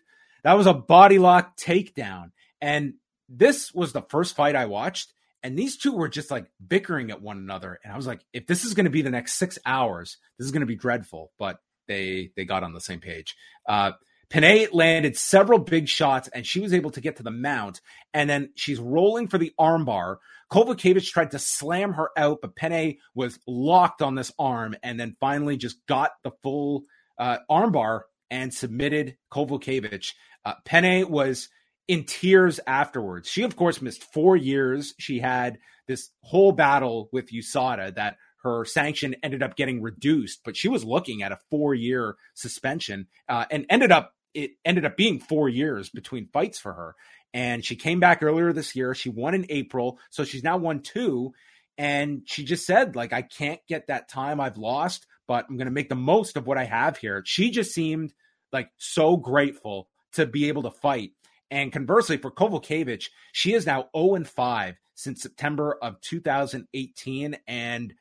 That 0.45 0.55
was 0.55 0.67
a 0.67 0.75
body 0.75 1.19
lock 1.19 1.57
takedown. 1.57 2.31
And 2.61 2.95
this 3.29 3.75
was 3.75 3.93
the 3.93 4.03
first 4.03 4.35
fight 4.35 4.57
I 4.57 4.67
watched. 4.67 5.13
And 5.43 5.57
these 5.57 5.77
two 5.77 5.93
were 5.93 6.09
just 6.09 6.31
like 6.31 6.47
bickering 6.67 7.11
at 7.11 7.23
one 7.23 7.39
another. 7.39 7.79
And 7.83 7.93
I 7.93 7.97
was 7.97 8.07
like, 8.07 8.21
if 8.33 8.47
this 8.47 8.65
is 8.65 8.75
going 8.75 8.85
to 8.85 8.91
be 8.91 9.03
the 9.03 9.11
next 9.11 9.35
six 9.35 9.59
hours, 9.65 10.17
this 10.39 10.47
is 10.47 10.53
going 10.53 10.61
to 10.61 10.67
be 10.67 10.77
dreadful. 10.77 11.33
But 11.39 11.59
they 11.87 12.31
they 12.37 12.45
got 12.45 12.63
on 12.63 12.73
the 12.73 12.81
same 12.81 13.01
page. 13.01 13.37
Uh, 13.69 13.93
Penne 14.31 14.69
landed 14.73 15.17
several 15.17 15.59
big 15.59 15.89
shots 15.89 16.29
and 16.29 16.47
she 16.47 16.61
was 16.61 16.75
able 16.75 16.91
to 16.91 17.01
get 17.01 17.17
to 17.17 17.23
the 17.23 17.31
mount. 17.31 17.81
And 18.13 18.29
then 18.29 18.51
she's 18.55 18.79
rolling 18.79 19.29
for 19.29 19.39
the 19.39 19.53
armbar. 19.59 20.17
Kowalkiewicz 20.53 21.11
tried 21.11 21.31
to 21.33 21.39
slam 21.39 21.95
her 21.95 22.11
out, 22.17 22.39
but 22.43 22.57
Penne 22.57 22.97
was 23.15 23.39
locked 23.47 24.03
on 24.03 24.15
this 24.15 24.33
arm 24.39 24.77
and 24.83 24.99
then 24.99 25.17
finally 25.21 25.57
just 25.57 25.85
got 25.87 26.13
the 26.25 26.33
full 26.43 26.85
uh, 27.19 27.39
armbar 27.51 28.03
and 28.31 28.53
submitted 28.53 29.17
Kowalkiewicz. 29.33 30.13
Uh, 30.45 30.55
Penne 30.65 31.09
was 31.11 31.49
in 31.89 32.05
tears 32.05 32.61
afterwards. 32.67 33.29
She, 33.29 33.43
of 33.43 33.57
course, 33.57 33.83
missed 33.83 34.05
four 34.13 34.37
years. 34.37 34.95
She 34.99 35.19
had 35.19 35.59
this 35.89 36.11
whole 36.23 36.53
battle 36.53 37.09
with 37.13 37.33
USADA 37.33 37.95
that 37.97 38.19
her 38.43 38.65
sanction 38.65 39.17
ended 39.23 39.43
up 39.43 39.57
getting 39.57 39.83
reduced, 39.83 40.41
but 40.45 40.57
she 40.57 40.69
was 40.69 40.85
looking 40.85 41.23
at 41.23 41.33
a 41.33 41.39
four 41.51 41.75
year 41.75 42.17
suspension 42.35 43.09
uh, 43.29 43.47
and 43.51 43.67
ended 43.69 43.91
up 43.91 44.15
it 44.35 44.53
ended 44.65 44.85
up 44.85 44.97
being 44.97 45.19
four 45.19 45.49
years 45.49 45.89
between 45.89 46.29
fights 46.29 46.59
for 46.59 46.73
her. 46.73 46.95
And 47.35 47.65
she 47.65 47.77
came 47.77 47.99
back 47.99 48.23
earlier 48.23 48.53
this 48.53 48.77
year. 48.77 48.95
She 48.95 49.09
won 49.09 49.35
in 49.35 49.47
April. 49.49 49.99
So 50.11 50.25
she's 50.25 50.45
now 50.45 50.59
won 50.59 50.81
two. 50.81 51.33
And 51.77 52.23
she 52.27 52.45
just 52.45 52.67
said, 52.67 52.95
like, 52.97 53.13
I 53.13 53.23
can't 53.23 53.61
get 53.69 53.87
that 53.87 54.09
time 54.09 54.41
I've 54.41 54.59
lost, 54.59 55.07
but 55.27 55.47
I'm 55.49 55.57
going 55.57 55.67
to 55.67 55.73
make 55.73 55.89
the 55.89 55.95
most 55.95 56.37
of 56.37 56.47
what 56.47 56.59
I 56.59 56.65
have 56.65 56.99
here. 56.99 57.23
She 57.25 57.51
just 57.51 57.73
seemed 57.73 58.13
like 58.53 58.71
so 58.77 59.17
grateful 59.17 59.89
to 60.13 60.27
be 60.27 60.49
able 60.49 60.63
to 60.63 60.71
fight. 60.71 61.13
And 61.51 61.73
conversely, 61.73 62.17
for 62.17 62.31
Kowalkiewicz, 62.31 63.09
she 63.33 63.55
is 63.55 63.67
now 63.67 63.89
0 63.97 64.17
and 64.17 64.29
5 64.29 64.77
since 64.95 65.23
September 65.23 65.79
of 65.81 66.01
2018. 66.01 67.39
And 67.47 67.95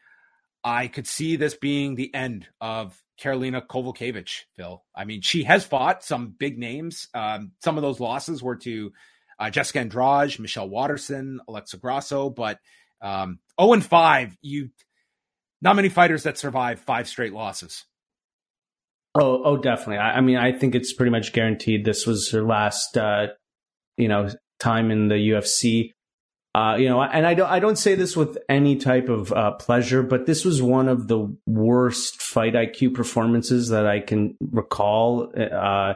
I 0.63 0.87
could 0.87 1.07
see 1.07 1.35
this 1.35 1.55
being 1.55 1.95
the 1.95 2.13
end 2.13 2.47
of 2.59 3.01
Karolina 3.21 3.65
Kowalkiewicz, 3.65 4.41
Phil. 4.55 4.83
I 4.95 5.05
mean, 5.05 5.21
she 5.21 5.43
has 5.43 5.63
fought 5.63 6.03
some 6.03 6.35
big 6.37 6.57
names. 6.57 7.07
Um, 7.13 7.51
some 7.63 7.77
of 7.77 7.83
those 7.83 7.99
losses 7.99 8.43
were 8.43 8.57
to 8.57 8.91
uh, 9.39 9.49
Jessica 9.49 9.79
Andrade, 9.79 10.39
Michelle 10.39 10.69
Waterson, 10.69 11.39
Alexa 11.47 11.77
Grasso, 11.77 12.29
but 12.29 12.59
um, 13.01 13.39
0 13.59 13.73
and 13.73 13.85
5, 13.85 14.37
you 14.41 14.69
not 15.61 15.75
many 15.75 15.89
fighters 15.89 16.23
that 16.23 16.37
survive 16.37 16.79
five 16.79 17.07
straight 17.07 17.33
losses. 17.33 17.85
Oh, 19.19 19.41
oh, 19.43 19.57
definitely. 19.57 19.97
I, 19.97 20.17
I 20.17 20.21
mean, 20.21 20.37
I 20.37 20.51
think 20.51 20.75
it's 20.75 20.93
pretty 20.93 21.11
much 21.11 21.33
guaranteed. 21.33 21.85
This 21.85 22.05
was 22.05 22.29
her 22.31 22.43
last, 22.43 22.97
uh, 22.97 23.27
you 23.97 24.07
know, 24.07 24.29
time 24.59 24.91
in 24.91 25.07
the 25.07 25.15
UFC. 25.15 25.91
Uh, 26.53 26.75
you 26.75 26.89
know, 26.89 27.01
and 27.01 27.25
I 27.25 27.33
don't, 27.33 27.49
I 27.49 27.59
don't 27.59 27.77
say 27.77 27.95
this 27.95 28.17
with 28.17 28.37
any 28.49 28.77
type 28.77 29.09
of 29.09 29.31
uh, 29.31 29.51
pleasure, 29.51 30.01
but 30.01 30.25
this 30.25 30.43
was 30.43 30.61
one 30.61 30.87
of 30.87 31.07
the 31.07 31.35
worst 31.45 32.21
fight 32.21 32.53
IQ 32.53 32.95
performances 32.95 33.69
that 33.69 33.85
I 33.85 33.99
can 33.99 34.35
recall. 34.39 35.31
Uh, 35.35 35.93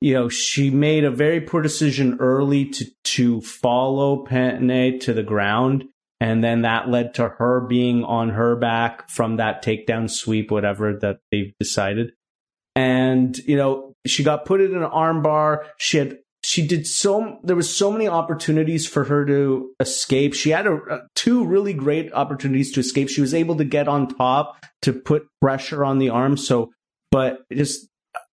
you 0.00 0.14
know, 0.14 0.28
she 0.28 0.70
made 0.70 1.04
a 1.04 1.10
very 1.10 1.40
poor 1.40 1.62
decision 1.62 2.16
early 2.18 2.66
to 2.70 2.86
to 3.04 3.40
follow 3.42 4.24
Penne 4.24 4.98
to 5.00 5.12
the 5.12 5.22
ground, 5.22 5.84
and 6.20 6.42
then 6.42 6.62
that 6.62 6.88
led 6.88 7.14
to 7.14 7.28
her 7.28 7.60
being 7.60 8.02
on 8.02 8.30
her 8.30 8.56
back 8.56 9.08
from 9.08 9.36
that 9.36 9.64
takedown 9.64 10.10
sweep, 10.10 10.50
whatever 10.50 10.98
that 11.00 11.18
they've 11.30 11.52
decided. 11.60 12.10
And 12.74 13.36
you 13.38 13.56
know, 13.56 13.94
she 14.06 14.24
got 14.24 14.44
put 14.44 14.60
in 14.60 14.74
an 14.74 14.88
armbar. 14.88 15.64
She 15.78 15.98
had 15.98 16.18
she 16.44 16.66
did 16.66 16.86
so 16.86 17.38
there 17.44 17.56
was 17.56 17.74
so 17.74 17.90
many 17.90 18.08
opportunities 18.08 18.86
for 18.86 19.04
her 19.04 19.24
to 19.26 19.72
escape. 19.78 20.34
She 20.34 20.50
had 20.50 20.66
a, 20.66 20.74
a, 20.74 21.00
two 21.14 21.44
really 21.44 21.72
great 21.72 22.12
opportunities 22.12 22.72
to 22.72 22.80
escape. 22.80 23.08
She 23.08 23.20
was 23.20 23.34
able 23.34 23.56
to 23.56 23.64
get 23.64 23.88
on 23.88 24.08
top 24.08 24.64
to 24.82 24.92
put 24.92 25.26
pressure 25.40 25.84
on 25.84 25.98
the 25.98 26.08
arm. 26.08 26.36
So 26.36 26.72
but 27.10 27.40
just 27.52 27.88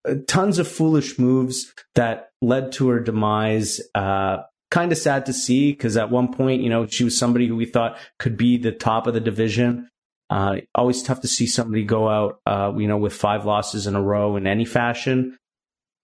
uh, 0.07 0.15
tons 0.27 0.57
of 0.57 0.67
foolish 0.67 1.19
moves 1.19 1.71
that 1.95 2.29
led 2.41 2.71
to 2.73 2.89
her 2.89 2.99
demise. 2.99 3.81
Uh, 3.93 4.37
kind 4.71 4.91
of 4.91 4.97
sad 4.97 5.25
to 5.25 5.33
see 5.33 5.71
because 5.71 5.97
at 5.97 6.11
one 6.11 6.31
point 6.31 6.61
you 6.61 6.69
know 6.69 6.85
she 6.85 7.03
was 7.03 7.17
somebody 7.17 7.47
who 7.47 7.55
we 7.55 7.65
thought 7.65 7.97
could 8.19 8.37
be 8.37 8.57
the 8.57 8.71
top 8.71 9.07
of 9.07 9.13
the 9.13 9.19
division 9.19 9.89
uh, 10.29 10.57
always 10.75 11.01
tough 11.01 11.21
to 11.21 11.27
see 11.27 11.47
somebody 11.47 11.83
go 11.83 12.07
out, 12.07 12.39
uh, 12.45 12.71
you 12.77 12.87
know, 12.87 12.97
with 12.97 13.13
five 13.13 13.45
losses 13.45 13.87
in 13.87 13.95
a 13.95 14.01
row 14.01 14.35
in 14.35 14.45
any 14.45 14.65
fashion. 14.65 15.37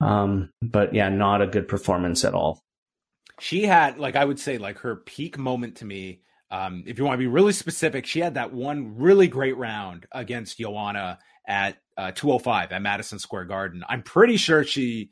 Um, 0.02 0.50
but 0.62 0.94
yeah, 0.94 1.10
not 1.10 1.42
a 1.42 1.48
good 1.48 1.68
performance 1.68 2.26
at 2.26 2.34
all. 2.34 2.62
She 3.40 3.64
had, 3.64 3.98
like, 4.00 4.16
I 4.16 4.26
would 4.26 4.40
say, 4.40 4.58
like 4.58 4.80
her 4.80 4.96
peak 4.96 5.38
moment 5.38 5.78
to 5.78 5.86
me. 5.86 6.22
Um, 6.50 6.84
if 6.88 6.98
you 6.98 7.06
want 7.06 7.16
to 7.16 7.24
be 7.24 7.28
really 7.28 7.54
specific, 7.54 8.06
she 8.06 8.20
had 8.20 8.36
that 8.36 8.54
one 8.54 8.98
really 8.98 9.28
great 9.28 9.58
round 9.58 10.06
against 10.12 10.58
Joanna 10.58 11.20
at 11.48 11.78
uh, 11.98 12.12
205 12.12 12.72
at 12.72 12.82
Madison 12.82 13.20
Square 13.20 13.46
Garden. 13.46 13.84
I'm 13.88 14.04
pretty 14.04 14.38
sure 14.38 14.64
she 14.64 15.10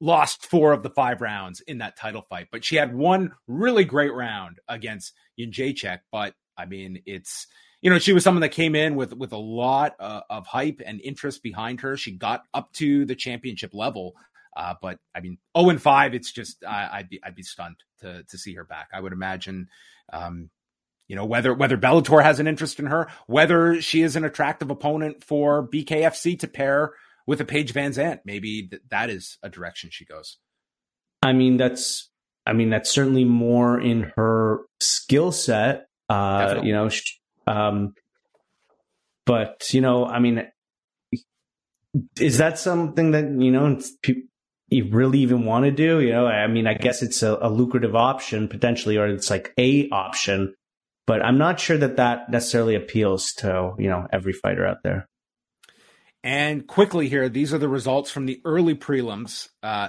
lost 0.00 0.46
four 0.46 0.72
of 0.72 0.82
the 0.82 0.90
five 0.90 1.20
rounds 1.20 1.60
in 1.60 1.78
that 1.78 1.96
title 1.96 2.22
fight, 2.22 2.48
but 2.50 2.64
she 2.64 2.76
had 2.76 2.94
one 2.94 3.32
really 3.46 3.84
great 3.84 4.12
round 4.12 4.58
against 4.68 5.14
Jędrzejczyk. 5.38 6.00
But 6.10 6.34
I 6.56 6.66
mean, 6.66 7.02
it's 7.06 7.46
you 7.82 7.90
know, 7.90 7.98
she 7.98 8.12
was 8.12 8.22
someone 8.22 8.42
that 8.42 8.50
came 8.50 8.74
in 8.76 8.94
with 8.94 9.12
with 9.12 9.32
a 9.32 9.38
lot 9.38 9.96
uh, 9.98 10.20
of 10.30 10.46
hype 10.46 10.80
and 10.86 11.00
interest 11.00 11.42
behind 11.42 11.80
her. 11.80 11.96
She 11.96 12.12
got 12.12 12.44
up 12.54 12.72
to 12.74 13.04
the 13.04 13.16
championship 13.16 13.74
level, 13.74 14.14
uh, 14.56 14.74
but 14.80 15.00
I 15.14 15.20
mean, 15.20 15.38
zero 15.56 15.66
oh 15.66 15.70
and 15.70 15.82
five. 15.82 16.14
It's 16.14 16.30
just 16.30 16.64
I'd 16.64 17.08
be 17.10 17.20
I'd 17.22 17.34
be 17.34 17.42
stunned 17.42 17.76
to 18.00 18.22
to 18.22 18.38
see 18.38 18.54
her 18.54 18.64
back. 18.64 18.90
I 18.94 19.00
would 19.00 19.12
imagine, 19.12 19.68
um, 20.12 20.48
you 21.08 21.16
know, 21.16 21.26
whether 21.26 21.52
whether 21.52 21.76
Bellator 21.76 22.22
has 22.22 22.38
an 22.38 22.46
interest 22.46 22.78
in 22.78 22.86
her, 22.86 23.08
whether 23.26 23.82
she 23.82 24.02
is 24.02 24.14
an 24.14 24.24
attractive 24.24 24.70
opponent 24.70 25.24
for 25.24 25.68
BKFC 25.68 26.38
to 26.38 26.46
pair 26.46 26.92
with 27.26 27.40
a 27.40 27.44
Paige 27.44 27.74
VanZant. 27.74 28.20
Maybe 28.24 28.68
th- 28.68 28.82
that 28.90 29.10
is 29.10 29.38
a 29.42 29.48
direction 29.48 29.90
she 29.90 30.04
goes. 30.04 30.38
I 31.20 31.32
mean, 31.32 31.56
that's 31.56 32.10
I 32.46 32.52
mean 32.52 32.70
that's 32.70 32.90
certainly 32.90 33.24
more 33.24 33.80
in 33.80 34.12
her 34.14 34.60
skill 34.78 35.32
set. 35.32 35.88
Uh, 36.08 36.60
you 36.62 36.72
know, 36.72 36.88
she, 36.88 37.14
um, 37.46 37.94
but 39.24 39.72
you 39.72 39.80
know, 39.80 40.06
I 40.06 40.18
mean, 40.18 40.46
is 42.18 42.38
that 42.38 42.58
something 42.58 43.12
that 43.12 43.24
you 43.24 43.50
know 43.50 43.78
you 44.68 44.88
really 44.90 45.20
even 45.20 45.44
want 45.44 45.64
to 45.64 45.70
do? 45.70 46.00
You 46.00 46.12
know, 46.12 46.26
I 46.26 46.46
mean, 46.46 46.66
I 46.66 46.74
guess 46.74 47.02
it's 47.02 47.22
a, 47.22 47.38
a 47.40 47.50
lucrative 47.50 47.94
option 47.94 48.48
potentially, 48.48 48.96
or 48.96 49.06
it's 49.06 49.30
like 49.30 49.52
a 49.58 49.88
option, 49.90 50.54
but 51.06 51.24
I'm 51.24 51.38
not 51.38 51.60
sure 51.60 51.76
that 51.78 51.96
that 51.96 52.30
necessarily 52.30 52.74
appeals 52.74 53.32
to 53.34 53.74
you 53.78 53.88
know 53.88 54.06
every 54.12 54.32
fighter 54.32 54.66
out 54.66 54.82
there. 54.82 55.08
And 56.24 56.66
quickly 56.66 57.08
here, 57.08 57.28
these 57.28 57.52
are 57.52 57.58
the 57.58 57.68
results 57.68 58.10
from 58.10 58.26
the 58.26 58.40
early 58.44 58.76
prelims. 58.76 59.48
Uh, 59.62 59.88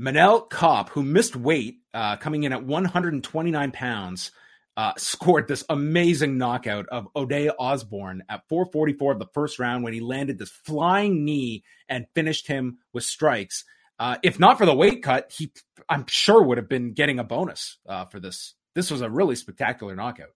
Manel 0.00 0.48
Kape, 0.50 0.90
who 0.90 1.02
missed 1.02 1.36
weight, 1.36 1.76
uh, 1.92 2.16
coming 2.16 2.44
in 2.44 2.52
at 2.52 2.64
129 2.64 3.72
pounds, 3.72 4.30
uh, 4.76 4.92
scored 4.98 5.48
this 5.48 5.64
amazing 5.68 6.36
knockout 6.36 6.86
of 6.90 7.08
Ode 7.14 7.50
Osborne 7.58 8.22
at 8.28 8.46
444 8.48 9.12
of 9.12 9.18
the 9.18 9.28
first 9.32 9.58
round 9.58 9.84
when 9.84 9.92
he 9.92 10.00
landed 10.00 10.38
this 10.38 10.50
flying 10.50 11.24
knee 11.24 11.64
and 11.88 12.06
finished 12.14 12.46
him 12.46 12.78
with 12.92 13.04
strikes. 13.04 13.64
Uh, 13.98 14.18
if 14.22 14.38
not 14.38 14.58
for 14.58 14.66
the 14.66 14.74
weight 14.74 15.02
cut, 15.02 15.32
he 15.36 15.50
I'm 15.88 16.04
sure 16.08 16.42
would 16.42 16.58
have 16.58 16.68
been 16.68 16.92
getting 16.92 17.18
a 17.18 17.24
bonus 17.24 17.78
uh, 17.88 18.04
for 18.06 18.20
this. 18.20 18.54
This 18.74 18.90
was 18.90 19.00
a 19.00 19.10
really 19.10 19.36
spectacular 19.36 19.94
knockout. 19.94 20.30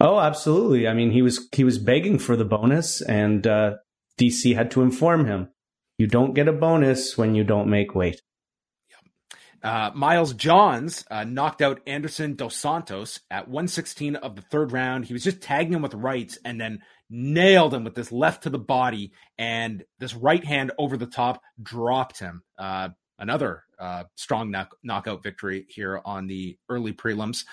Oh, 0.00 0.18
absolutely. 0.18 0.86
I 0.86 0.94
mean, 0.94 1.10
he 1.10 1.22
was 1.22 1.48
he 1.52 1.64
was 1.64 1.78
begging 1.78 2.18
for 2.18 2.36
the 2.36 2.44
bonus, 2.44 3.02
and 3.02 3.46
uh, 3.46 3.76
DC 4.18 4.54
had 4.54 4.70
to 4.70 4.82
inform 4.82 5.26
him, 5.26 5.48
"You 5.98 6.06
don't 6.06 6.34
get 6.34 6.48
a 6.48 6.52
bonus 6.52 7.18
when 7.18 7.34
you 7.34 7.44
don't 7.44 7.68
make 7.68 7.94
weight." 7.94 8.22
Uh, 9.62 9.90
Miles 9.94 10.34
Johns 10.34 11.04
uh, 11.10 11.24
knocked 11.24 11.62
out 11.62 11.80
Anderson 11.86 12.34
Dos 12.34 12.56
Santos 12.56 13.20
at 13.30 13.48
116 13.48 14.16
of 14.16 14.36
the 14.36 14.42
third 14.42 14.72
round. 14.72 15.04
He 15.04 15.12
was 15.12 15.24
just 15.24 15.40
tagging 15.40 15.72
him 15.72 15.82
with 15.82 15.94
rights 15.94 16.38
and 16.44 16.60
then 16.60 16.80
nailed 17.10 17.74
him 17.74 17.84
with 17.84 17.94
this 17.94 18.12
left 18.12 18.44
to 18.44 18.50
the 18.50 18.58
body 18.58 19.12
and 19.36 19.84
this 19.98 20.14
right 20.14 20.44
hand 20.44 20.72
over 20.78 20.96
the 20.96 21.06
top 21.06 21.42
dropped 21.60 22.18
him. 22.18 22.42
Uh, 22.56 22.90
another 23.18 23.64
uh, 23.78 24.04
strong 24.14 24.50
knock- 24.50 24.76
knockout 24.82 25.22
victory 25.22 25.66
here 25.68 26.00
on 26.04 26.26
the 26.26 26.56
early 26.68 26.92
prelims. 26.92 27.44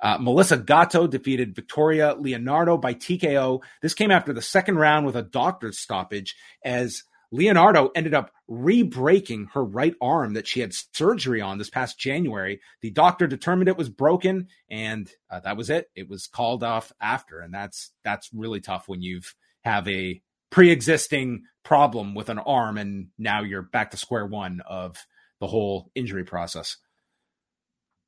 Uh, 0.00 0.18
Melissa 0.18 0.58
Gatto 0.58 1.06
defeated 1.06 1.54
Victoria 1.54 2.14
Leonardo 2.18 2.76
by 2.76 2.92
TKO. 2.94 3.62
This 3.80 3.94
came 3.94 4.10
after 4.10 4.32
the 4.32 4.42
second 4.42 4.76
round 4.76 5.06
with 5.06 5.16
a 5.16 5.22
doctor's 5.22 5.78
stoppage 5.78 6.36
as 6.62 7.04
Leonardo 7.32 7.90
ended 7.94 8.14
up 8.14 8.30
re-breaking 8.48 9.48
her 9.54 9.64
right 9.64 9.94
arm 10.00 10.34
that 10.34 10.46
she 10.46 10.60
had 10.60 10.72
surgery 10.92 11.40
on 11.40 11.58
this 11.58 11.70
past 11.70 11.98
January. 11.98 12.60
The 12.82 12.90
doctor 12.90 13.26
determined 13.26 13.68
it 13.68 13.76
was 13.76 13.88
broken, 13.88 14.48
and 14.68 15.10
uh, 15.30 15.40
that 15.40 15.56
was 15.56 15.70
it. 15.70 15.90
It 15.94 16.08
was 16.08 16.26
called 16.26 16.62
off 16.62 16.92
after, 17.00 17.40
and 17.40 17.52
that's 17.52 17.92
that's 18.04 18.30
really 18.32 18.60
tough 18.60 18.88
when 18.88 19.02
you've 19.02 19.34
have 19.64 19.88
a 19.88 20.20
pre-existing 20.50 21.44
problem 21.64 22.14
with 22.14 22.28
an 22.28 22.38
arm, 22.38 22.78
and 22.78 23.08
now 23.18 23.42
you're 23.42 23.62
back 23.62 23.90
to 23.90 23.96
square 23.96 24.26
one 24.26 24.60
of 24.66 24.96
the 25.40 25.46
whole 25.46 25.90
injury 25.94 26.24
process. 26.24 26.76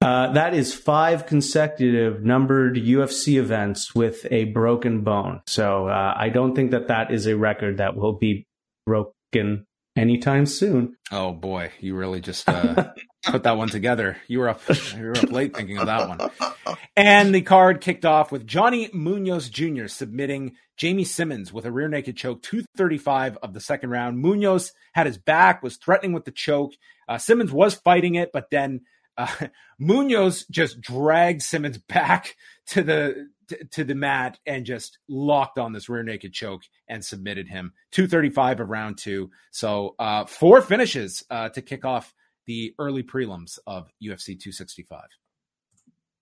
Uh, 0.03 0.33
that 0.35 0.55
is 0.55 0.75
five 0.75 1.27
consecutive 1.27 2.23
numbered 2.23 2.77
UFC 2.77 3.39
events 3.39 3.95
with 3.95 4.27
a 4.31 4.45
broken 4.45 5.03
bone. 5.03 5.41
So 5.47 5.89
uh, 5.89 6.15
I 6.17 6.29
don't 6.29 6.55
think 6.55 6.71
that 6.71 6.89
that 6.89 7.11
is 7.11 7.27
a 7.27 7.37
record 7.37 7.79
that 7.79 7.97
will 7.97 8.13
be 8.13 8.47
broken 8.87 9.67
anytime 9.97 10.47
soon. 10.47 10.97
Oh 11.11 11.33
boy, 11.33 11.73
you 11.81 11.97
really 11.97 12.21
just 12.21 12.49
uh, 12.49 12.93
put 13.27 13.43
that 13.43 13.57
one 13.57 13.69
together. 13.69 14.17
You 14.29 14.41
were 14.41 14.49
up, 14.49 14.61
you 14.97 15.05
were 15.05 15.17
up 15.17 15.31
late 15.31 15.57
thinking 15.57 15.79
of 15.79 15.87
that 15.87 16.09
one. 16.09 16.77
And 16.97 17.35
the 17.35 17.43
card 17.43 17.81
kicked 17.81 18.05
off 18.05 18.31
with 18.31 18.47
Johnny 18.47 18.89
Munoz 18.93 19.49
Jr. 19.49 19.87
submitting 19.87 20.57
Jamie 20.77 21.05
Simmons 21.05 21.53
with 21.53 21.65
a 21.65 21.73
rear 21.73 21.89
naked 21.89 22.17
choke, 22.17 22.43
235 22.43 23.39
of 23.43 23.55
the 23.55 23.61
second 23.61 23.91
round. 23.91 24.19
Munoz 24.19 24.73
had 24.93 25.07
his 25.07 25.19
back, 25.19 25.63
was 25.63 25.77
threatening 25.77 26.13
with 26.13 26.25
the 26.25 26.31
choke. 26.31 26.73
Uh, 27.09 27.19
Simmons 27.19 27.53
was 27.53 27.75
fighting 27.75 28.15
it, 28.15 28.31
but 28.33 28.51
then 28.51 28.83
uh, 29.17 29.27
Munoz 29.79 30.45
just 30.51 30.81
dragged 30.81 31.43
Simmons 31.43 31.79
back 31.79 32.37
to 32.69 32.83
the 32.83 33.29
to, 33.71 33.85
the 33.85 33.95
mat 33.95 34.39
and 34.47 34.65
just 34.67 34.99
locked 35.09 35.59
on 35.59 35.73
this 35.73 35.89
rear 35.89 36.03
naked 36.03 36.33
choke 36.33 36.63
and 36.89 37.05
submitted 37.05 37.49
him 37.49 37.73
235 37.93 38.61
of 38.61 38.69
round 38.69 38.99
two. 38.99 39.31
So 39.51 39.95
uh, 39.99 40.25
four 40.27 40.61
finishes 40.63 41.25
uh, 41.31 41.49
to 41.51 41.63
kick 41.63 41.85
off 41.85 42.15
the 42.47 42.75
early 42.79 43.03
prelims 43.03 43.59
of 43.67 43.91
UFC 44.03 44.39
265. 44.39 45.01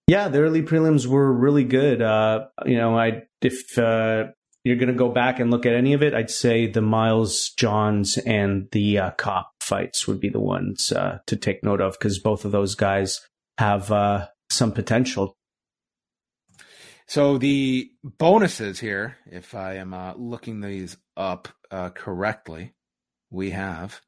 Yeah, 0.06 0.28
the 0.28 0.40
early 0.40 0.62
prelims 0.62 1.06
were 1.06 1.32
really 1.32 1.64
good. 1.64 2.02
Uh, 2.02 2.46
you 2.66 2.76
know, 2.76 2.98
I 2.98 3.22
if 3.40 3.78
uh, 3.78 4.24
you're 4.62 4.76
going 4.76 4.88
to 4.88 4.94
go 4.94 5.10
back 5.10 5.40
and 5.40 5.50
look 5.50 5.64
at 5.66 5.74
any 5.74 5.94
of 5.94 6.02
it, 6.02 6.14
I'd 6.14 6.30
say 6.30 6.66
the 6.66 6.82
Miles 6.82 7.50
Johns 7.50 8.18
and 8.18 8.68
the 8.72 8.98
uh, 8.98 9.10
Kape 9.12 9.46
fights 9.60 10.06
would 10.06 10.20
be 10.20 10.28
the 10.28 10.40
ones 10.40 10.92
uh, 10.92 11.18
to 11.26 11.36
take 11.36 11.64
note 11.64 11.80
of 11.80 11.92
because 11.98 12.18
both 12.18 12.44
of 12.44 12.52
those 12.52 12.74
guys 12.74 13.20
have 13.58 13.90
uh, 13.90 14.28
some 14.50 14.72
potential. 14.72 15.36
So 17.06 17.38
the 17.38 17.90
bonuses 18.02 18.80
here, 18.80 19.16
if 19.26 19.54
I 19.54 19.74
am 19.74 19.92
uh, 19.92 20.14
looking 20.16 20.60
these 20.60 20.96
up 21.16 21.48
uh, 21.70 21.90
correctly, 21.90 22.72
we 23.30 23.50
have 23.50 24.00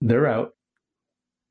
they're 0.00 0.26
out. 0.26 0.52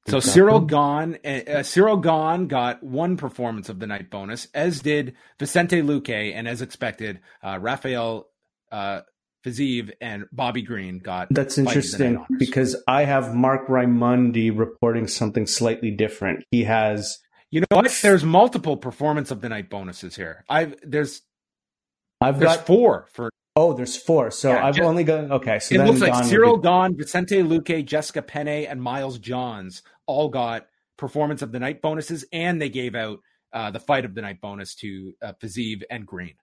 So 0.08 0.18
Ciryl 0.18 0.68
Gane, 0.68 1.16
uh, 1.26 1.60
Ciryl 1.62 2.02
Gane 2.02 2.48
got 2.48 2.84
one 2.84 3.18
performance 3.18 3.70
of 3.70 3.80
the 3.80 3.88
night 3.88 4.12
bonus, 4.12 4.48
as 4.54 4.82
did 4.82 5.16
Vicente 5.40 5.82
Luque, 5.82 6.32
and 6.34 6.48
as 6.48 6.62
expected, 6.62 7.22
uh, 7.42 7.58
Rafael 7.60 8.28
uh, 8.72 9.02
Fiziev 9.44 9.92
and 10.00 10.26
Bobby 10.32 10.62
Green 10.62 11.00
got. 11.00 11.30
That's 11.32 11.58
interesting 11.58 12.24
because 12.38 12.76
I 12.88 13.06
have 13.06 13.34
Mark 13.34 13.68
Raimondi 13.68 14.56
reporting 14.56 15.08
something 15.08 15.48
slightly 15.48 15.92
different. 15.92 16.44
He 16.52 16.64
has. 16.66 17.18
You 17.52 17.62
know 17.62 17.68
what? 17.70 18.00
There's 18.02 18.24
multiple 18.24 18.78
performance 18.78 19.32
of 19.32 19.42
the 19.42 19.50
night 19.50 19.70
bonuses 19.70 20.16
here. 20.16 20.44
I've 20.50 20.76
there's. 20.84 21.22
I've 22.22 22.40
there's 22.40 22.58
got 22.58 22.66
four 22.66 23.08
for 23.14 23.30
Oh, 23.58 23.72
there's 23.72 23.96
four. 23.96 24.32
So 24.32 24.52
yeah, 24.52 24.66
I've 24.66 24.76
just, 24.76 24.86
only 24.86 25.06
got 25.06 25.32
okay. 25.32 25.60
So 25.60 25.76
it 25.76 25.86
looks 25.86 26.02
like 26.02 26.14
Ciryl, 26.14 26.62
be... 26.62 26.68
Gane, 26.68 26.98
Vicente 26.98 27.42
Luque, 27.42 27.86
Jessica 27.86 28.22
Penne, 28.22 28.66
and 28.66 28.82
Miles 28.82 29.18
Johns 29.18 29.82
all 30.08 30.28
got 30.28 30.68
performance 30.98 31.42
of 31.42 31.54
the 31.54 31.60
night 31.60 31.82
bonuses, 31.82 32.26
and 32.34 32.62
they 32.62 32.70
gave 32.70 32.96
out 32.96 33.20
uh, 33.54 33.72
the 33.72 33.80
fight 33.80 34.04
of 34.04 34.14
the 34.14 34.22
night 34.22 34.42
bonus 34.42 34.76
to 34.76 35.14
uh, 35.22 35.34
Fiziev 35.42 35.84
and 35.90 36.06
Green. 36.06 36.34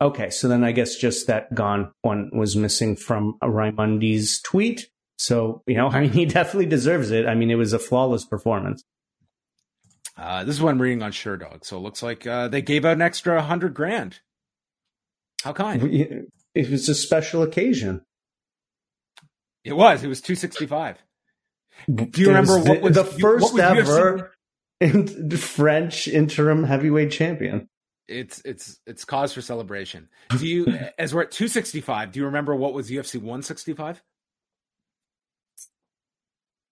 Okay, 0.00 0.30
so 0.30 0.46
then 0.46 0.62
I 0.62 0.70
guess 0.70 0.94
just 0.94 1.26
that 1.26 1.52
gone 1.54 1.92
one 2.02 2.30
was 2.32 2.56
missing 2.56 2.94
from 2.94 3.36
Raimondi's 3.42 4.40
tweet. 4.40 4.90
So 5.18 5.62
you 5.66 5.74
know, 5.74 5.88
I 5.90 6.02
mean, 6.02 6.12
he 6.12 6.24
definitely 6.24 6.66
deserves 6.66 7.10
it. 7.10 7.26
I 7.26 7.34
mean, 7.34 7.50
it 7.50 7.56
was 7.56 7.72
a 7.72 7.80
flawless 7.80 8.24
performance. 8.24 8.84
Uh, 10.16 10.44
this 10.44 10.56
is 10.56 10.62
what 10.62 10.70
I'm 10.70 10.82
reading 10.82 11.02
on 11.02 11.12
Sherdog. 11.12 11.64
So 11.64 11.76
it 11.76 11.80
looks 11.80 12.02
like 12.02 12.26
uh, 12.26 12.48
they 12.48 12.62
gave 12.62 12.84
out 12.84 12.92
an 12.92 13.02
extra 13.02 13.40
hundred 13.42 13.74
grand. 13.74 14.20
How 15.42 15.52
kind? 15.52 16.28
it 16.54 16.70
was 16.70 16.88
a 16.88 16.94
special 16.94 17.42
occasion. 17.42 18.02
It 19.64 19.74
was. 19.74 20.02
It 20.02 20.08
was 20.08 20.20
265. 20.20 20.98
Do 21.92 22.20
you 22.20 22.28
remember 22.28 22.58
what 22.58 22.82
was 22.82 22.94
the 22.94 23.04
first 23.04 23.54
was 23.54 23.58
ever 23.58 24.32
in 24.80 25.30
French 25.30 26.08
interim 26.08 26.64
heavyweight 26.64 27.10
champion? 27.10 27.68
It's 28.08 28.42
it's 28.44 28.80
it's 28.86 29.04
cause 29.04 29.32
for 29.32 29.40
celebration. 29.40 30.08
Do 30.30 30.46
you 30.46 30.66
as 30.98 31.14
we're 31.14 31.22
at 31.22 31.30
265, 31.30 32.12
do 32.12 32.20
you 32.20 32.26
remember 32.26 32.54
what 32.54 32.74
was 32.74 32.90
UFC 32.90 33.16
165? 33.16 34.02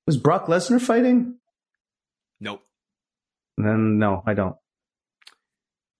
Was 0.07 0.17
Brock 0.17 0.47
Lesnar 0.47 0.81
fighting? 0.81 1.37
Nope. 2.41 2.63
Then 3.59 3.99
no, 3.99 4.23
I 4.25 4.35
don't. 4.35 4.57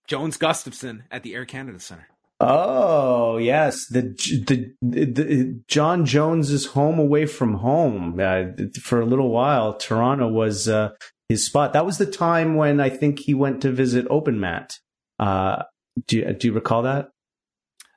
Jones 0.07 0.37
Gustafsson 0.37 1.03
at 1.11 1.23
the 1.23 1.35
Air 1.35 1.45
Canada 1.45 1.79
Center. 1.79 2.07
Oh 2.39 3.37
yes, 3.37 3.85
the, 3.87 4.01
the, 4.81 5.05
the 5.05 5.61
Jon 5.67 6.05
Jones's 6.05 6.67
home 6.67 6.97
away 6.97 7.25
from 7.25 7.55
home 7.55 8.17
uh, 8.19 8.45
for 8.81 9.01
a 9.01 9.05
little 9.05 9.29
while. 9.29 9.73
Toronto 9.73 10.29
was 10.29 10.69
uh, 10.69 10.91
his 11.27 11.45
spot. 11.45 11.73
That 11.73 11.85
was 11.85 11.97
the 11.97 12.05
time 12.05 12.55
when 12.55 12.79
I 12.79 12.89
think 12.89 13.19
he 13.19 13.33
went 13.33 13.61
to 13.63 13.71
visit 13.71 14.07
Open 14.09 14.39
Mat. 14.39 14.79
Uh, 15.19 15.63
do 16.07 16.17
you, 16.17 16.33
do 16.33 16.47
you 16.47 16.53
recall 16.53 16.83
that? 16.83 17.09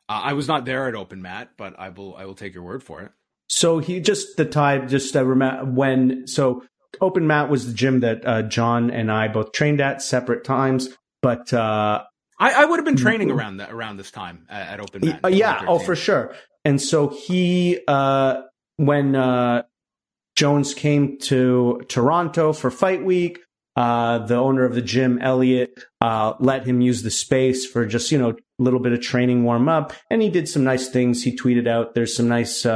Uh, 0.08 0.20
I 0.24 0.32
was 0.32 0.48
not 0.48 0.64
there 0.64 0.88
at 0.88 0.96
Open 0.96 1.22
Mat, 1.22 1.50
but 1.56 1.78
I 1.78 1.90
will 1.90 2.16
I 2.16 2.24
will 2.24 2.34
take 2.34 2.52
your 2.52 2.64
word 2.64 2.82
for 2.82 3.00
it. 3.00 3.12
So 3.48 3.78
he 3.78 4.00
just 4.00 4.36
the 4.36 4.44
time 4.44 4.88
just 4.88 5.14
uh, 5.14 5.24
remember 5.24 5.70
when 5.70 6.26
so 6.26 6.64
Open 7.00 7.26
Mat 7.26 7.48
was 7.48 7.66
the 7.66 7.72
gym 7.72 8.00
that 8.00 8.26
uh, 8.26 8.42
John 8.42 8.90
and 8.90 9.10
I 9.10 9.28
both 9.28 9.52
trained 9.52 9.80
at 9.80 10.02
separate 10.02 10.44
times, 10.44 10.88
but 11.20 11.52
uh, 11.52 12.02
I, 12.38 12.52
I 12.52 12.64
would 12.64 12.78
have 12.78 12.84
been 12.84 12.96
training 12.96 13.28
mm-hmm. 13.28 13.38
around 13.38 13.56
that 13.58 13.72
around 13.72 13.96
this 13.96 14.10
time 14.10 14.46
at, 14.48 14.74
at 14.74 14.80
Open 14.80 15.06
Mat. 15.06 15.20
Uh, 15.24 15.28
yeah, 15.28 15.64
oh 15.66 15.78
for 15.78 15.96
sure. 15.96 16.34
And 16.64 16.80
so 16.80 17.08
he, 17.08 17.80
uh, 17.88 18.42
when 18.76 19.16
uh, 19.16 19.62
Jones 20.36 20.74
came 20.74 21.18
to 21.20 21.82
Toronto 21.88 22.52
for 22.52 22.70
Fight 22.70 23.04
Week, 23.04 23.40
uh, 23.74 24.18
the 24.26 24.36
owner 24.36 24.64
of 24.64 24.74
the 24.74 24.82
gym, 24.82 25.18
Elliot, 25.20 25.84
uh, 26.00 26.34
let 26.40 26.66
him 26.66 26.80
use 26.80 27.02
the 27.02 27.10
space 27.10 27.66
for 27.66 27.86
just 27.86 28.12
you 28.12 28.18
know 28.18 28.30
a 28.30 28.34
little 28.58 28.80
bit 28.80 28.92
of 28.92 29.00
training 29.00 29.44
warm 29.44 29.68
up, 29.68 29.92
and 30.10 30.20
he 30.20 30.28
did 30.28 30.48
some 30.48 30.64
nice 30.64 30.88
things. 30.88 31.22
He 31.22 31.36
tweeted 31.36 31.66
out, 31.66 31.94
"There's 31.94 32.14
some 32.14 32.28
nice." 32.28 32.66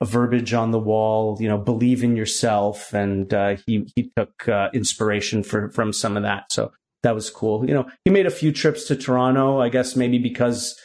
Uh, 0.00 0.04
verbiage 0.06 0.54
on 0.54 0.70
the 0.70 0.78
wall, 0.78 1.36
you 1.40 1.48
know, 1.48 1.58
believe 1.58 2.02
in 2.02 2.16
yourself. 2.16 2.92
And 2.94 3.32
uh, 3.32 3.56
he 3.66 3.90
he 3.94 4.10
took 4.16 4.48
uh, 4.48 4.70
inspiration 4.72 5.42
for, 5.42 5.70
from 5.70 5.92
some 5.92 6.16
of 6.16 6.22
that. 6.22 6.50
So 6.52 6.72
that 7.02 7.14
was 7.14 7.30
cool. 7.30 7.66
You 7.66 7.74
know, 7.74 7.86
he 8.04 8.10
made 8.10 8.26
a 8.26 8.30
few 8.30 8.52
trips 8.52 8.84
to 8.84 8.96
Toronto, 8.96 9.60
I 9.60 9.68
guess 9.68 9.96
maybe 9.96 10.18
because, 10.18 10.78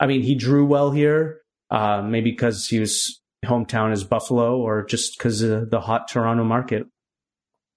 I 0.00 0.06
mean, 0.06 0.22
he 0.22 0.34
drew 0.34 0.66
well 0.66 0.90
here, 0.90 1.40
uh, 1.70 2.02
maybe 2.02 2.30
because 2.30 2.68
he 2.68 2.78
was 2.80 3.20
hometown 3.44 3.92
is 3.92 4.04
Buffalo 4.04 4.58
or 4.58 4.84
just 4.84 5.18
because 5.18 5.40
the 5.40 5.80
hot 5.80 6.08
Toronto 6.08 6.44
market. 6.44 6.86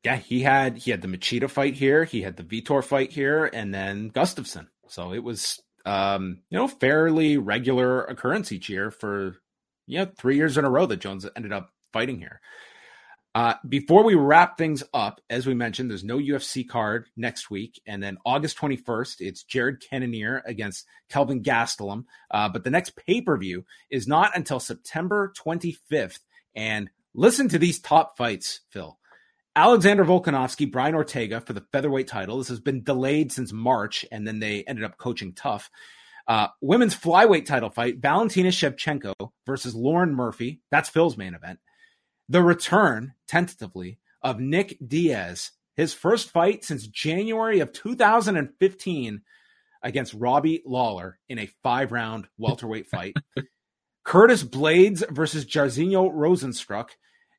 Yeah, 0.03 0.17
he 0.17 0.41
had 0.41 0.77
he 0.77 0.91
had 0.91 1.01
the 1.01 1.07
Machida 1.07 1.49
fight 1.49 1.73
here, 1.73 2.03
he 2.03 2.21
had 2.21 2.37
the 2.37 2.43
Vitor 2.43 2.83
fight 2.83 3.11
here, 3.11 3.49
and 3.51 3.73
then 3.73 4.11
Gustafsson. 4.11 4.67
So 4.87 5.13
it 5.13 5.23
was 5.23 5.59
um, 5.85 6.41
you 6.49 6.57
know, 6.57 6.67
fairly 6.67 7.37
regular 7.37 8.03
occurrence 8.03 8.51
each 8.51 8.69
year 8.69 8.91
for 8.91 9.37
you 9.87 9.99
know, 9.99 10.11
three 10.17 10.35
years 10.35 10.57
in 10.57 10.65
a 10.65 10.69
row 10.69 10.85
that 10.85 11.01
Jones 11.01 11.25
ended 11.35 11.53
up 11.53 11.71
fighting 11.93 12.19
here. 12.19 12.41
Uh, 13.35 13.55
before 13.67 14.05
we 14.05 14.15
wrap 14.15 14.57
things 14.57 14.81
up, 14.93 15.19
as 15.29 15.45
we 15.45 15.53
mentioned, 15.53 15.89
there's 15.89 16.05
no 16.05 16.17
UFC 16.17 16.65
card 16.65 17.09
next 17.17 17.49
week. 17.49 17.81
And 17.85 18.01
then 18.01 18.17
August 18.25 18.57
21st, 18.57 19.17
it's 19.19 19.43
Jared 19.43 19.81
Cannonier 19.81 20.41
against 20.45 20.85
Kelvin 21.09 21.43
Gastelum. 21.43 22.05
Uh, 22.31 22.47
but 22.47 22.63
the 22.63 22.69
next 22.69 22.95
pay 22.95 23.19
per 23.19 23.37
view 23.37 23.65
is 23.89 24.07
not 24.07 24.37
until 24.37 24.61
September 24.61 25.33
25th. 25.37 26.19
And 26.55 26.89
listen 27.13 27.49
to 27.49 27.59
these 27.59 27.79
top 27.79 28.15
fights, 28.15 28.61
Phil. 28.69 28.97
Alexander 29.53 30.05
Volkanovski, 30.05 30.71
Brian 30.71 30.95
Ortega 30.95 31.41
for 31.41 31.51
the 31.51 31.65
featherweight 31.73 32.07
title. 32.07 32.37
This 32.37 32.49
has 32.49 32.61
been 32.61 32.83
delayed 32.83 33.33
since 33.33 33.51
March, 33.51 34.05
and 34.11 34.25
then 34.25 34.39
they 34.39 34.63
ended 34.63 34.85
up 34.85 34.97
coaching 34.97 35.33
TUF. 35.33 35.69
Uh, 36.27 36.47
women's 36.61 36.95
flyweight 36.95 37.45
title 37.45 37.69
fight 37.69 37.99
Valentina 37.99 38.49
Shevchenko 38.49 39.13
versus 39.45 39.75
Lauren 39.75 40.13
Murphy. 40.15 40.61
That's 40.71 40.89
Phil's 40.89 41.17
main 41.17 41.35
event 41.35 41.59
the 42.27 42.41
return, 42.41 43.13
tentatively, 43.27 43.99
of 44.21 44.39
Nick 44.39 44.77
Diaz, 44.85 45.51
his 45.75 45.93
first 45.93 46.31
fight 46.31 46.63
since 46.63 46.87
January 46.87 47.59
of 47.59 47.71
2015 47.73 49.21
against 49.83 50.13
Robbie 50.15 50.63
Lawler 50.65 51.19
in 51.29 51.37
a 51.37 51.49
five 51.61 51.91
round 51.91 52.27
welterweight 52.37 52.87
fight. 52.87 53.15
Curtis 54.03 54.43
Blaydes 54.43 55.07
versus 55.09 55.45
Jairzinho 55.45 56.11
Rozenstruik. 56.11 56.89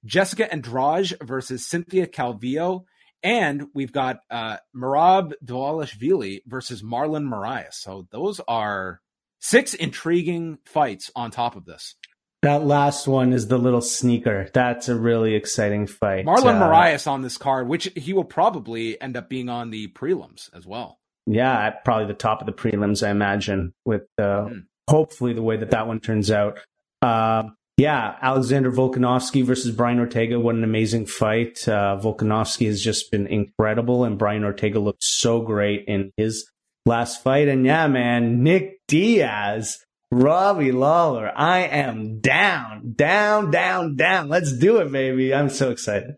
Jessica 0.05 0.53
Andrade 0.53 1.17
versus 1.21 1.67
Cynthia 1.67 2.07
Calvillo, 2.07 2.85
and 3.23 3.69
we've 3.75 3.93
got 3.93 4.21
uh, 4.31 4.59
Merab 4.75 5.33
Dvalishvili 5.45 6.43
versus 6.47 6.83
Marlon 6.83 7.29
Moraes. 7.29 7.75
So 7.75 8.07
those 8.11 8.41
are 8.47 9.01
Six 9.41 9.75
intriguing 9.75 10.59
fights 10.65 11.11
on 11.15 11.31
top 11.31 11.57
of 11.57 11.65
this. 11.65 11.95
That 12.43 12.65
last 12.65 13.07
one 13.07 13.33
is 13.33 13.49
the 13.49 13.59
little 13.59 13.81
sneaker. 13.81 14.49
That's 14.53 14.89
a 14.89 14.97
really 14.97 15.35
exciting 15.35 15.87
fight. 15.87 16.25
Marlon 16.25 16.61
uh, 16.61 16.69
Moraes 16.69 17.07
on 17.07 17.23
this 17.23 17.39
card, 17.39 17.69
which 17.69 17.91
he 17.97 18.13
will 18.13 18.25
probably 18.25 19.01
end 19.01 19.17
up 19.17 19.29
being 19.29 19.49
on 19.49 19.71
the 19.71 19.89
prelims 19.89 20.51
as 20.55 20.67
well. 20.67 20.99
Yeah, 21.27 21.71
probably 21.85 22.07
the 22.07 22.15
top 22.15 22.41
of 22.41 22.47
the 22.47 22.53
prelims, 22.53 23.07
I 23.07 23.11
imagine, 23.11 23.73
with 23.85 24.03
uh, 24.19 24.47
mm. 24.47 24.65
hopefully 24.89 25.33
the 25.33 25.43
way 25.43 25.57
that 25.57 25.71
that 25.71 25.87
one 25.87 26.01
turns 26.01 26.31
out. 26.31 26.59
Uh, 27.03 27.45
yeah, 27.77 28.17
Alexander 28.23 28.73
Volkanovski 28.73 29.45
versus 29.45 29.75
Brian 29.75 29.99
Ortega. 29.99 30.41
What 30.41 30.55
an 30.55 30.65
amazing 30.65 31.05
fight. 31.05 31.69
Uh, 31.69 31.99
Volkanovski 32.03 32.67
has 32.67 32.81
just 32.81 33.11
been 33.11 33.27
incredible, 33.27 34.05
and 34.05 34.19
Brian 34.19 34.45
Ortega 34.45 34.79
looked 34.79 35.05
so 35.05 35.43
great 35.43 35.85
in 35.87 36.11
his 36.17 36.51
last 36.87 37.23
fight. 37.23 37.49
And 37.49 37.67
yeah, 37.67 37.87
man, 37.87 38.43
Nick 38.43 38.81
Diaz, 38.89 39.85
Robbie 40.11 40.73
Lawler, 40.73 41.31
I 41.37 41.61
am 41.65 42.21
down, 42.21 42.95
down, 42.97 43.51
down, 43.51 43.97
down. 43.97 44.29
Let's 44.31 44.57
do 44.57 44.79
it, 44.79 44.91
baby. 44.91 45.35
I'm 45.35 45.51
so 45.51 45.71
excited. 45.71 46.15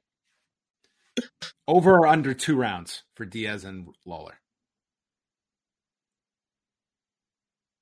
Over 1.67 1.99
or 1.99 2.07
under 2.07 2.35
two 2.35 2.55
rounds 2.55 3.03
for 3.17 3.27
Diaz 3.27 3.65
and 3.65 3.89
Lawler? 4.07 4.41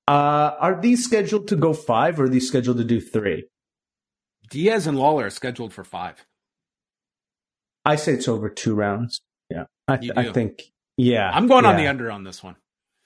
Uh, 0.09 0.55
are 0.61 0.81
these 0.81 1.05
scheduled 1.05 1.49
to 1.49 1.57
go 1.57 1.75
five 1.75 2.19
or 2.19 2.25
are 2.25 2.29
these 2.29 2.49
scheduled 2.49 2.79
to 2.79 2.85
do 2.85 3.01
three? 3.01 3.45
Diaz 4.51 4.87
and 4.87 4.99
Lawler 4.99 5.27
are 5.27 5.31
scheduled 5.31 5.73
for 5.73 5.85
five. 5.85 6.25
I 7.85 7.97
say 7.97 8.15
it's 8.15 8.29
over 8.29 8.49
two 8.49 8.75
rounds. 8.75 9.21
Yeah. 9.51 9.65
I, 9.89 9.97
th- 9.97 10.13
I 10.17 10.33
think, 10.33 10.73
yeah. 10.97 11.31
I'm 11.33 11.47
going 11.47 11.65
yeah. 11.65 11.71
on 11.71 11.77
the 11.77 11.87
under 11.87 12.11
on 12.11 12.25
this 12.25 12.43
one. 12.43 12.57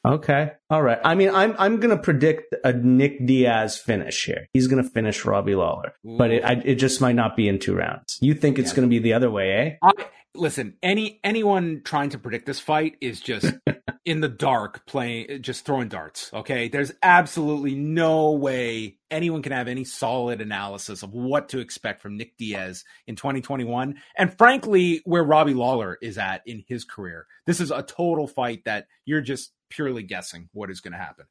Okay. 0.04 0.52
All 0.70 0.82
right. 0.82 0.98
I 1.04 1.14
mean, 1.14 1.30
I'm 1.30 1.54
I'm 1.58 1.78
going 1.78 1.94
to 1.94 2.02
predict 2.02 2.54
a 2.64 2.72
Nick 2.72 3.26
Diaz 3.26 3.76
finish 3.76 4.24
here. 4.24 4.46
He's 4.52 4.66
going 4.66 4.82
to 4.82 4.88
finish 4.88 5.24
Robbie 5.24 5.54
Lawler, 5.54 5.92
Ooh. 6.06 6.16
but 6.16 6.30
it 6.30 6.44
I, 6.44 6.52
it 6.64 6.76
just 6.76 7.00
might 7.00 7.16
not 7.16 7.36
be 7.36 7.48
in 7.48 7.58
two 7.58 7.76
rounds. 7.76 8.18
You 8.20 8.34
think 8.34 8.58
it's 8.58 8.70
yeah. 8.70 8.76
going 8.76 8.88
to 8.88 8.90
be 8.90 8.98
the 8.98 9.12
other 9.12 9.30
way, 9.30 9.52
eh? 9.52 9.86
I, 9.86 9.92
listen, 10.34 10.76
any 10.82 11.20
anyone 11.22 11.82
trying 11.84 12.10
to 12.10 12.18
predict 12.18 12.46
this 12.46 12.60
fight 12.60 12.96
is 13.00 13.20
just 13.20 13.52
in 14.04 14.20
the 14.20 14.28
dark 14.28 14.86
playing 14.86 15.42
just 15.42 15.64
throwing 15.66 15.88
darts, 15.88 16.30
okay? 16.32 16.68
There's 16.68 16.92
absolutely 17.02 17.74
no 17.74 18.32
way 18.32 18.96
anyone 19.10 19.42
can 19.42 19.52
have 19.52 19.68
any 19.68 19.84
solid 19.84 20.40
analysis 20.40 21.02
of 21.02 21.12
what 21.12 21.50
to 21.50 21.58
expect 21.58 22.00
from 22.00 22.16
Nick 22.16 22.36
Diaz 22.38 22.84
in 23.06 23.16
2021 23.16 23.96
and 24.16 24.38
frankly 24.38 25.02
where 25.04 25.24
Robbie 25.24 25.54
Lawler 25.54 25.98
is 26.00 26.16
at 26.16 26.42
in 26.46 26.64
his 26.66 26.84
career. 26.84 27.26
This 27.46 27.60
is 27.60 27.70
a 27.70 27.82
total 27.82 28.26
fight 28.26 28.64
that 28.64 28.86
you're 29.04 29.20
just 29.20 29.52
purely 29.70 30.02
guessing 30.02 30.48
what 30.52 30.70
is 30.70 30.80
going 30.80 30.92
to 30.92 30.98
happen. 30.98 31.26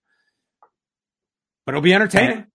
But 1.65 1.73
it'll 1.73 1.81
be 1.81 1.93
entertaining. 1.93 2.45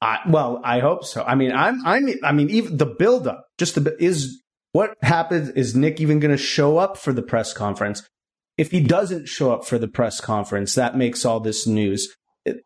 I, 0.00 0.18
well, 0.28 0.60
I 0.62 0.80
hope 0.80 1.04
so. 1.04 1.24
I 1.24 1.34
mean, 1.34 1.52
I'm, 1.52 1.84
I'm, 1.84 2.08
I 2.22 2.32
mean, 2.32 2.50
even 2.50 2.76
the 2.76 2.86
buildup, 2.86 3.46
just 3.58 3.82
the 3.82 3.96
is 3.98 4.42
what 4.72 4.94
happens? 5.02 5.48
Is 5.50 5.74
Nick 5.74 6.00
even 6.00 6.20
going 6.20 6.30
to 6.30 6.36
show 6.36 6.76
up 6.76 6.98
for 6.98 7.12
the 7.12 7.22
press 7.22 7.52
conference? 7.52 8.06
If 8.58 8.70
he 8.70 8.80
doesn't 8.80 9.26
show 9.26 9.52
up 9.52 9.64
for 9.64 9.78
the 9.78 9.88
press 9.88 10.20
conference, 10.20 10.74
that 10.74 10.96
makes 10.96 11.24
all 11.24 11.40
this 11.40 11.66
news. 11.66 12.14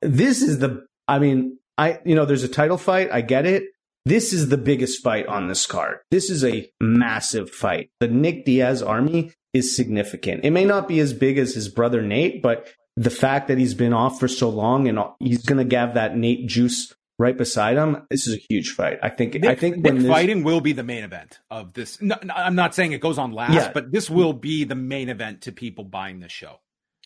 This 0.03 0.43
is 0.43 0.59
the, 0.59 0.85
I 1.09 1.19
mean, 1.19 1.59
I, 1.79 2.01
you 2.05 2.15
know, 2.15 2.25
there's 2.25 2.45
a 2.45 2.49
title 2.49 2.79
fight. 2.79 3.11
I 3.13 3.21
get 3.21 3.47
it. 3.47 3.65
This 4.05 4.33
is 4.33 4.49
the 4.49 4.57
biggest 4.57 5.03
fight 5.03 5.27
on 5.27 5.47
this 5.47 5.67
card. 5.67 5.99
This 6.11 6.31
is 6.31 6.45
a 6.45 6.71
massive 6.81 7.51
fight. 7.51 7.91
The 8.01 8.09
Nick 8.09 8.45
Diaz 8.45 8.83
army 8.83 9.33
is 9.53 9.75
significant. 9.75 10.45
It 10.45 10.51
may 10.51 10.65
not 10.65 10.89
be 10.89 11.01
as 11.01 11.13
big 11.13 11.39
as 11.39 11.55
his 11.55 11.69
brother 11.69 12.03
Nate, 12.03 12.43
but 12.43 12.69
the 12.97 13.11
fact 13.11 13.49
that 13.49 13.59
he's 13.59 13.75
been 13.75 13.93
off 13.93 14.21
for 14.21 14.29
so 14.29 14.49
long 14.49 14.89
and 14.89 14.99
he's 15.19 15.45
going 15.45 15.69
to 15.69 15.77
have 15.77 15.95
that 15.95 16.17
Nate 16.17 16.47
juice 16.47 16.95
right 17.21 17.37
beside 17.37 17.77
him. 17.77 18.07
This 18.11 18.27
is 18.27 18.35
a 18.35 18.41
huge 18.49 18.71
fight. 18.71 18.99
I 19.03 19.11
think. 19.11 19.35
Nick, 19.35 19.45
I 19.45 19.55
think 19.55 19.77
Nick 19.77 19.95
this, 19.95 20.07
fighting 20.07 20.43
will 20.43 20.61
be 20.61 20.73
the 20.73 20.83
main 20.83 21.05
event 21.05 21.39
of 21.51 21.75
this. 21.75 22.01
No, 22.01 22.17
no, 22.23 22.35
I'm 22.35 22.55
not 22.55 22.75
saying 22.75 22.93
it 22.93 23.01
goes 23.01 23.19
on 23.19 23.33
last, 23.33 23.53
yeah. 23.53 23.71
but 23.73 23.93
this 23.93 24.09
will 24.09 24.33
be 24.33 24.65
the 24.65 24.75
main 24.75 25.09
event 25.09 25.43
to 25.43 25.53
people 25.53 25.85
buying 25.85 26.21
the 26.21 26.29
show. 26.29 26.61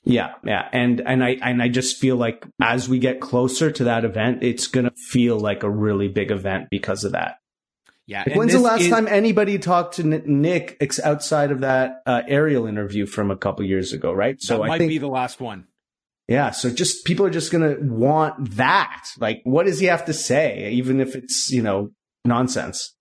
Yeah, 0.04 0.34
yeah, 0.44 0.68
and 0.72 1.00
and 1.00 1.24
I 1.24 1.30
and 1.40 1.62
I 1.62 1.68
just 1.68 1.96
feel 1.96 2.16
like 2.16 2.46
as 2.62 2.88
we 2.88 2.98
get 2.98 3.20
closer 3.20 3.70
to 3.70 3.84
that 3.84 4.04
event, 4.04 4.42
it's 4.42 4.66
gonna 4.66 4.92
feel 5.08 5.38
like 5.38 5.62
a 5.62 5.70
really 5.70 6.08
big 6.08 6.30
event 6.30 6.68
because 6.70 7.04
of 7.04 7.12
that. 7.12 7.38
Yeah. 8.06 8.24
Like 8.26 8.36
when's 8.36 8.52
the 8.52 8.58
last 8.58 8.82
is, 8.82 8.90
time 8.90 9.08
anybody 9.08 9.58
talked 9.58 9.96
to 9.96 10.02
Nick 10.04 10.76
outside 11.02 11.50
of 11.50 11.60
that 11.60 12.02
uh, 12.04 12.22
Ariel 12.28 12.66
interview 12.66 13.06
from 13.06 13.30
a 13.30 13.36
couple 13.36 13.64
years 13.64 13.92
ago? 13.92 14.12
Right. 14.12 14.40
So 14.40 14.62
I 14.62 14.68
might 14.68 14.78
think, 14.78 14.90
be 14.90 14.98
the 14.98 15.08
last 15.08 15.40
one. 15.40 15.66
Yeah. 16.28 16.50
So 16.50 16.70
just 16.70 17.04
people 17.04 17.24
are 17.24 17.30
just 17.30 17.50
going 17.50 17.76
to 17.76 17.82
want 17.82 18.56
that. 18.56 19.06
Like, 19.18 19.40
what 19.44 19.66
does 19.66 19.78
he 19.78 19.86
have 19.86 20.04
to 20.06 20.12
say, 20.12 20.70
even 20.72 21.00
if 21.00 21.14
it's, 21.14 21.50
you 21.50 21.62
know, 21.62 21.92
nonsense? 22.24 22.94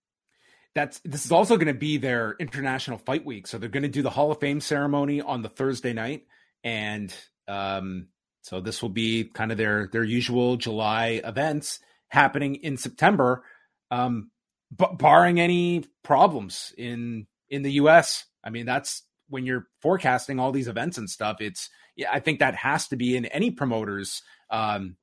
That's 0.76 0.99
this 1.06 1.26
is 1.26 1.32
also 1.32 1.58
going 1.58 1.68
to 1.68 1.80
be 1.80 1.97
their 1.97 2.36
international 2.39 2.97
fight 2.97 3.26
week. 3.26 3.45
So 3.45 3.58
they're 3.58 3.70
going 3.70 3.84
to 3.84 3.89
do 3.89 4.01
the 4.01 4.10
Hall 4.10 4.32
of 4.32 4.39
Fame 4.39 4.60
ceremony 4.60 5.22
on 5.22 5.41
the 5.41 5.49
Thursday 5.49 5.93
night. 5.93 6.24
And 6.64 7.14
um, 7.47 8.08
so 8.41 8.60
this 8.60 8.82
will 8.82 8.89
be 8.89 9.26
kind 9.26 9.51
of 9.51 9.58
their 9.58 9.89
their 9.91 10.04
usual 10.04 10.56
July 10.56 11.22
events 11.24 11.80
happening 12.08 12.56
in 12.56 12.78
September. 12.78 13.43
Um, 13.91 14.32
b- 14.76 14.86
barring 14.97 15.39
any 15.39 15.86
problems 16.03 16.74
in 16.78 17.28
in 17.49 17.63
the 17.63 17.74
US. 17.74 18.26
I 18.43 18.49
mean, 18.49 18.65
that's 18.65 19.03
when 19.30 19.45
you're 19.45 19.67
forecasting 19.82 20.39
all 20.39 20.51
these 20.51 20.67
events 20.67 20.97
and 20.97 21.09
stuff, 21.09 21.38
it's 21.39 21.69
yeah, 21.95 22.09
I 22.11 22.19
think 22.19 22.39
that 22.39 22.55
has 22.55 22.88
to 22.89 22.95
be 22.95 23.15
in 23.15 23.26
any 23.26 23.51
promoter's 23.51 24.21
um, 24.49 24.95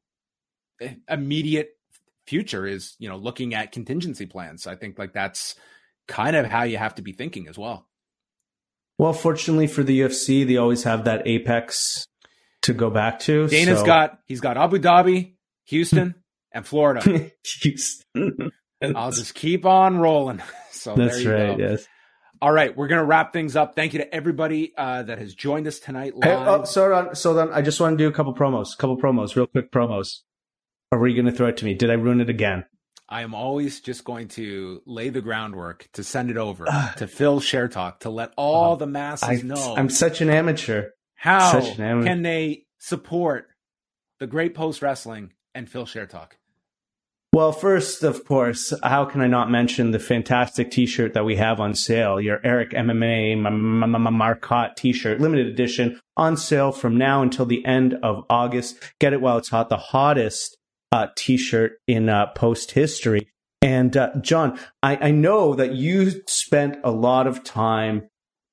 immediate 1.09 1.71
future 2.27 2.67
is 2.67 2.95
you 2.99 3.09
know 3.09 3.17
looking 3.17 3.55
at 3.55 3.73
contingency 3.73 4.27
plans. 4.27 4.67
I 4.67 4.77
think 4.77 4.99
like 4.99 5.13
that's 5.13 5.55
kind 6.09 6.37
of 6.37 6.47
how 6.47 6.65
you 6.65 6.79
have 6.79 6.95
to 6.97 7.03
be 7.03 7.13
thinking 7.13 7.49
as 7.49 7.59
well. 7.59 7.87
Well, 8.99 9.13
fortunately 9.13 9.67
for 9.67 9.83
the 9.83 10.01
UFC, 10.01 10.47
they 10.47 10.59
always 10.59 10.83
have 10.85 11.05
that 11.05 11.27
apex 11.27 12.07
to 12.63 12.75
go 12.75 12.91
back 12.91 13.21
to. 13.21 13.49
Dana's 13.49 13.81
so. 13.81 13.87
got 13.87 14.19
he's 14.27 14.41
got 14.41 14.57
Abu 14.57 14.79
Dhabi, 14.79 15.35
Houston, 15.67 16.15
and 16.53 16.67
Florida. 16.67 17.31
Houston. 17.63 18.53
I'll 18.83 19.13
just 19.13 19.35
keep 19.35 19.65
on 19.65 19.99
rolling. 19.99 20.43
So 20.73 20.95
that's 20.95 21.23
right. 21.27 21.59
Go. 21.59 21.63
Yes. 21.63 21.87
All 22.41 22.51
right, 22.51 22.75
we're 22.75 22.89
going 22.89 23.01
to 23.01 23.05
wrap 23.05 23.35
things 23.35 23.55
up. 23.55 23.75
Thank 23.77 23.93
you 23.93 23.99
to 23.99 24.15
everybody 24.15 24.73
uh, 24.79 25.03
that 25.03 25.19
has 25.19 25.35
joined 25.35 25.67
us 25.67 25.79
tonight. 25.79 26.15
Live. 26.15 26.25
Hey, 26.25 26.37
oh, 26.37 26.65
so 26.65 26.89
then, 26.89 27.15
so 27.15 27.35
then, 27.35 27.53
I 27.53 27.61
just 27.61 27.79
want 27.81 27.99
to 27.99 28.03
do 28.03 28.09
a 28.09 28.13
couple 28.13 28.35
promos, 28.35 28.79
couple 28.79 28.97
promos, 28.97 29.37
real 29.37 29.47
quick 29.47 29.71
promos. 29.71 30.21
Or 30.91 30.99
were 30.99 31.07
you 31.07 31.21
going 31.21 31.31
to 31.31 31.37
throw 31.37 31.49
it 31.49 31.59
to 31.59 31.67
me? 31.67 31.75
Did 31.75 31.91
I 31.91 31.95
ruin 31.95 32.23
it 32.23 32.31
again? 32.31 32.65
I 33.11 33.23
am 33.23 33.35
always 33.35 33.81
just 33.81 34.05
going 34.05 34.29
to 34.29 34.81
lay 34.87 35.11
the 35.11 35.21
groundwork 35.21 35.89
to 35.95 36.05
send 36.05 36.31
it 36.31 36.39
over 36.39 36.65
ah. 36.67 36.95
to 36.97 37.07
Phil 37.07 37.41
Share 37.41 37.69
Talk 37.69 38.01
to 38.01 38.11
let 38.11 38.33
all 38.37 38.75
um, 38.75 38.79
the 38.79 38.87
masses 38.87 39.29
I, 39.29 39.47
know. 39.47 39.75
I'm 39.77 39.91
such 39.91 40.21
an 40.21 40.31
amateur. 40.31 40.91
How 41.17 41.59
an 41.59 41.81
amateur. 41.81 42.07
can 42.07 42.23
they 42.23 42.65
support 42.79 43.49
the 44.19 44.27
Great 44.27 44.55
Post 44.55 44.81
Wrestling 44.81 45.33
and 45.55 45.69
Phil 45.69 45.85
Shertalk? 45.85 46.33
Well, 47.33 47.53
first, 47.53 48.03
of 48.03 48.25
course, 48.25 48.75
how 48.83 49.05
can 49.05 49.21
I 49.21 49.29
not 49.29 49.53
mention 49.53 49.93
the 49.93 50.01
fantastic 50.01 50.73
T-shirt 50.73 51.15
that 51.15 51.25
we 51.25 51.37
have 51.37 51.61
on 51.61 51.77
sale? 51.77 52.21
Your 52.21 52.41
Eric 52.43 52.73
MMA 52.73 53.39
Marcotte 54.13 54.77
T-shirt, 54.77 55.21
limited 55.21 55.47
edition, 55.47 56.01
on 56.17 56.37
sale 56.37 56.73
from 56.73 56.99
now 56.99 57.23
until 57.23 57.47
the 57.47 57.65
end 57.65 57.95
of 58.03 58.25
August. 58.29 58.81
Get 58.99 59.13
it 59.13 59.21
while 59.21 59.39
it's 59.39 59.51
hot. 59.51 59.69
The 59.69 59.77
hottest 59.77 60.57
uh, 60.91 61.07
T-shirt 61.15 61.79
in 61.87 62.09
uh, 62.09 62.33
post 62.35 62.73
history. 62.73 63.29
And 63.63 63.97
uh, 63.97 64.11
John, 64.21 64.59
I, 64.83 64.97
I 64.97 65.11
know 65.13 65.55
that 65.55 65.75
you 65.75 66.23
spent 66.27 66.79
a 66.83 66.91
lot 66.91 67.29
of 67.29 67.45
time 67.45 68.09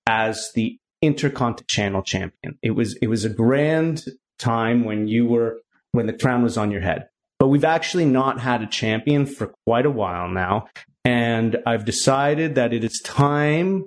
as 0.05 0.51
the 0.53 0.77
Intercontinental 1.01 2.03
champion. 2.03 2.59
It 2.61 2.71
was 2.71 2.95
it 2.97 3.07
was 3.07 3.23
a 3.23 3.29
grand 3.29 4.05
time 4.37 4.83
when 4.83 5.07
you 5.07 5.25
were 5.25 5.61
when 5.93 6.05
the 6.05 6.13
crown 6.13 6.43
was 6.43 6.57
on 6.57 6.71
your 6.71 6.81
head 6.81 7.07
but 7.39 7.47
we've 7.47 7.65
actually 7.65 8.05
not 8.05 8.39
had 8.39 8.61
a 8.61 8.67
champion 8.67 9.25
for 9.25 9.53
quite 9.65 9.85
a 9.85 9.91
while 9.91 10.29
now. 10.29 10.67
And 11.05 11.57
I've 11.65 11.85
decided 11.85 12.55
that 12.55 12.73
it 12.73 12.83
is 12.83 12.99
time 13.03 13.85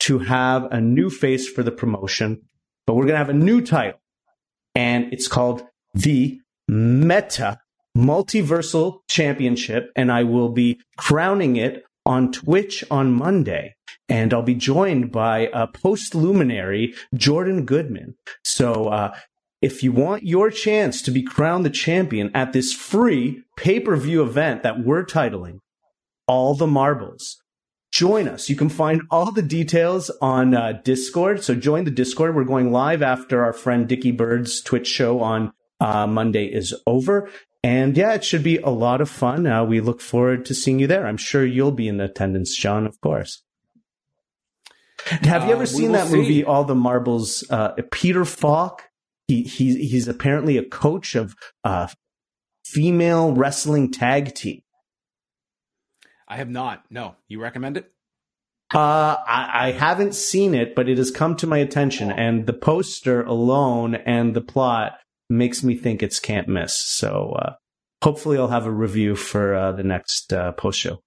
to 0.00 0.20
have 0.20 0.64
a 0.72 0.80
new 0.80 1.10
face 1.10 1.48
for 1.48 1.62
the 1.62 1.70
promotion, 1.70 2.42
but 2.86 2.94
we're 2.94 3.04
going 3.04 3.14
to 3.14 3.18
have 3.18 3.28
a 3.28 3.34
new 3.34 3.60
title. 3.60 4.00
And 4.74 5.12
it's 5.12 5.28
called 5.28 5.62
the 5.94 6.40
Meta 6.68 7.58
Multiversal 7.96 9.00
Championship. 9.08 9.90
And 9.96 10.10
I 10.10 10.24
will 10.24 10.50
be 10.50 10.80
crowning 10.96 11.56
it 11.56 11.84
on 12.06 12.32
Twitch 12.32 12.84
on 12.90 13.12
Monday. 13.12 13.74
And 14.08 14.32
I'll 14.32 14.42
be 14.42 14.54
joined 14.54 15.12
by 15.12 15.50
a 15.52 15.66
post 15.66 16.14
luminary, 16.14 16.94
Jordan 17.14 17.66
Goodman. 17.66 18.14
So, 18.44 18.88
uh, 18.88 19.14
if 19.60 19.82
you 19.82 19.92
want 19.92 20.22
your 20.22 20.50
chance 20.50 21.02
to 21.02 21.10
be 21.10 21.22
crowned 21.22 21.64
the 21.64 21.70
champion 21.70 22.30
at 22.34 22.52
this 22.52 22.72
free 22.72 23.42
pay 23.56 23.80
per 23.80 23.96
view 23.96 24.22
event 24.22 24.62
that 24.62 24.80
we're 24.84 25.04
titling 25.04 25.58
All 26.26 26.54
the 26.54 26.66
Marbles, 26.66 27.42
join 27.90 28.28
us. 28.28 28.48
You 28.48 28.56
can 28.56 28.68
find 28.68 29.02
all 29.10 29.32
the 29.32 29.42
details 29.42 30.10
on 30.20 30.54
uh, 30.54 30.80
Discord. 30.84 31.42
So 31.42 31.54
join 31.54 31.84
the 31.84 31.90
Discord. 31.90 32.34
We're 32.36 32.44
going 32.44 32.70
live 32.70 33.02
after 33.02 33.42
our 33.44 33.52
friend 33.52 33.88
Dickie 33.88 34.12
Bird's 34.12 34.60
Twitch 34.60 34.86
show 34.86 35.20
on 35.20 35.52
Uh, 35.80 36.06
Monday 36.08 36.46
is 36.46 36.74
over. 36.86 37.30
And 37.62 37.96
yeah, 37.96 38.14
it 38.14 38.24
should 38.24 38.42
be 38.42 38.58
a 38.58 38.68
lot 38.70 39.00
of 39.00 39.08
fun. 39.08 39.46
Uh, 39.46 39.64
we 39.64 39.80
look 39.80 40.00
forward 40.00 40.44
to 40.46 40.54
seeing 40.54 40.80
you 40.80 40.88
there. 40.88 41.06
I'm 41.06 41.16
sure 41.16 41.44
you'll 41.46 41.70
be 41.72 41.86
in 41.86 42.00
attendance, 42.00 42.56
John, 42.56 42.84
of 42.84 43.00
course. 43.00 43.42
Have 45.06 45.44
you 45.46 45.52
ever 45.52 45.62
Uh, 45.62 45.66
seen 45.66 45.92
will 45.92 45.98
that 46.04 46.10
movie. 46.10 46.42
All 46.44 46.64
the 46.64 46.74
Marbles? 46.74 47.44
Uh, 47.48 47.74
Peter 47.92 48.24
Falk. 48.24 48.87
He, 49.28 49.42
he 49.42 49.86
he's 49.86 50.08
apparently 50.08 50.56
a 50.56 50.64
coach 50.64 51.14
of 51.14 51.36
uh, 51.62 51.88
female 52.64 53.32
wrestling 53.34 53.92
tag 53.92 54.34
team. 54.34 54.62
I 56.26 56.36
have 56.36 56.50
not. 56.50 56.84
No, 56.90 57.16
you 57.28 57.40
recommend 57.40 57.76
it? 57.76 57.92
Uh, 58.74 59.16
I, 59.26 59.68
I 59.68 59.72
haven't 59.72 60.14
seen 60.14 60.54
it, 60.54 60.74
but 60.74 60.88
it 60.88 60.98
has 60.98 61.10
come 61.10 61.36
to 61.36 61.46
my 61.46 61.58
attention, 61.58 62.10
and 62.10 62.46
the 62.46 62.52
poster 62.52 63.22
alone 63.22 63.94
and 63.94 64.34
the 64.34 64.42
plot 64.42 64.98
makes 65.30 65.62
me 65.62 65.74
think 65.74 66.02
it's 66.02 66.20
can't 66.20 66.48
miss. 66.48 66.74
So 66.74 67.36
uh, 67.38 67.54
hopefully, 68.02 68.38
I'll 68.38 68.48
have 68.48 68.66
a 68.66 68.70
review 68.70 69.14
for 69.14 69.54
uh, 69.54 69.72
the 69.72 69.82
next 69.82 70.32
uh, 70.32 70.52
post 70.52 70.80
show. 70.80 71.00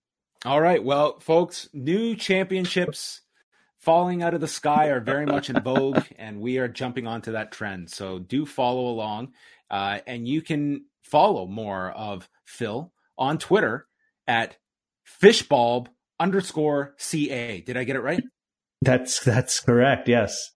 All 0.45 0.61
right. 0.61 0.83
Well, 0.83 1.19
folks, 1.19 1.69
new 1.71 2.15
championships 2.15 3.21
falling 3.81 4.23
out 4.23 4.33
of 4.33 4.41
the 4.41 4.47
sky 4.47 4.87
are 4.87 4.99
very 4.99 5.25
much 5.25 5.49
in 5.49 5.61
vogue, 5.61 6.03
and 6.17 6.39
we 6.39 6.57
are 6.57 6.67
jumping 6.67 7.07
onto 7.07 7.33
that 7.33 7.51
trend. 7.51 7.89
So 7.89 8.19
do 8.19 8.45
follow 8.45 8.87
along. 8.87 9.33
Uh, 9.69 9.99
and 10.07 10.27
you 10.27 10.41
can 10.41 10.85
follow 11.01 11.47
more 11.47 11.91
of 11.91 12.29
Phil 12.45 12.91
on 13.17 13.37
Twitter 13.37 13.87
at 14.27 14.57
fishbulb 15.21 15.87
underscore 16.19 16.93
CA. 16.97 17.61
Did 17.61 17.77
I 17.77 17.83
get 17.83 17.95
it 17.95 18.01
right? 18.01 18.23
That's 18.81 19.23
that's 19.23 19.59
correct. 19.59 20.07
Yes. 20.07 20.51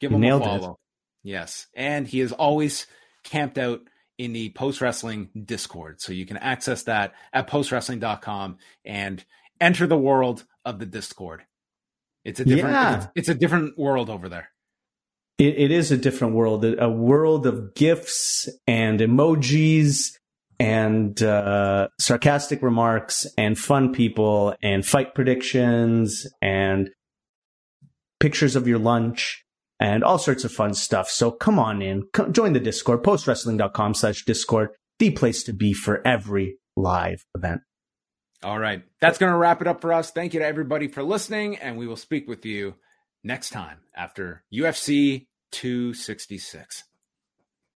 Give 0.00 0.10
You 0.10 0.16
him 0.18 0.22
a 0.22 0.26
nailed 0.26 0.42
it. 0.42 0.44
follow. 0.46 0.78
Yes. 1.22 1.66
And 1.74 2.06
he 2.06 2.20
is 2.20 2.32
always 2.32 2.86
camped 3.24 3.58
out 3.58 3.80
in 4.18 4.32
the 4.32 4.50
post 4.50 4.80
wrestling 4.80 5.30
Discord. 5.44 6.00
So 6.00 6.12
you 6.12 6.26
can 6.26 6.36
access 6.36 6.84
that 6.84 7.12
at 7.32 7.48
postwrestling.com 7.48 8.58
and 8.84 9.24
enter 9.60 9.86
the 9.86 9.96
world 9.98 10.44
of 10.64 10.78
the 10.78 10.86
Discord. 10.86 11.42
It's 12.26 12.40
a 12.40 12.44
different 12.44 12.74
Yeah. 12.74 12.96
it's, 12.96 13.08
it's 13.14 13.28
a 13.28 13.34
different 13.34 13.78
world 13.78 14.10
over 14.10 14.28
there. 14.28 14.48
It, 15.38 15.58
it 15.58 15.70
is 15.70 15.92
a 15.92 15.96
different 15.96 16.34
world, 16.34 16.64
a 16.64 16.90
world 16.90 17.46
of 17.46 17.74
gifts 17.74 18.48
and 18.66 19.00
emojis 19.00 20.12
and 20.58 21.22
uh, 21.22 21.88
sarcastic 22.00 22.62
remarks 22.62 23.26
and 23.36 23.58
fun 23.58 23.92
people 23.92 24.54
and 24.62 24.84
fight 24.84 25.14
predictions 25.14 26.26
and 26.40 26.90
pictures 28.18 28.56
of 28.56 28.66
your 28.66 28.78
lunch 28.78 29.44
and 29.78 30.02
all 30.02 30.18
sorts 30.18 30.44
of 30.44 30.50
fun 30.50 30.72
stuff. 30.72 31.10
So 31.10 31.30
come 31.30 31.58
on 31.58 31.82
in, 31.82 32.04
come, 32.14 32.32
join 32.32 32.54
the 32.54 32.60
Discord, 32.60 33.02
postwrestling.com 33.02 33.94
slash 33.94 34.24
Discord, 34.24 34.70
the 34.98 35.10
place 35.10 35.42
to 35.44 35.52
be 35.52 35.74
for 35.74 36.06
every 36.06 36.56
live 36.76 37.24
event. 37.36 37.60
All 38.42 38.58
right. 38.58 38.82
That's 39.00 39.18
going 39.18 39.32
to 39.32 39.38
wrap 39.38 39.60
it 39.60 39.66
up 39.66 39.80
for 39.80 39.92
us. 39.92 40.10
Thank 40.10 40.34
you 40.34 40.40
to 40.40 40.46
everybody 40.46 40.88
for 40.88 41.02
listening, 41.02 41.56
and 41.56 41.78
we 41.78 41.86
will 41.86 41.96
speak 41.96 42.28
with 42.28 42.44
you 42.44 42.74
next 43.24 43.50
time 43.50 43.78
after 43.96 44.44
UFC 44.52 45.26
266. 45.52 46.84